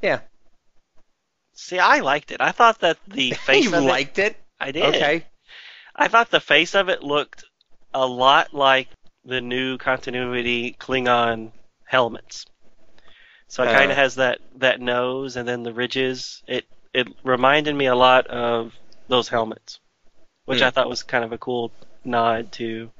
Yeah. 0.00 0.20
See, 1.52 1.78
I 1.78 2.00
liked 2.00 2.32
it. 2.32 2.40
I 2.40 2.52
thought 2.52 2.80
that 2.80 2.98
the 3.06 3.32
face 3.46 3.64
you 3.64 3.70
liked 3.80 4.18
it? 4.18 4.32
it. 4.32 4.36
I 4.58 4.72
did. 4.72 4.82
Okay. 4.94 5.26
I 5.94 6.08
thought 6.08 6.30
the 6.30 6.40
face 6.40 6.74
of 6.74 6.88
it 6.88 7.02
looked 7.02 7.44
a 7.92 8.06
lot 8.06 8.54
like 8.54 8.88
the 9.24 9.40
new 9.42 9.76
continuity 9.76 10.74
Klingon 10.80 11.52
helmets. 11.84 12.46
So 13.48 13.62
it 13.62 13.68
Uh. 13.68 13.74
kind 13.74 13.90
of 13.90 13.96
has 13.98 14.14
that 14.14 14.38
that 14.56 14.80
nose 14.80 15.36
and 15.36 15.46
then 15.46 15.62
the 15.62 15.74
ridges. 15.74 16.42
It 16.48 16.64
it 16.94 17.08
reminded 17.24 17.74
me 17.74 17.86
a 17.86 17.94
lot 17.94 18.26
of 18.28 18.72
those 19.08 19.28
helmets, 19.28 19.80
which 20.46 20.60
Hmm. 20.60 20.64
I 20.64 20.70
thought 20.70 20.88
was 20.88 21.02
kind 21.02 21.24
of 21.24 21.32
a 21.32 21.38
cool 21.38 21.70
nod 22.04 22.52
to, 22.52 22.90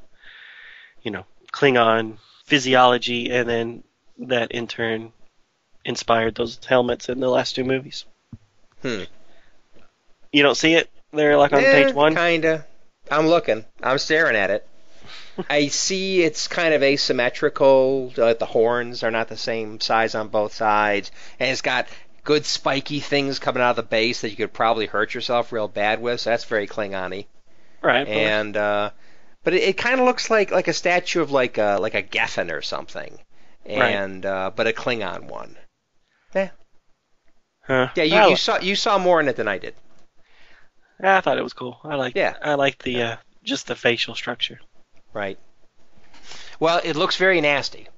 you 1.03 1.11
know, 1.11 1.25
Klingon 1.53 2.19
physiology, 2.45 3.31
and 3.31 3.49
then 3.49 3.85
that 4.19 4.53
in 4.53 4.67
turn 4.67 5.13
inspired 5.85 6.35
those 6.35 6.59
helmets 6.65 7.09
in 7.09 7.21
the 7.21 7.29
last 7.29 7.55
two 7.55 7.65
movies. 7.65 8.05
Hmm. 8.83 9.03
You 10.33 10.43
don't 10.43 10.57
see 10.57 10.75
it 10.75 10.91
there, 11.13 11.37
like 11.37 11.53
on 11.53 11.65
Eh, 11.65 11.85
page 11.85 11.95
one. 11.95 12.15
Kinda. 12.15 12.67
I'm 13.11 13.27
looking. 13.27 13.65
I'm 13.83 13.99
staring 13.99 14.37
at 14.37 14.51
it. 14.51 14.67
I 15.51 15.69
see 15.69 16.23
it's 16.23 16.47
kind 16.49 16.75
of 16.75 16.83
asymmetrical. 16.83 18.13
Uh, 18.17 18.35
the 18.35 18.47
horns 18.47 19.03
are 19.03 19.11
not 19.11 19.29
the 19.29 19.37
same 19.37 19.81
size 19.81 20.15
on 20.15 20.29
both 20.29 20.55
sides, 20.55 21.11
and 21.41 21.51
it's 21.51 21.63
got 21.63 21.87
good 22.25 22.45
spiky 22.47 23.01
things 23.01 23.39
coming 23.39 23.63
out 23.63 23.71
of 23.71 23.77
the 23.77 23.83
base 23.83 24.21
that 24.21 24.31
you 24.31 24.37
could 24.37 24.53
probably 24.53 24.87
hurt 24.87 25.15
yourself 25.15 25.53
real 25.53 25.69
bad 25.69 26.01
with. 26.01 26.21
So 26.21 26.31
that's 26.31 26.45
very 26.45 26.67
Klingon-y. 26.67 27.27
Right. 27.83 28.07
And 28.07 28.57
uh, 28.57 28.91
but 29.45 29.55
it, 29.55 29.63
it 29.63 29.77
kind 29.77 30.01
of 30.01 30.07
looks 30.07 30.31
like 30.31 30.51
like 30.51 30.69
a 30.69 30.73
statue 30.73 31.21
of 31.21 31.31
like 31.31 31.59
a 31.59 31.79
like 31.81 31.95
a 31.95 32.03
Geffen 32.03 32.51
or 32.53 32.63
something, 32.63 33.19
Right. 33.67 33.95
and 33.95 34.25
uh, 34.27 34.51
but 34.55 34.67
a 34.67 34.73
Klingon 34.73 35.25
one. 35.25 35.57
Yeah. 36.35 36.51
Huh. 37.65 37.89
Yeah, 37.95 38.05
you, 38.05 38.31
you 38.31 38.37
saw 38.37 38.59
you 38.59 38.75
saw 38.77 38.99
more 38.99 39.21
in 39.21 39.29
it 39.29 39.37
than 39.37 39.49
I 39.49 39.59
did. 39.59 39.75
I 41.01 41.21
thought 41.21 41.39
it 41.39 41.43
was 41.45 41.53
cool. 41.53 41.79
I 41.83 41.97
like. 41.97 42.15
Yeah. 42.15 42.37
I 42.43 42.55
like 42.55 42.79
the 42.83 43.03
uh, 43.03 43.17
just 43.43 43.67
the 43.67 43.75
facial 43.75 44.15
structure. 44.15 44.61
Right. 45.13 45.39
Well, 46.61 46.81
it 46.85 46.95
looks 46.97 47.17
very 47.17 47.41
nasty. 47.41 47.89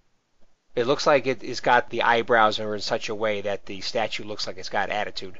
It 0.74 0.86
looks 0.86 1.06
like 1.06 1.26
it, 1.26 1.44
it's 1.44 1.60
got 1.60 1.90
the 1.90 2.02
eyebrows 2.02 2.58
in 2.58 2.80
such 2.80 3.08
a 3.08 3.14
way 3.14 3.42
that 3.42 3.66
the 3.66 3.80
statue 3.82 4.24
looks 4.24 4.46
like 4.46 4.56
it's 4.56 4.70
got 4.70 4.90
attitude. 4.90 5.38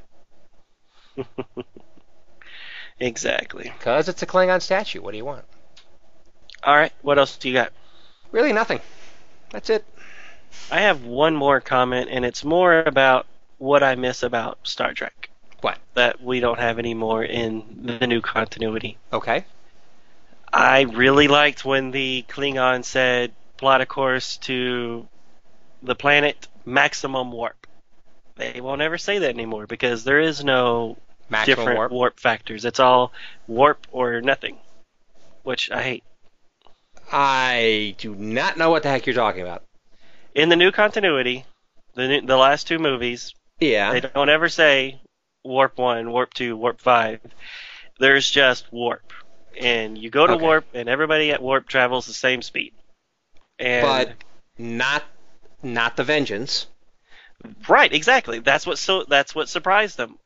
exactly. 2.99 3.73
Because 3.77 4.07
it's 4.07 4.21
a 4.21 4.25
Klingon 4.27 4.61
statue. 4.61 5.01
What 5.01 5.11
do 5.11 5.17
you 5.17 5.25
want? 5.25 5.45
All 6.65 6.75
right. 6.75 6.91
What 7.01 7.19
else 7.19 7.37
do 7.37 7.47
you 7.47 7.53
got? 7.53 7.71
Really, 8.31 8.51
nothing. 8.51 8.81
That's 9.51 9.69
it. 9.69 9.85
I 10.71 10.81
have 10.81 11.03
one 11.05 11.35
more 11.35 11.61
comment, 11.61 12.09
and 12.11 12.25
it's 12.25 12.43
more 12.43 12.79
about 12.79 13.27
what 13.57 13.83
I 13.83 13.95
miss 13.95 14.23
about 14.23 14.57
Star 14.63 14.93
Trek. 14.93 15.29
What? 15.61 15.77
That 15.93 16.21
we 16.21 16.39
don't 16.39 16.59
have 16.59 16.79
anymore 16.79 17.23
in 17.23 17.97
the 17.99 18.07
new 18.07 18.21
continuity. 18.21 18.97
Okay. 19.13 19.45
I 20.51 20.81
really 20.81 21.27
liked 21.27 21.65
when 21.65 21.91
the 21.91 22.25
Klingon 22.29 22.83
said, 22.83 23.33
plot 23.57 23.81
a 23.81 23.85
course 23.85 24.37
to 24.37 25.07
the 25.83 25.95
planet 25.95 26.47
maximum 26.65 27.31
warp. 27.31 27.67
They 28.35 28.59
won't 28.59 28.81
ever 28.81 28.97
say 28.97 29.19
that 29.19 29.29
anymore 29.29 29.65
because 29.67 30.03
there 30.03 30.19
is 30.19 30.43
no 30.43 30.97
Maximum 31.29 31.57
different 31.57 31.77
warp. 31.77 31.91
warp. 31.91 32.19
factors. 32.19 32.65
It's 32.65 32.79
all 32.79 33.11
warp 33.47 33.87
or 33.91 34.21
nothing, 34.21 34.57
which 35.43 35.71
I 35.71 35.81
hate. 35.81 36.03
I 37.11 37.95
do 37.97 38.15
not 38.15 38.57
know 38.57 38.69
what 38.69 38.83
the 38.83 38.89
heck 38.89 39.05
you're 39.05 39.15
talking 39.15 39.41
about. 39.41 39.63
In 40.33 40.49
the 40.49 40.55
new 40.55 40.71
continuity, 40.71 41.45
the 41.93 42.07
new, 42.07 42.21
the 42.21 42.37
last 42.37 42.67
two 42.67 42.79
movies, 42.79 43.33
Yeah. 43.59 43.91
they 43.91 44.01
don't 44.01 44.29
ever 44.29 44.49
say 44.49 44.99
warp 45.43 45.77
one, 45.77 46.11
warp 46.11 46.33
two, 46.33 46.57
warp 46.57 46.81
five. 46.81 47.19
There's 47.99 48.29
just 48.29 48.71
warp, 48.73 49.13
and 49.59 49.97
you 49.97 50.09
go 50.09 50.27
to 50.27 50.33
Okay. 50.33 50.43
warp, 50.43 50.65
and 50.73 50.89
everybody 50.89 51.31
at 51.31 51.41
warp 51.41 51.67
travels 51.67 52.05
the 52.07 52.13
same 52.13 52.41
speed. 52.41 52.73
And 53.59 53.85
But 53.85 54.15
not 54.57 55.03
not 55.63 55.95
the 55.95 56.03
vengeance. 56.03 56.67
Right, 57.67 57.91
exactly. 57.93 58.39
That's 58.39 58.65
what 58.67 58.77
so 58.77 59.03
that's 59.03 59.33
what 59.33 59.47
surprised 59.47 59.97
them. 59.97 60.17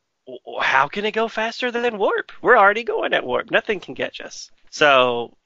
How 0.60 0.88
can 0.88 1.04
it 1.04 1.12
go 1.12 1.28
faster 1.28 1.70
than 1.70 1.98
warp? 1.98 2.32
We're 2.42 2.56
already 2.58 2.82
going 2.84 3.12
at 3.14 3.24
warp. 3.24 3.50
Nothing 3.50 3.78
can 3.80 3.94
catch 3.94 4.20
us. 4.20 4.50
So 4.70 5.36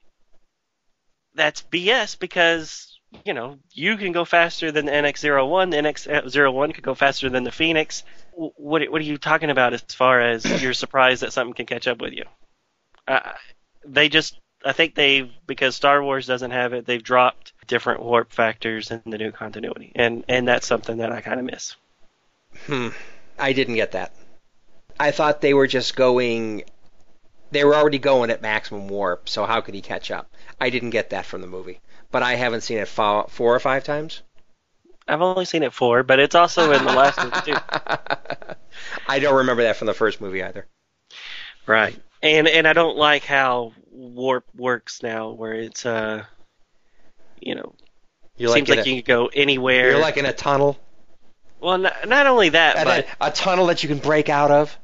that's 1.34 1.62
BS 1.62 2.18
because 2.18 2.98
you 3.24 3.34
know 3.34 3.58
you 3.72 3.96
can 3.96 4.12
go 4.12 4.24
faster 4.24 4.72
than 4.72 4.86
the 4.86 4.92
NX01. 4.92 5.70
The 5.70 5.76
NX01 5.76 6.74
could 6.74 6.84
go 6.84 6.94
faster 6.94 7.28
than 7.30 7.44
the 7.44 7.52
Phoenix. 7.52 8.02
What 8.32 8.82
what 8.90 9.00
are 9.00 9.04
you 9.04 9.18
talking 9.18 9.50
about 9.50 9.74
as 9.74 9.82
far 9.82 10.20
as 10.20 10.44
you're 10.62 10.74
surprised 10.74 11.22
that 11.22 11.32
something 11.32 11.54
can 11.54 11.66
catch 11.66 11.86
up 11.86 12.00
with 12.00 12.12
you? 12.12 12.24
Uh, 13.06 13.32
they 13.84 14.08
just 14.08 14.38
I 14.64 14.72
think 14.72 14.94
they've 14.94 15.30
because 15.46 15.76
Star 15.76 16.02
Wars 16.02 16.26
doesn't 16.26 16.50
have 16.50 16.72
it. 16.72 16.86
They've 16.86 17.02
dropped 17.02 17.52
different 17.66 18.02
warp 18.02 18.32
factors 18.32 18.90
in 18.90 19.02
the 19.06 19.18
new 19.18 19.32
continuity, 19.32 19.92
and 19.94 20.24
and 20.28 20.48
that's 20.48 20.66
something 20.66 20.98
that 20.98 21.12
I 21.12 21.20
kind 21.20 21.38
of 21.38 21.46
miss. 21.46 21.76
Hmm. 22.66 22.88
I 23.38 23.52
didn't 23.52 23.74
get 23.74 23.92
that. 23.92 24.12
I 24.98 25.10
thought 25.10 25.40
they 25.40 25.54
were 25.54 25.66
just 25.66 25.96
going. 25.96 26.64
They 27.50 27.64
were 27.64 27.74
already 27.74 27.98
going 27.98 28.30
at 28.30 28.42
maximum 28.42 28.88
warp, 28.88 29.28
so 29.28 29.44
how 29.44 29.60
could 29.60 29.74
he 29.74 29.82
catch 29.82 30.10
up? 30.10 30.28
I 30.60 30.70
didn't 30.70 30.90
get 30.90 31.10
that 31.10 31.26
from 31.26 31.40
the 31.40 31.46
movie, 31.46 31.80
but 32.10 32.22
I 32.22 32.34
haven't 32.34 32.62
seen 32.62 32.78
it 32.78 32.88
fo- 32.88 33.26
four 33.28 33.54
or 33.54 33.60
five 33.60 33.84
times. 33.84 34.22
I've 35.06 35.20
only 35.20 35.44
seen 35.44 35.62
it 35.62 35.72
four, 35.72 36.02
but 36.02 36.18
it's 36.18 36.34
also 36.34 36.72
in 36.72 36.84
the 36.84 36.92
last 36.92 37.18
movie 37.18 37.52
too. 37.52 37.56
I 39.08 39.18
don't 39.18 39.36
remember 39.36 39.64
that 39.64 39.76
from 39.76 39.86
the 39.86 39.94
first 39.94 40.20
movie 40.20 40.42
either. 40.42 40.66
Right. 41.66 41.98
And 42.22 42.48
and 42.48 42.66
I 42.66 42.72
don't 42.72 42.96
like 42.96 43.24
how 43.24 43.72
warp 43.90 44.44
works 44.56 45.02
now, 45.02 45.30
where 45.30 45.54
it's 45.54 45.84
uh, 45.84 46.24
you 47.38 47.54
know, 47.54 47.74
You're 48.36 48.54
seems 48.54 48.68
like, 48.68 48.78
like, 48.78 48.86
in 48.86 48.96
you 48.96 49.02
can 49.02 49.14
go 49.14 49.30
anywhere. 49.34 49.90
you're 49.90 50.00
like 50.00 50.16
in 50.16 50.24
a 50.24 50.32
tunnel, 50.32 50.78
well, 51.60 51.78
not, 51.78 52.08
not 52.08 52.26
only 52.26 52.50
that, 52.50 52.76
and 52.76 52.84
but 52.84 53.06
a, 53.20 53.28
a 53.28 53.30
tunnel 53.30 53.66
that 53.66 53.82
you 53.82 53.88
can 53.88 53.98
break 53.98 54.28
out 54.28 54.50
of. 54.50 54.76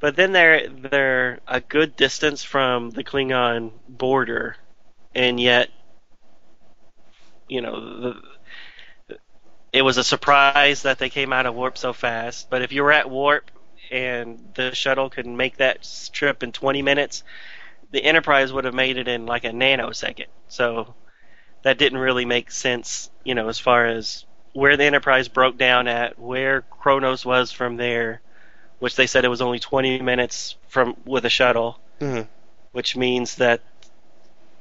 But 0.00 0.16
then 0.16 0.32
they're 0.32 0.68
they're 0.68 1.40
a 1.46 1.60
good 1.60 1.96
distance 1.96 2.42
from 2.42 2.90
the 2.90 3.04
Klingon 3.04 3.72
border, 3.88 4.56
and 5.14 5.40
yet, 5.40 5.70
you 7.48 7.60
know, 7.60 8.00
the, 8.00 9.18
it 9.72 9.82
was 9.82 9.98
a 9.98 10.04
surprise 10.04 10.82
that 10.82 10.98
they 10.98 11.10
came 11.10 11.32
out 11.32 11.46
of 11.46 11.54
warp 11.54 11.76
so 11.76 11.92
fast. 11.92 12.48
But 12.50 12.62
if 12.62 12.72
you 12.72 12.82
were 12.82 12.92
at 12.92 13.10
warp 13.10 13.50
and 13.90 14.50
the 14.54 14.74
shuttle 14.74 15.10
could 15.10 15.26
make 15.26 15.58
that 15.58 15.88
trip 16.12 16.42
in 16.42 16.52
20 16.52 16.82
minutes, 16.82 17.22
the 17.90 18.02
Enterprise 18.02 18.52
would 18.52 18.64
have 18.64 18.74
made 18.74 18.96
it 18.96 19.08
in 19.08 19.26
like 19.26 19.44
a 19.44 19.50
nanosecond. 19.50 20.26
So 20.48 20.94
that 21.62 21.78
didn't 21.78 21.98
really 21.98 22.24
make 22.24 22.50
sense, 22.50 23.10
you 23.24 23.34
know, 23.34 23.48
as 23.48 23.58
far 23.58 23.86
as 23.86 24.24
where 24.52 24.76
the 24.76 24.84
Enterprise 24.84 25.28
broke 25.28 25.58
down 25.58 25.88
at, 25.88 26.18
where 26.18 26.62
Kronos 26.62 27.24
was 27.24 27.52
from 27.52 27.76
there, 27.76 28.20
which 28.78 28.96
they 28.96 29.06
said 29.06 29.24
it 29.24 29.28
was 29.28 29.40
only 29.40 29.58
20 29.58 30.00
minutes 30.02 30.56
from 30.68 30.96
with 31.04 31.24
a 31.24 31.30
shuttle, 31.30 31.78
hmm 32.00 32.22
which 32.72 32.96
means 32.96 33.36
that 33.36 33.62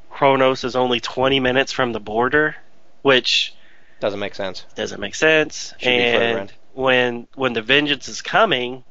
Kronos 0.09 0.63
is 0.63 0.75
only 0.75 0.99
20 0.99 1.39
minutes 1.39 1.71
from 1.71 1.91
the 1.91 1.99
border, 1.99 2.55
which 3.01 3.53
Doesn't 3.99 4.19
make 4.19 4.33
sense. 4.33 4.65
doesn't 4.75 4.99
make 4.99 5.13
sense. 5.13 5.73
Should 5.77 5.89
and 5.89 6.51
when 6.73 7.27
when 7.35 7.53
the 7.53 7.61
vengeance 7.61 8.07
is 8.07 8.21
coming, 8.21 8.83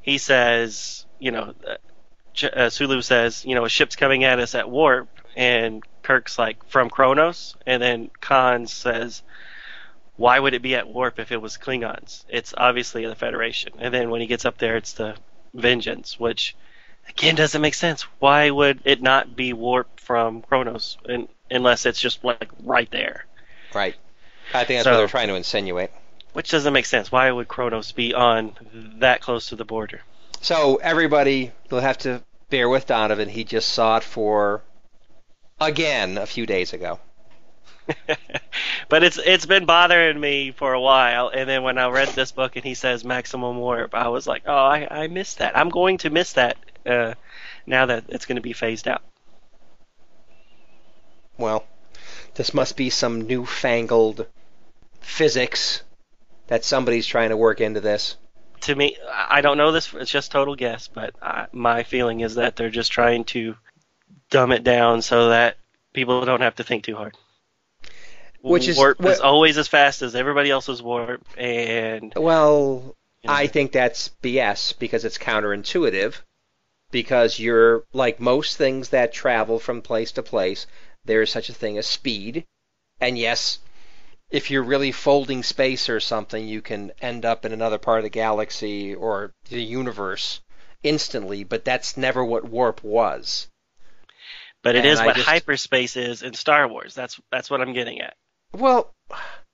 he 0.00 0.18
says, 0.18 1.06
you 1.18 1.30
know, 1.30 1.54
uh, 1.66 2.46
uh, 2.46 2.70
Sulu 2.70 3.02
says, 3.02 3.44
you 3.44 3.54
know, 3.54 3.64
a 3.64 3.68
ship's 3.68 3.96
coming 3.96 4.24
at 4.24 4.38
us 4.38 4.54
at 4.54 4.68
warp, 4.68 5.08
and 5.36 5.82
Kirk's 6.02 6.38
like 6.38 6.64
from 6.68 6.90
Kronos, 6.90 7.56
and 7.66 7.82
then 7.82 8.10
Khan 8.20 8.66
says, 8.66 9.22
why 10.18 10.38
would 10.38 10.52
it 10.52 10.60
be 10.62 10.74
at 10.74 10.88
warp 10.88 11.18
if 11.18 11.32
it 11.32 11.40
was 11.40 11.56
Klingons? 11.56 12.24
It's 12.28 12.52
obviously 12.56 13.06
the 13.06 13.14
Federation. 13.14 13.72
And 13.78 13.94
then 13.94 14.10
when 14.10 14.20
he 14.20 14.26
gets 14.26 14.44
up 14.44 14.58
there, 14.58 14.76
it's 14.76 14.92
the 14.92 15.14
vengeance, 15.54 16.20
which 16.20 16.54
again 17.08 17.36
doesn't 17.36 17.62
make 17.62 17.74
sense. 17.74 18.02
Why 18.18 18.50
would 18.50 18.80
it 18.84 19.00
not 19.00 19.34
be 19.34 19.52
warp 19.54 20.00
from 20.00 20.42
Kronos, 20.42 20.98
and, 21.08 21.28
unless 21.50 21.86
it's 21.86 22.00
just 22.00 22.22
like 22.24 22.50
right 22.62 22.90
there? 22.90 23.24
Right. 23.72 23.94
I 24.52 24.64
think 24.64 24.78
that's 24.78 24.84
So- 24.84 24.90
what 24.90 24.96
they're 24.98 25.08
trying 25.08 25.28
to 25.28 25.34
insinuate. 25.36 25.90
Which 26.34 26.50
doesn't 26.50 26.72
make 26.72 26.86
sense. 26.86 27.10
Why 27.10 27.30
would 27.30 27.48
Kronos 27.48 27.92
be 27.92 28.12
on 28.12 28.52
that 28.98 29.20
close 29.22 29.48
to 29.48 29.56
the 29.56 29.64
border? 29.64 30.02
So 30.40 30.76
everybody 30.76 31.52
will 31.70 31.80
have 31.80 31.98
to 31.98 32.22
bear 32.50 32.68
with 32.68 32.86
Donovan. 32.86 33.28
He 33.28 33.44
just 33.44 33.70
saw 33.70 33.96
it 33.96 34.04
for 34.04 34.62
again 35.60 36.18
a 36.18 36.26
few 36.26 36.44
days 36.46 36.72
ago. 36.72 37.00
but 38.88 39.02
it's 39.02 39.18
it's 39.18 39.46
been 39.46 39.64
bothering 39.64 40.18
me 40.18 40.52
for 40.52 40.72
a 40.72 40.80
while, 40.80 41.28
and 41.28 41.48
then 41.48 41.62
when 41.62 41.78
I 41.78 41.88
read 41.88 42.08
this 42.08 42.32
book 42.32 42.56
and 42.56 42.64
he 42.64 42.74
says 42.74 43.04
maximum 43.04 43.58
warp, 43.58 43.94
I 43.94 44.08
was 44.08 44.26
like, 44.26 44.42
oh, 44.46 44.52
I, 44.54 44.86
I 44.90 45.06
missed 45.08 45.38
that. 45.38 45.56
I'm 45.56 45.68
going 45.68 45.98
to 45.98 46.10
miss 46.10 46.34
that 46.34 46.56
uh, 46.86 47.14
now 47.66 47.86
that 47.86 48.04
it's 48.08 48.26
going 48.26 48.36
to 48.36 48.42
be 48.42 48.52
phased 48.52 48.88
out. 48.88 49.02
Well, 51.36 51.64
this 52.34 52.52
must 52.52 52.76
be 52.76 52.90
some 52.90 53.26
newfangled 53.26 54.26
physics 55.00 55.82
that 56.48 56.64
somebody's 56.64 57.06
trying 57.06 57.30
to 57.30 57.36
work 57.36 57.60
into 57.60 57.80
this. 57.80 58.16
To 58.62 58.74
me, 58.74 58.96
I 59.10 59.38
I 59.38 59.40
don't 59.40 59.56
know 59.56 59.72
this. 59.72 59.92
It's 59.94 60.10
just 60.10 60.32
total 60.32 60.56
guess, 60.56 60.88
but 60.88 61.14
I, 61.22 61.46
my 61.52 61.84
feeling 61.84 62.20
is 62.20 62.34
that 62.34 62.56
they're 62.56 62.70
just 62.70 62.90
trying 62.90 63.24
to 63.24 63.56
dumb 64.30 64.52
it 64.52 64.64
down 64.64 65.02
so 65.02 65.30
that 65.30 65.56
people 65.92 66.24
don't 66.24 66.40
have 66.40 66.56
to 66.56 66.64
think 66.64 66.84
too 66.84 66.96
hard. 66.96 67.16
Which 68.40 68.68
is- 68.68 68.76
warp 68.76 69.04
is 69.04 69.20
always 69.20 69.58
as 69.58 69.68
fast 69.68 70.02
as 70.02 70.14
everybody 70.14 70.50
else's 70.50 70.82
warp, 70.82 71.26
and 71.36 72.12
Well, 72.14 72.96
you 73.22 73.28
know, 73.28 73.34
I 73.34 73.46
think 73.48 73.72
that's 73.72 74.10
BS 74.22 74.72
because 74.78 75.04
it's 75.04 75.18
counterintuitive. 75.18 76.14
Because 76.90 77.38
you're 77.38 77.84
like 77.92 78.18
most 78.18 78.56
things 78.56 78.88
that 78.90 79.12
travel 79.12 79.58
from 79.58 79.82
place 79.82 80.10
to 80.12 80.22
place, 80.22 80.66
there 81.04 81.20
is 81.20 81.30
such 81.30 81.50
a 81.50 81.54
thing 81.54 81.76
as 81.76 81.86
speed. 81.86 82.46
And 83.00 83.18
yes, 83.18 83.58
if 84.30 84.50
you're 84.50 84.62
really 84.62 84.92
folding 84.92 85.42
space 85.42 85.90
or 85.90 86.00
something, 86.00 86.48
you 86.48 86.62
can 86.62 86.92
end 87.02 87.26
up 87.26 87.44
in 87.44 87.52
another 87.52 87.76
part 87.76 87.98
of 87.98 88.04
the 88.04 88.08
galaxy 88.10 88.94
or 88.94 89.34
the 89.50 89.62
universe 89.62 90.40
instantly, 90.82 91.44
but 91.44 91.64
that's 91.64 91.96
never 91.98 92.24
what 92.24 92.44
warp 92.44 92.82
was. 92.82 93.48
but 94.62 94.74
it 94.74 94.78
and 94.78 94.88
is 94.88 94.98
I 95.00 95.06
what 95.06 95.16
just- 95.16 95.28
hyperspace 95.28 95.96
is 95.96 96.22
in 96.22 96.32
Star 96.34 96.66
Wars. 96.68 96.94
That's 96.94 97.20
that's 97.30 97.50
what 97.50 97.60
I'm 97.60 97.74
getting 97.74 98.00
at. 98.00 98.16
Well, 98.52 98.94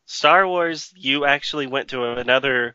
Star 0.07 0.47
Wars, 0.47 0.93
you 0.97 1.25
actually 1.25 1.67
went 1.67 1.89
to 1.89 2.05
another 2.13 2.75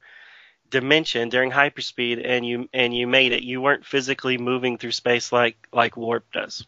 dimension 0.70 1.30
during 1.30 1.52
hyperspeed, 1.52 2.22
and 2.24 2.46
you 2.46 2.70
and 2.74 2.96
you 2.96 3.08
made 3.08 3.32
it. 3.32 3.44
You 3.44 3.62
weren't 3.62 3.86
physically 3.86 4.38
moving 4.38 4.78
through 4.78 4.92
space 4.92 5.32
like 5.32 5.58
like 5.72 5.98
warp 5.98 6.32
does 6.32 6.66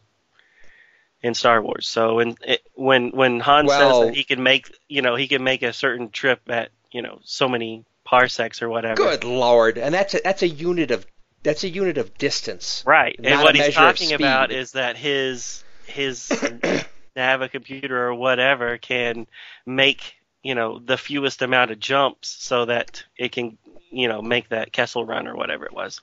in 1.22 1.34
Star 1.34 1.62
Wars. 1.62 1.86
So 1.86 2.16
when 2.16 2.36
it, 2.42 2.62
when 2.74 3.10
when 3.10 3.40
Han 3.40 3.66
Well- 3.66 4.00
says 4.02 4.08
that 4.08 4.14
he 4.16 4.24
can 4.24 4.42
make 4.42 4.70
you 4.88 5.02
know 5.02 5.16
he 5.16 5.28
can 5.28 5.44
make 5.44 5.62
a 5.62 5.72
certain 5.72 6.10
trip 6.10 6.40
at 6.48 6.70
you 6.90 7.02
know 7.02 7.20
so 7.24 7.48
many 7.48 7.84
parsecs 8.04 8.62
or 8.62 8.68
whatever. 8.68 8.96
good 8.96 9.24
lord, 9.24 9.78
and 9.78 9.94
that's 9.94 10.14
a, 10.14 10.20
that's 10.24 10.42
a 10.42 10.48
unit 10.48 10.90
of 10.90 11.06
that's 11.42 11.64
a 11.64 11.68
unit 11.68 11.98
of 11.98 12.16
distance. 12.18 12.82
Right. 12.86 13.18
And 13.22 13.42
what 13.42 13.56
he's 13.56 13.74
talking 13.74 14.12
about 14.12 14.52
is 14.52 14.72
that 14.72 14.96
his 14.96 15.64
his 15.86 16.28
Nava 17.16 17.50
computer 17.50 18.08
or 18.08 18.14
whatever 18.14 18.78
can 18.78 19.26
make, 19.66 20.16
you 20.42 20.54
know, 20.54 20.78
the 20.78 20.96
fewest 20.96 21.42
amount 21.42 21.70
of 21.70 21.78
jumps 21.78 22.28
so 22.28 22.64
that 22.64 23.04
it 23.16 23.32
can, 23.32 23.58
you 23.90 24.08
know, 24.08 24.22
make 24.22 24.48
that 24.48 24.72
Kessel 24.72 25.04
run 25.04 25.28
or 25.28 25.36
whatever 25.36 25.66
it 25.66 25.74
was. 25.74 26.00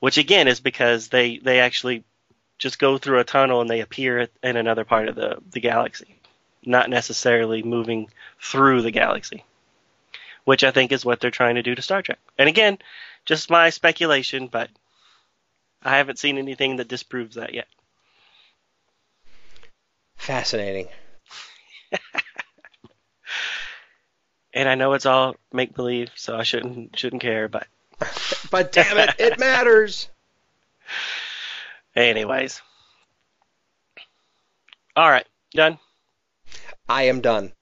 Which 0.00 0.18
again 0.18 0.48
is 0.48 0.60
because 0.60 1.08
they 1.08 1.38
they 1.38 1.60
actually 1.60 2.04
just 2.58 2.78
go 2.78 2.98
through 2.98 3.20
a 3.20 3.24
tunnel 3.24 3.60
and 3.60 3.70
they 3.70 3.80
appear 3.80 4.28
in 4.42 4.56
another 4.56 4.84
part 4.84 5.08
of 5.08 5.14
the 5.14 5.38
the 5.50 5.60
galaxy, 5.60 6.18
not 6.64 6.90
necessarily 6.90 7.62
moving 7.62 8.10
through 8.40 8.82
the 8.82 8.90
galaxy. 8.90 9.44
Which 10.44 10.64
I 10.64 10.72
think 10.72 10.90
is 10.90 11.04
what 11.04 11.20
they're 11.20 11.30
trying 11.30 11.54
to 11.54 11.62
do 11.62 11.74
to 11.74 11.82
Star 11.82 12.02
Trek. 12.02 12.18
And 12.36 12.48
again, 12.48 12.78
just 13.24 13.48
my 13.48 13.70
speculation, 13.70 14.48
but 14.48 14.70
I 15.84 15.96
haven't 15.96 16.18
seen 16.18 16.36
anything 16.36 16.76
that 16.76 16.88
disproves 16.88 17.36
that 17.36 17.54
yet. 17.54 17.68
Fascinating. 20.22 20.88
And 24.54 24.68
I 24.68 24.74
know 24.74 24.92
it's 24.92 25.06
all 25.06 25.36
make 25.52 25.74
believe, 25.74 26.10
so 26.14 26.36
I 26.36 26.42
shouldn't 26.42 26.98
shouldn't 26.98 27.22
care. 27.22 27.48
But 27.48 27.66
But 28.50 28.72
damn 28.72 28.98
it, 28.98 29.14
it 29.18 29.38
matters. 29.38 30.08
anyways, 31.96 32.60
all 34.94 35.08
right, 35.10 35.26
done. 35.54 35.78
I 36.88 37.04
am 37.04 37.20
done. 37.22 37.52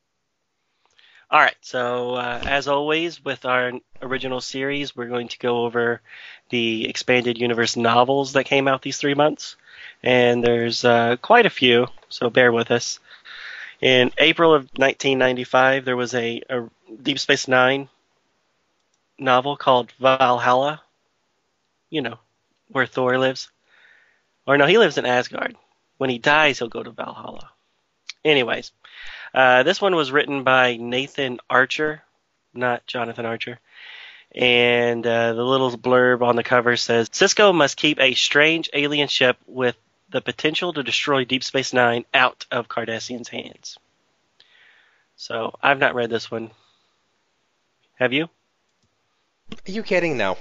All 1.31 1.39
right, 1.41 1.57
so 1.61 2.15
uh, 2.15 2.43
as 2.45 2.67
always 2.67 3.25
with 3.25 3.45
our 3.45 3.73
original 4.03 4.41
series, 4.41 4.97
we're 4.97 5.07
going 5.07 5.29
to 5.29 5.39
go 5.39 5.65
over 5.65 6.03
the 6.49 6.89
expanded 6.89 7.39
universe 7.39 7.77
novels 7.77 8.33
that 8.33 8.45
came 8.45 8.67
out 8.67 8.83
these 8.83 8.99
three 8.99 9.15
months, 9.15 9.57
and 10.03 10.43
there's 10.43 10.85
uh, 10.85 11.17
quite 11.21 11.47
a 11.47 11.51
few, 11.51 11.87
so 12.09 12.31
bear 12.31 12.53
with 12.53 12.71
us. 12.71 12.99
In 13.81 14.11
April 14.19 14.55
of 14.55 14.63
1995, 14.77 15.85
there 15.85 15.97
was 15.97 16.15
a, 16.15 16.43
a 16.49 16.69
Deep 17.03 17.19
Space 17.19 17.49
Nine 17.49 17.89
novel 19.19 19.57
called 19.57 19.93
Valhalla. 19.99 20.83
You 21.89 22.03
know, 22.03 22.19
where 22.69 22.87
Thor 22.87 23.19
lives. 23.19 23.51
Or 24.47 24.57
no, 24.57 24.67
he 24.67 24.79
lives 24.79 24.99
in 24.99 25.07
Asgard. 25.07 25.57
When 25.99 26.11
he 26.11 26.19
dies, 26.19 26.59
he'll 26.59 26.69
go 26.69 26.83
to 26.83 26.91
Valhalla. 26.91 27.51
Anyways, 28.25 28.73
uh, 29.35 29.63
this 29.63 29.81
one 29.81 29.95
was 29.95 30.13
written 30.13 30.45
by 30.45 30.77
Nathan 30.77 31.39
Archer, 31.49 32.03
not 32.55 32.87
Jonathan 32.87 33.27
Archer. 33.27 33.59
And 34.33 35.07
uh, 35.07 35.33
the 35.33 35.45
little 35.45 35.71
blurb 35.77 36.23
on 36.23 36.37
the 36.37 36.45
cover 36.45 36.77
says 36.77 37.09
Sisko 37.09 37.55
must 37.55 37.77
keep 37.77 38.01
a 38.01 38.15
strange 38.15 38.71
alien 38.73 39.09
ship 39.09 39.39
with 39.47 39.77
the 40.11 40.21
potential 40.21 40.73
to 40.73 40.83
destroy 40.83 41.25
Deep 41.25 41.45
Space 41.45 41.73
Nine 41.73 42.05
out 42.13 42.47
of 42.51 42.69
Cardassian's 42.69 43.29
hands. 43.29 43.79
So 45.17 45.55
I've 45.63 45.79
not 45.79 45.95
read 45.95 46.11
this 46.11 46.31
one. 46.31 46.51
Have 47.95 48.13
you? 48.13 48.25
Are 48.25 49.71
you 49.71 49.83
kidding? 49.83 50.17
No. 50.17 50.39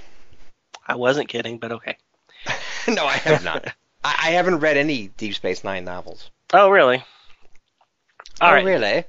I 0.86 0.96
wasn't 0.96 1.28
kidding, 1.28 1.58
but 1.58 1.72
okay. 1.72 1.96
no, 2.88 3.06
I 3.06 3.16
have 3.18 3.44
not. 3.44 3.66
I, 4.02 4.16
I 4.18 4.30
haven't 4.30 4.60
read 4.60 4.76
any 4.76 5.08
Deep 5.08 5.34
Space 5.34 5.62
Nine 5.62 5.84
novels. 5.84 6.30
Oh, 6.52 6.70
really? 6.70 7.04
All 8.40 8.50
oh, 8.50 8.54
right. 8.54 8.64
really? 8.64 9.04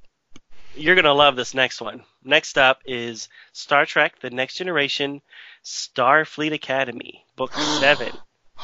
You're 0.76 0.95
going 0.95 1.05
to 1.05 1.14
love 1.14 1.36
this 1.36 1.53
next 1.53 1.82
one. 1.82 2.03
Next 2.24 2.57
up 2.57 2.82
is 2.86 3.30
Star 3.53 3.86
Trek 3.86 4.20
The 4.20 4.30
Next 4.30 4.55
Generation 4.55 5.22
Starfleet 5.64 6.53
Academy, 6.53 7.26
Book 7.36 7.53
7. 7.80 8.12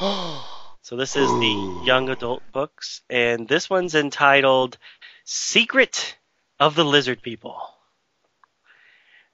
So 0.82 0.96
this 0.96 1.16
is 1.16 1.28
the 1.28 1.82
young 1.84 2.08
adult 2.08 2.42
books, 2.52 3.02
and 3.10 3.46
this 3.46 3.68
one's 3.68 3.94
entitled 3.94 4.78
Secret 5.24 6.16
of 6.58 6.74
the 6.74 6.84
Lizard 6.84 7.20
People. 7.22 7.60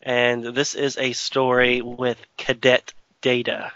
And 0.03 0.45
this 0.45 0.75
is 0.75 0.99
a 0.99 1.13
story 1.13 1.81
with 1.81 2.19
Cadet 2.37 2.93
Data. 3.23 3.73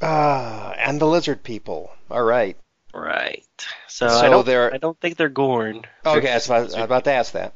Ah, 0.00 0.72
and 0.78 1.00
the 1.00 1.06
lizard 1.06 1.42
people. 1.42 1.90
All 2.10 2.22
right. 2.22 2.56
Right. 2.94 3.44
So, 3.88 4.08
So 4.08 4.18
I 4.18 4.28
don't 4.28 4.46
they're- 4.46 4.70
I 4.72 4.78
don't 4.78 4.98
think 5.00 5.16
they're 5.16 5.28
Gorn. 5.28 5.84
Okay, 6.04 6.30
I 6.30 6.34
was 6.34 6.46
about, 6.46 6.58
I 6.60 6.62
was 6.64 6.74
about 6.74 7.04
to 7.04 7.12
ask 7.12 7.32
that. 7.32 7.54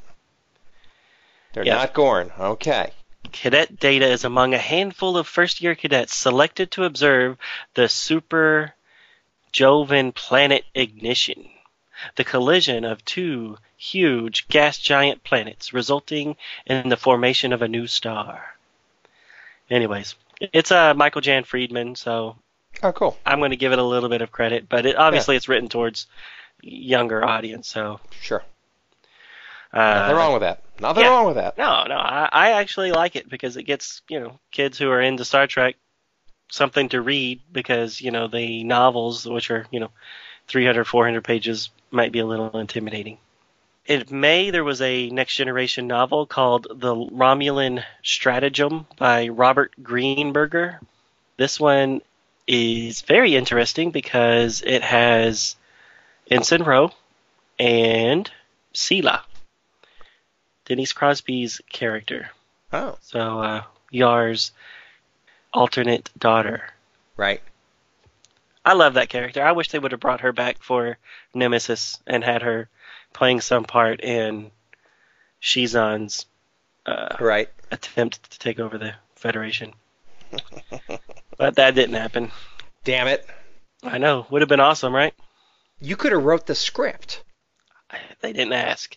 They're 1.53 1.65
Yeah. 1.65 1.77
not 1.77 1.95
Gorn. 1.95 2.31
Okay. 2.39 2.93
Cadet 3.33 3.79
Data 3.79 4.07
is 4.07 4.25
among 4.25 4.53
a 4.55 4.59
handful 4.59 5.17
of 5.17 5.27
first 5.29 5.61
year 5.61 5.75
cadets 5.75 6.15
selected 6.15 6.71
to 6.73 6.85
observe 6.85 7.37
the 7.75 7.89
super 7.89 8.75
Jovian 9.53 10.15
planet 10.15 10.65
ignition. 10.75 11.49
the 12.17 12.25
collision 12.25 12.85
of 12.85 13.05
two 13.05 13.57
huge 13.77 14.49
gas 14.49 14.79
giant 14.79 15.23
planets, 15.25 15.73
resulting 15.73 16.37
in 16.67 16.89
the 16.89 16.97
formation 16.97 17.53
of 17.53 17.63
a 17.63 17.69
new 17.69 17.87
star. 17.87 18.43
Anyways, 19.69 20.15
it's 20.41 20.73
uh, 20.73 20.95
Michael 20.95 21.21
Jan 21.21 21.45
Friedman, 21.45 21.95
so 21.97 22.37
Oh, 22.83 22.93
cool. 22.93 23.19
I'm 23.27 23.39
going 23.41 23.51
to 23.51 23.57
give 23.57 23.73
it 23.73 23.79
a 23.79 23.85
little 23.85 24.09
bit 24.09 24.23
of 24.23 24.31
credit, 24.33 24.69
but 24.69 24.87
it, 24.87 24.97
obviously 24.97 25.37
it's 25.37 25.49
written 25.49 25.69
towards 25.69 26.07
younger 26.63 27.23
audience, 27.25 27.69
so. 27.69 28.01
Sure. 28.23 28.43
Uh, 29.73 29.79
Nothing 29.79 30.17
wrong 30.17 30.33
with 30.33 30.43
that. 30.43 30.63
Nothing 30.81 31.05
yeah. 31.05 31.11
wrong 31.11 31.27
with 31.27 31.37
that. 31.37 31.59
No, 31.59 31.85
no, 31.87 31.97
I, 31.97 32.29
I 32.33 32.51
actually 32.53 32.93
like 32.93 33.17
it 33.17 33.29
because 33.29 33.57
it 33.57 33.65
gets 33.65 34.03
you 34.09 34.19
know 34.21 34.39
kids 34.51 34.79
who 34.79 34.91
are 34.91 35.01
into 35.01 35.25
Star 35.25 35.47
Trek 35.47 35.77
something 36.51 36.89
to 36.91 37.01
read 37.01 37.41
because 37.53 38.01
you 38.01 38.11
know 38.11 38.29
the 38.29 38.65
novels, 38.65 39.27
which 39.27 39.51
are 39.51 39.67
you 39.71 39.81
know 39.81 39.91
300, 40.49 40.85
400 40.85 41.25
pages, 41.25 41.71
might 41.91 42.13
be 42.13 42.19
a 42.19 42.27
little 42.27 42.59
intimidating. 42.59 43.19
In 43.87 44.05
May, 44.11 44.51
there 44.51 44.65
was 44.65 44.81
a 44.83 45.09
Next 45.11 45.35
Generation 45.35 45.87
novel 45.87 46.27
called 46.27 46.67
The 46.71 46.95
Romulan 46.95 47.83
Stratagem 48.05 48.87
by 48.99 49.29
Robert 49.29 49.73
Greenberger. 49.83 50.79
This 51.37 51.59
one 51.59 52.03
is 52.47 53.01
very 53.01 53.35
interesting 53.35 53.91
because 53.91 54.63
it 54.65 54.83
has 54.83 55.57
Ensign 56.31 56.63
Ro 56.63 56.93
and 57.59 58.31
Sela, 58.75 59.23
Denise 60.67 60.93
Crosby's 60.93 61.61
character. 61.71 62.31
Oh, 62.73 62.97
So, 63.01 63.41
uh, 63.41 63.63
Yar's 63.91 64.53
alternate 65.53 66.11
daughter. 66.19 66.63
right. 67.17 67.41
I 68.63 68.75
love 68.75 68.95
that 68.95 69.09
character. 69.09 69.43
I 69.43 69.53
wish 69.53 69.69
they 69.71 69.79
would 69.79 69.93
have 69.93 70.01
brought 70.03 70.21
her 70.21 70.33
back 70.33 70.63
for 70.63 70.99
Nemesis 71.33 71.99
and 72.07 72.23
had 72.23 72.43
her 72.43 72.69
playing 73.15 73.41
some 73.41 73.65
part 73.65 74.03
in 74.03 74.51
Shinzon's 75.41 76.27
uh, 76.85 77.17
Right. 77.19 77.49
attempt 77.71 78.31
to 78.31 78.39
take 78.39 78.61
over 78.61 78.77
the 78.77 78.95
Federation. 79.17 79.73
but 81.39 81.57
that 81.57 81.75
didn't 81.75 81.95
happen. 81.97 82.31
Damn 82.85 83.09
it. 83.09 83.27
I 83.83 83.97
know. 83.97 84.27
Would 84.31 84.43
have 84.43 84.49
been 84.51 84.61
awesome, 84.61 84.95
right? 84.95 85.15
You 85.81 85.97
could 85.97 86.13
have 86.13 86.23
wrote 86.25 86.47
the 86.47 86.55
script. 86.55 87.25
They 88.21 88.35
didn't 88.35 88.53
ask. 88.53 88.97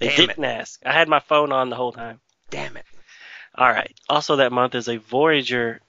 They 0.00 0.08
Damn 0.08 0.16
didn't 0.26 0.44
ask. 0.44 0.80
I 0.84 0.92
had 0.92 1.08
my 1.08 1.20
phone 1.20 1.52
on 1.52 1.70
the 1.70 1.76
whole 1.76 1.92
time. 1.92 2.20
Damn 2.50 2.76
it. 2.76 2.84
All 3.54 3.70
right. 3.70 3.94
Also, 4.08 4.36
that 4.36 4.50
month 4.52 4.74
is 4.74 4.88
a 4.88 4.96
Voyager 4.96 5.80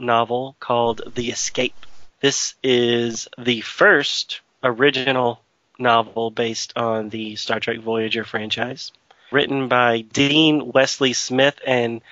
novel 0.00 0.56
called 0.60 1.02
The 1.14 1.30
Escape. 1.30 1.86
This 2.20 2.54
is 2.62 3.28
the 3.38 3.60
first 3.60 4.40
original 4.62 5.40
novel 5.78 6.30
based 6.30 6.76
on 6.76 7.08
the 7.08 7.36
Star 7.36 7.60
Trek 7.60 7.78
Voyager 7.78 8.24
franchise, 8.24 8.92
written 9.32 9.68
by 9.68 10.02
Dean 10.02 10.72
Wesley 10.72 11.12
Smith 11.12 11.58
and 11.66 12.02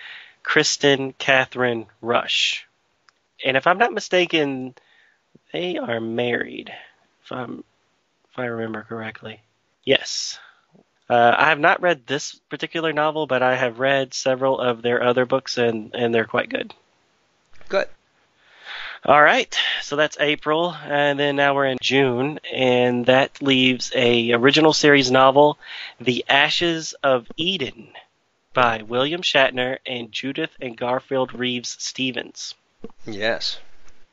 Kristine 0.43 1.15
Kathryn 1.19 1.87
Rusch. 2.01 2.65
And 3.45 3.57
if 3.57 3.67
I'm 3.67 3.79
not 3.79 3.93
mistaken, 3.93 4.75
they 5.53 5.77
are 5.77 6.01
married. 6.01 6.73
If 7.23 7.33
I'm, 7.33 7.65
if 8.31 8.39
I 8.39 8.47
remember 8.47 8.83
correctly, 8.83 9.43
yes. 9.85 10.39
Uh, 11.11 11.35
I 11.37 11.49
have 11.51 11.61
not 11.61 11.81
read 11.81 12.07
this 12.07 12.35
particular 12.51 12.93
novel, 12.93 13.27
but 13.27 13.43
I 13.43 13.57
have 13.57 13.79
read 13.79 14.13
several 14.13 14.59
of 14.59 14.83
their 14.83 15.03
other 15.03 15.25
books, 15.25 15.57
and, 15.57 15.95
and 15.95 16.15
they're 16.15 16.25
quite 16.25 16.51
good. 16.51 16.75
Good. 17.69 17.87
All 19.05 19.23
right, 19.23 19.57
so 19.83 19.95
that's 19.95 20.17
April, 20.19 20.75
and 20.85 21.19
then 21.19 21.37
now 21.37 21.55
we're 21.55 21.67
in 21.67 21.79
June, 21.81 22.41
and 22.53 23.07
that 23.07 23.41
leaves 23.41 23.93
a 23.95 24.33
original 24.33 24.73
series 24.73 25.11
novel, 25.11 25.57
The 26.01 26.25
Ashes 26.29 26.95
of 27.03 27.29
Eden, 27.37 27.93
by 28.53 28.83
William 28.83 29.23
Shatner 29.23 29.79
and 29.87 30.11
Judith 30.11 30.51
and 30.61 30.77
Garfield 30.77 31.33
Reeves 31.33 31.77
Stevens. 31.79 32.55
Yes. 33.07 33.61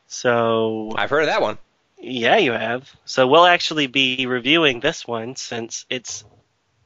So 0.08 0.92
I've 0.96 1.10
heard 1.10 1.22
of 1.22 1.28
that 1.28 1.42
one. 1.42 1.58
yeah, 2.00 2.38
you 2.38 2.52
have. 2.52 2.88
So 3.06 3.26
we'll 3.28 3.48
actually 3.48 3.88
be 3.88 4.28
reviewing 4.28 4.82
this 4.82 5.08
one 5.08 5.36
since 5.36 5.86
it's 5.90 6.24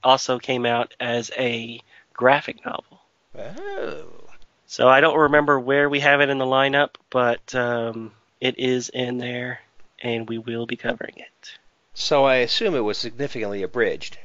also 0.01 0.39
came 0.39 0.65
out 0.65 0.93
as 1.01 1.31
a 1.37 1.81
graphic 2.13 2.65
novel. 2.65 3.01
Oh. 3.37 4.28
So 4.69 4.87
I 4.87 5.01
don't 5.01 5.17
remember 5.17 5.59
where 5.59 5.89
we 5.89 5.99
have 6.01 6.21
it 6.21 6.29
in 6.29 6.37
the 6.37 6.45
lineup, 6.45 6.91
but 7.09 7.55
um, 7.55 8.13
it 8.39 8.59
is 8.59 8.89
in 8.89 9.17
there, 9.17 9.61
and 9.99 10.29
we 10.29 10.37
will 10.37 10.67
be 10.67 10.77
covering 10.77 11.15
it. 11.17 11.57
So 11.95 12.23
I 12.25 12.35
assume 12.35 12.75
it 12.75 12.79
was 12.81 12.97
significantly 12.97 13.63
abridged, 13.63 14.17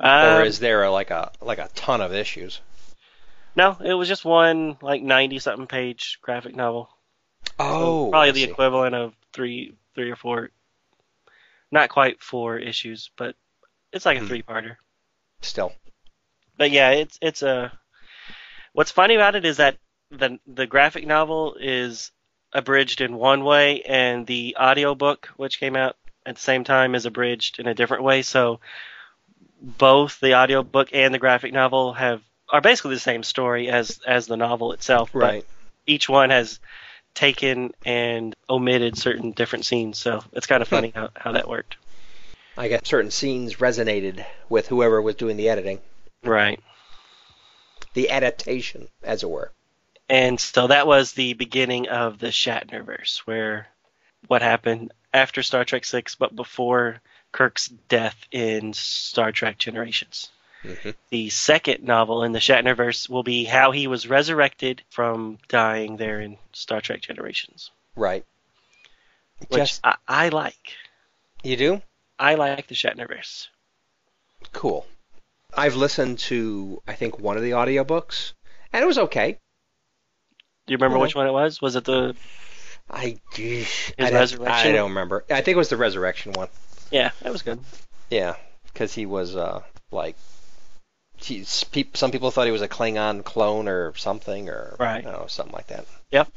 Um, 0.00 0.26
or 0.28 0.42
is 0.42 0.58
there 0.60 0.82
a, 0.82 0.90
like 0.90 1.10
a 1.10 1.30
like 1.40 1.58
a 1.58 1.68
ton 1.74 2.00
of 2.00 2.12
issues? 2.14 2.60
no, 3.56 3.76
it 3.84 3.94
was 3.94 4.08
just 4.08 4.24
one 4.24 4.78
like 4.82 5.02
ninety 5.02 5.38
something 5.38 5.66
page 5.66 6.18
graphic 6.22 6.54
novel. 6.56 6.88
So 7.78 7.98
Oh, 7.98 8.10
probably 8.10 8.32
the 8.32 8.44
equivalent 8.44 8.94
of 8.94 9.14
three, 9.32 9.74
three 9.94 10.10
or 10.10 10.16
four. 10.16 10.50
Not 11.70 11.90
quite 11.90 12.22
four 12.22 12.58
issues, 12.58 13.10
but 13.16 13.36
it's 13.92 14.06
like 14.06 14.16
a 14.18 14.20
Hmm. 14.20 14.26
three 14.26 14.42
parter. 14.42 14.76
Still, 15.42 15.72
But 16.56 16.70
yeah, 16.70 16.90
it's 16.90 17.18
it's 17.22 17.42
a. 17.42 17.72
What's 18.74 18.90
funny 18.90 19.14
about 19.14 19.36
it 19.36 19.44
is 19.44 19.56
that 19.56 19.78
the 20.10 20.38
the 20.46 20.66
graphic 20.66 21.06
novel 21.06 21.56
is 21.58 22.10
abridged 22.52 23.00
in 23.00 23.16
one 23.16 23.44
way, 23.44 23.82
and 23.82 24.26
the 24.26 24.56
audiobook, 24.60 25.30
which 25.36 25.58
came 25.58 25.76
out 25.76 25.96
at 26.26 26.34
the 26.34 26.40
same 26.40 26.64
time, 26.64 26.94
is 26.94 27.06
abridged 27.06 27.58
in 27.58 27.66
a 27.66 27.74
different 27.74 28.02
way. 28.02 28.22
So 28.22 28.60
both 29.60 30.20
the 30.20 30.34
audiobook 30.34 30.90
and 30.92 31.14
the 31.14 31.18
graphic 31.18 31.52
novel 31.52 31.94
have 31.94 32.20
are 32.50 32.60
basically 32.60 32.94
the 32.94 33.00
same 33.00 33.22
story 33.22 33.68
as 33.70 34.00
as 34.06 34.26
the 34.26 34.36
novel 34.36 34.72
itself. 34.72 35.10
right? 35.14 35.46
each 35.86 36.08
one 36.08 36.30
has 36.30 36.60
taken 37.14 37.72
and 37.84 38.34
omitted 38.48 38.98
certain 38.98 39.30
different 39.32 39.64
scenes. 39.64 39.98
So 39.98 40.24
it's 40.32 40.46
kind 40.46 40.62
of 40.62 40.68
funny 40.68 40.92
how, 40.94 41.10
how 41.14 41.32
that 41.32 41.48
worked. 41.48 41.76
I 42.56 42.68
guess 42.68 42.80
certain 42.84 43.10
scenes 43.10 43.56
resonated 43.56 44.24
with 44.48 44.66
whoever 44.68 45.00
was 45.00 45.14
doing 45.14 45.36
the 45.36 45.48
editing, 45.48 45.80
Right. 46.22 46.60
The 47.94 48.10
adaptation, 48.10 48.88
as 49.02 49.22
it 49.22 49.30
were. 49.30 49.50
And 50.08 50.38
so 50.38 50.66
that 50.66 50.86
was 50.86 51.12
the 51.12 51.32
beginning 51.32 51.88
of 51.88 52.18
the 52.18 52.26
Shatnerverse, 52.28 53.18
where 53.20 53.68
what 54.26 54.42
happened 54.42 54.92
after 55.12 55.42
Star 55.42 55.64
Trek 55.64 55.84
Six, 55.84 56.14
but 56.14 56.36
before 56.36 57.00
Kirk's 57.32 57.68
death 57.88 58.16
in 58.30 58.72
Star 58.74 59.32
Trek 59.32 59.58
Generations. 59.58 60.30
hmm 60.62 60.90
The 61.10 61.30
second 61.30 61.82
novel 61.84 62.22
in 62.24 62.32
the 62.32 62.38
Shatnerverse 62.38 63.08
will 63.08 63.22
be 63.22 63.44
how 63.44 63.70
he 63.70 63.86
was 63.86 64.06
resurrected 64.06 64.82
from 64.90 65.38
dying 65.48 65.96
there 65.96 66.20
in 66.20 66.36
Star 66.52 66.80
Trek 66.80 67.00
Generations, 67.00 67.70
Right. 67.96 68.24
which 69.48 69.60
Just 69.60 69.80
I, 69.84 69.96
I 70.06 70.28
like. 70.28 70.74
you 71.42 71.56
do 71.56 71.82
I 72.18 72.34
like 72.34 72.66
the 72.68 72.74
Shatnerverse. 72.74 73.48
cool. 74.52 74.86
I've 75.56 75.76
listened 75.76 76.18
to 76.20 76.82
I 76.86 76.94
think 76.94 77.18
one 77.18 77.36
of 77.36 77.42
the 77.42 77.52
audiobooks, 77.52 78.32
and 78.72 78.82
it 78.82 78.86
was 78.86 78.98
okay. 78.98 79.38
Do 80.66 80.72
you 80.72 80.76
remember 80.78 80.96
Mhm. 80.98 81.02
which 81.02 81.14
one 81.14 81.26
it 81.26 81.32
was? 81.32 81.60
Was 81.60 81.76
it 81.76 81.84
the 81.84 82.16
I, 82.90 83.16
I, 83.38 83.66
don't, 83.98 84.12
Resurrection? 84.12 84.46
I 84.68 84.72
don't 84.72 84.90
remember. 84.90 85.24
I 85.30 85.40
think 85.40 85.54
it 85.54 85.56
was 85.56 85.68
the 85.70 85.76
resurrection 85.76 86.32
one. 86.32 86.48
Yeah, 86.90 87.10
that 87.22 87.32
was 87.32 87.42
good. 87.42 87.58
Yeah, 88.10 88.36
because 88.72 88.94
he 88.94 89.06
was 89.06 89.36
uh 89.36 89.62
like, 89.90 90.16
some 91.20 92.10
people 92.10 92.30
thought 92.30 92.46
he 92.46 92.52
was 92.52 92.62
a 92.62 92.68
Klingon 92.68 93.24
clone 93.24 93.68
or 93.68 93.94
something, 93.96 94.48
or 94.48 94.76
Right. 94.78 95.04
you 95.04 95.10
know, 95.10 95.26
something 95.28 95.54
like 95.54 95.68
that. 95.68 95.86
Yep. 96.10 96.28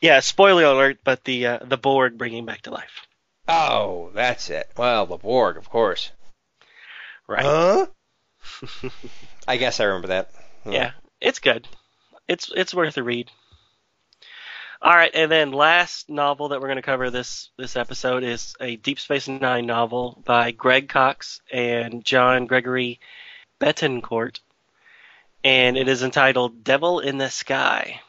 Yeah, 0.00 0.20
spoiler 0.20 0.64
alert, 0.64 0.98
but 1.04 1.24
the 1.24 1.46
uh, 1.46 1.58
the 1.62 1.76
Borg 1.78 2.18
bringing 2.18 2.44
back 2.44 2.62
to 2.62 2.70
life. 2.70 3.06
Oh, 3.48 4.10
that's 4.14 4.50
it. 4.50 4.70
Well, 4.76 5.06
the 5.06 5.16
Borg, 5.16 5.56
of 5.56 5.68
course. 5.70 6.10
Right. 7.28 7.44
Huh? 7.44 7.86
I 9.48 9.56
guess 9.56 9.80
I 9.80 9.84
remember 9.84 10.08
that. 10.08 10.30
yeah, 10.64 10.92
it's 11.20 11.38
good. 11.38 11.66
It's 12.28 12.50
it's 12.54 12.74
worth 12.74 12.96
a 12.96 13.02
read. 13.02 13.30
All 14.82 14.94
right, 14.94 15.10
and 15.14 15.32
then 15.32 15.52
last 15.52 16.10
novel 16.10 16.48
that 16.48 16.60
we're 16.60 16.66
going 16.68 16.76
to 16.76 16.82
cover 16.82 17.10
this 17.10 17.48
this 17.56 17.76
episode 17.76 18.22
is 18.22 18.54
a 18.60 18.76
Deep 18.76 19.00
Space 19.00 19.28
Nine 19.28 19.64
novel 19.64 20.22
by 20.26 20.50
Greg 20.50 20.90
Cox 20.90 21.40
and 21.50 22.04
John 22.04 22.46
Gregory 22.46 23.00
Betancourt, 23.60 24.40
and 25.42 25.78
it 25.78 25.88
is 25.88 26.02
entitled 26.02 26.64
"Devil 26.64 27.00
in 27.00 27.16
the 27.16 27.30
Sky." 27.30 28.00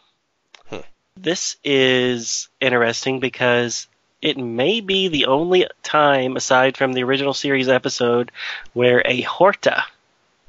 Hmm. 0.68 0.80
This 1.16 1.56
is 1.64 2.50
interesting 2.60 3.22
because 3.22 3.88
it 4.22 4.38
may 4.38 4.82
be 4.82 5.08
the 5.08 5.26
only 5.26 5.68
time, 5.84 6.36
aside 6.36 6.78
from 6.78 6.94
the 6.94 7.04
original 7.04 7.34
series 7.34 7.68
episode, 7.70 8.32
where 8.74 9.02
a 9.06 9.22
Horta 9.22 9.84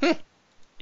Hmm. 0.00 0.12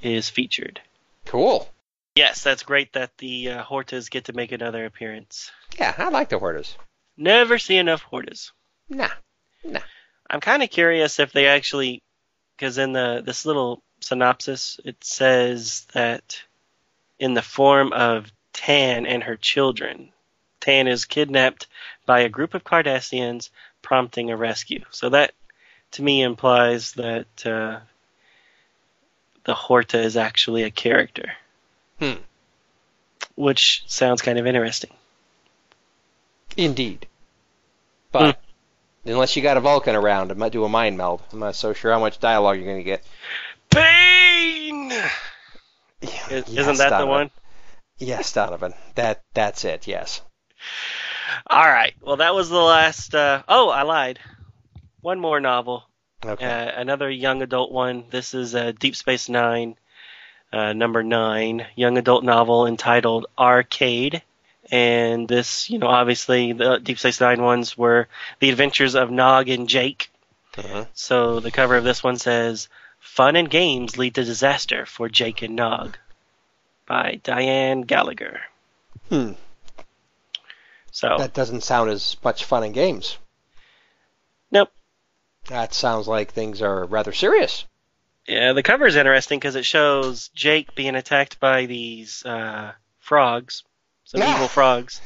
is 0.02 0.28
featured. 0.28 0.80
Cool. 1.24 1.68
Yes, 2.14 2.42
that's 2.42 2.62
great 2.62 2.92
that 2.92 3.16
the 3.18 3.50
uh, 3.50 3.64
Hortas 3.64 4.10
get 4.10 4.24
to 4.26 4.32
make 4.32 4.52
another 4.52 4.84
appearance. 4.84 5.50
Yeah, 5.78 5.94
I 5.98 6.08
like 6.10 6.28
the 6.28 6.38
Hortas. 6.38 6.74
Never 7.16 7.58
see 7.58 7.76
enough 7.76 8.04
Hortas. 8.04 8.50
Nah, 8.88 9.08
nah. 9.64 9.80
I'm 10.30 10.40
kind 10.40 10.62
of 10.62 10.70
curious 10.70 11.18
if 11.18 11.32
they 11.32 11.46
actually, 11.46 12.02
because 12.56 12.78
in 12.78 12.92
the 12.92 13.22
this 13.24 13.44
little 13.46 13.82
synopsis 14.00 14.78
it 14.84 15.02
says 15.02 15.86
that 15.94 16.42
in 17.18 17.34
the 17.34 17.42
form 17.42 17.92
of 17.92 18.30
Tan 18.52 19.06
and 19.06 19.22
her 19.22 19.36
children, 19.36 20.12
Tan 20.60 20.86
is 20.88 21.04
kidnapped 21.04 21.66
by 22.06 22.20
a 22.20 22.28
group 22.28 22.54
of 22.54 22.64
Cardassians, 22.64 23.50
prompting 23.82 24.30
a 24.30 24.36
rescue. 24.36 24.84
So 24.90 25.10
that 25.10 25.32
to 25.92 26.02
me 26.02 26.22
implies 26.22 26.92
that 26.92 27.46
uh, 27.46 27.80
the 29.44 29.54
Horta 29.54 30.00
is 30.00 30.16
actually 30.16 30.62
a 30.64 30.70
character, 30.70 31.32
Hmm. 31.98 32.14
which 33.36 33.84
sounds 33.86 34.22
kind 34.22 34.38
of 34.38 34.46
interesting. 34.46 34.90
Indeed. 36.56 37.06
But 38.12 38.38
unless 39.04 39.34
you 39.36 39.42
got 39.42 39.56
a 39.56 39.60
Vulcan 39.60 39.96
around, 39.96 40.30
it 40.30 40.36
might 40.36 40.52
do 40.52 40.64
a 40.64 40.68
mind 40.68 40.96
meld. 40.96 41.22
I'm 41.32 41.40
not 41.40 41.56
so 41.56 41.72
sure 41.72 41.92
how 41.92 41.98
much 42.00 42.20
dialogue 42.20 42.56
you're 42.56 42.64
going 42.66 42.78
to 42.78 42.84
get. 42.84 43.04
Pain. 43.70 44.90
Yeah, 44.90 46.28
Is, 46.30 46.48
yes, 46.48 46.78
that 46.78 46.98
the 46.98 47.06
one? 47.06 47.30
Yes, 47.98 48.32
Donovan. 48.32 48.74
That 48.94 49.22
that's 49.34 49.64
it. 49.64 49.86
Yes. 49.86 50.20
All 51.46 51.66
right. 51.66 51.94
Well, 52.00 52.16
that 52.16 52.34
was 52.34 52.48
the 52.48 52.60
last. 52.60 53.14
Uh, 53.14 53.42
oh, 53.48 53.68
I 53.68 53.82
lied. 53.82 54.18
One 55.00 55.20
more 55.20 55.40
novel. 55.40 55.84
Okay. 56.24 56.44
Uh, 56.44 56.80
another 56.80 57.10
young 57.10 57.42
adult 57.42 57.70
one. 57.70 58.04
This 58.10 58.34
is 58.34 58.54
uh, 58.54 58.72
Deep 58.78 58.96
Space 58.96 59.28
Nine, 59.28 59.76
uh, 60.52 60.72
number 60.72 61.02
nine, 61.02 61.66
young 61.76 61.98
adult 61.98 62.24
novel 62.24 62.66
entitled 62.66 63.26
Arcade. 63.38 64.22
And 64.70 65.28
this, 65.28 65.68
you 65.68 65.78
know, 65.78 65.88
obviously 65.88 66.52
the 66.52 66.78
Deep 66.78 66.98
Space 66.98 67.20
Nine 67.20 67.42
ones 67.42 67.76
were 67.76 68.08
the 68.40 68.48
adventures 68.48 68.94
of 68.94 69.10
Nog 69.10 69.48
and 69.50 69.68
Jake. 69.68 70.10
Mhm. 70.54 70.86
So 70.94 71.40
the 71.40 71.50
cover 71.50 71.76
of 71.76 71.84
this 71.84 72.02
one 72.02 72.16
says, 72.16 72.68
Fun 73.00 73.36
and 73.36 73.50
games 73.50 73.98
lead 73.98 74.14
to 74.14 74.24
disaster 74.24 74.86
for 74.86 75.10
Jake 75.10 75.42
and 75.42 75.54
Nog 75.54 75.98
by 76.86 77.20
Diane 77.22 77.82
Gallagher. 77.82 78.40
Hmm. 79.10 79.32
So, 80.94 81.16
That 81.18 81.34
doesn't 81.34 81.62
sound 81.64 81.90
as 81.90 82.16
much 82.22 82.44
fun 82.44 82.62
and 82.62 82.72
games. 82.72 83.18
nope. 84.52 84.70
That 85.48 85.74
sounds 85.74 86.06
like 86.06 86.30
things 86.30 86.62
are 86.62 86.84
rather 86.86 87.12
serious. 87.12 87.64
Yeah, 88.28 88.52
the 88.52 88.62
cover 88.62 88.86
is 88.86 88.94
interesting 88.94 89.40
because 89.40 89.56
it 89.56 89.64
shows 89.66 90.28
Jake 90.28 90.76
being 90.76 90.94
attacked 90.94 91.40
by 91.40 91.66
these 91.66 92.24
uh, 92.24 92.72
frogs, 93.00 93.64
some 94.04 94.22
Ah. 94.22 94.36
evil 94.36 94.46
frogs. 94.48 95.00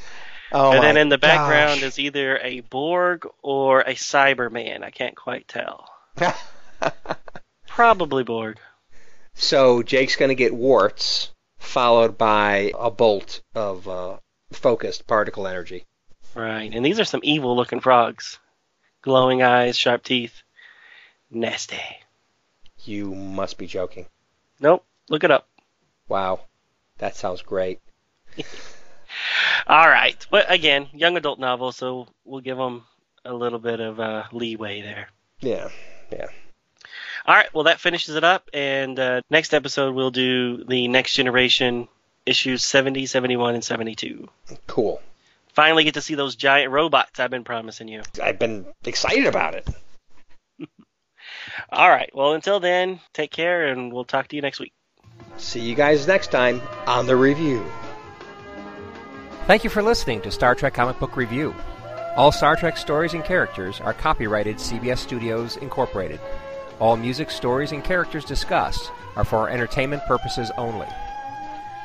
Oh 0.52 0.72
and 0.72 0.82
then 0.84 0.96
in 0.98 1.08
the 1.08 1.16
background 1.18 1.80
gosh. 1.80 1.88
is 1.88 1.98
either 1.98 2.36
a 2.38 2.60
Borg 2.60 3.26
or 3.42 3.80
a 3.80 3.94
Cyberman. 3.94 4.84
I 4.84 4.90
can't 4.90 5.16
quite 5.16 5.48
tell. 5.48 5.88
Probably 7.66 8.24
Borg. 8.24 8.58
so 9.34 9.82
Jake's 9.82 10.16
going 10.16 10.28
to 10.30 10.34
get 10.34 10.54
warts, 10.54 11.30
followed 11.58 12.18
by 12.18 12.72
a 12.78 12.90
bolt 12.90 13.40
of 13.54 13.88
uh, 13.88 14.16
focused 14.52 15.06
particle 15.06 15.46
energy. 15.46 15.84
Right. 16.34 16.72
And 16.72 16.84
these 16.84 17.00
are 17.00 17.04
some 17.04 17.20
evil 17.22 17.56
looking 17.56 17.80
frogs. 17.80 18.38
Glowing 19.02 19.42
eyes, 19.42 19.76
sharp 19.76 20.02
teeth. 20.02 20.42
Nasty. 21.30 21.80
You 22.84 23.14
must 23.14 23.58
be 23.58 23.66
joking. 23.66 24.06
Nope. 24.60 24.84
Look 25.08 25.24
it 25.24 25.30
up. 25.30 25.48
Wow, 26.08 26.40
that 26.98 27.16
sounds 27.16 27.42
great. 27.42 27.80
All 29.66 29.88
right. 29.88 30.26
But 30.30 30.50
again, 30.50 30.88
young 30.92 31.16
adult 31.16 31.38
novel, 31.38 31.72
so 31.72 32.08
we'll 32.24 32.40
give 32.40 32.56
them 32.56 32.84
a 33.24 33.32
little 33.32 33.58
bit 33.58 33.80
of 33.80 34.00
uh, 34.00 34.24
leeway 34.32 34.80
there. 34.80 35.08
Yeah, 35.40 35.68
yeah. 36.10 36.26
All 37.26 37.34
right, 37.34 37.52
well, 37.52 37.64
that 37.64 37.80
finishes 37.80 38.14
it 38.14 38.24
up. 38.24 38.48
And 38.54 38.98
uh, 38.98 39.20
next 39.28 39.52
episode, 39.52 39.94
we'll 39.94 40.10
do 40.10 40.64
the 40.64 40.88
next 40.88 41.14
generation 41.14 41.88
issues 42.28 42.64
70, 42.64 43.06
71, 43.06 43.54
and 43.54 43.64
72. 43.64 44.28
Cool. 44.66 45.00
Finally, 45.54 45.84
get 45.84 45.94
to 45.94 46.02
see 46.02 46.14
those 46.14 46.36
giant 46.36 46.70
robots 46.70 47.18
I've 47.18 47.30
been 47.30 47.44
promising 47.44 47.88
you. 47.88 48.02
I've 48.22 48.38
been 48.38 48.66
excited 48.84 49.26
about 49.26 49.54
it. 49.54 49.68
All 51.70 51.88
right, 51.88 52.10
well, 52.14 52.34
until 52.34 52.60
then, 52.60 53.00
take 53.12 53.30
care, 53.30 53.66
and 53.66 53.92
we'll 53.92 54.04
talk 54.04 54.28
to 54.28 54.36
you 54.36 54.42
next 54.42 54.60
week. 54.60 54.72
See 55.36 55.60
you 55.60 55.74
guys 55.74 56.06
next 56.06 56.30
time 56.30 56.60
on 56.86 57.06
the 57.06 57.16
review. 57.16 57.64
Thank 59.46 59.64
you 59.64 59.70
for 59.70 59.82
listening 59.82 60.20
to 60.22 60.30
Star 60.30 60.54
Trek 60.54 60.74
Comic 60.74 60.98
Book 60.98 61.16
Review. 61.16 61.54
All 62.16 62.32
Star 62.32 62.54
Trek 62.54 62.76
stories 62.76 63.14
and 63.14 63.24
characters 63.24 63.80
are 63.80 63.94
copyrighted 63.94 64.56
CBS 64.56 64.98
Studios 64.98 65.56
Incorporated. 65.56 66.20
All 66.80 66.96
music, 66.96 67.30
stories, 67.30 67.72
and 67.72 67.82
characters 67.82 68.24
discussed 68.24 68.90
are 69.16 69.24
for 69.24 69.48
entertainment 69.48 70.04
purposes 70.04 70.50
only. 70.56 70.86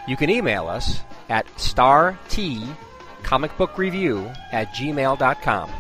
You 0.08 0.16
can 0.18 0.30
email 0.30 0.68
us 0.68 1.00
at 1.30 1.48
startcomicbookreview 1.56 4.38
at 4.52 4.74
gmail.com. 4.74 5.72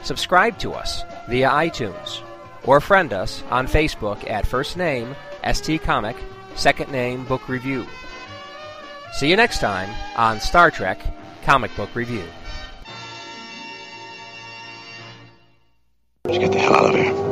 Subscribe 0.03 0.57
to 0.57 0.71
us 0.71 1.03
via 1.29 1.47
iTunes 1.49 2.21
or 2.63 2.79
friend 2.79 3.13
us 3.13 3.43
on 3.51 3.67
Facebook 3.67 4.27
at 4.29 4.47
first 4.47 4.77
name 4.77 5.13
ST 5.51 5.83
Comic, 5.83 6.15
second 6.55 6.89
name 6.91 7.25
Book 7.25 7.49
Review. 7.49 7.85
See 9.13 9.29
you 9.29 9.35
next 9.35 9.59
time 9.59 9.89
on 10.15 10.39
Star 10.39 10.71
Trek 10.71 11.01
Comic 11.43 11.75
Book 11.75 11.93
Review. 11.95 12.23
Let's 16.26 16.38
get 16.38 16.52
the 16.52 16.60
hell 16.60 16.85
out 16.85 16.93
of 16.93 17.02
here. 17.02 17.30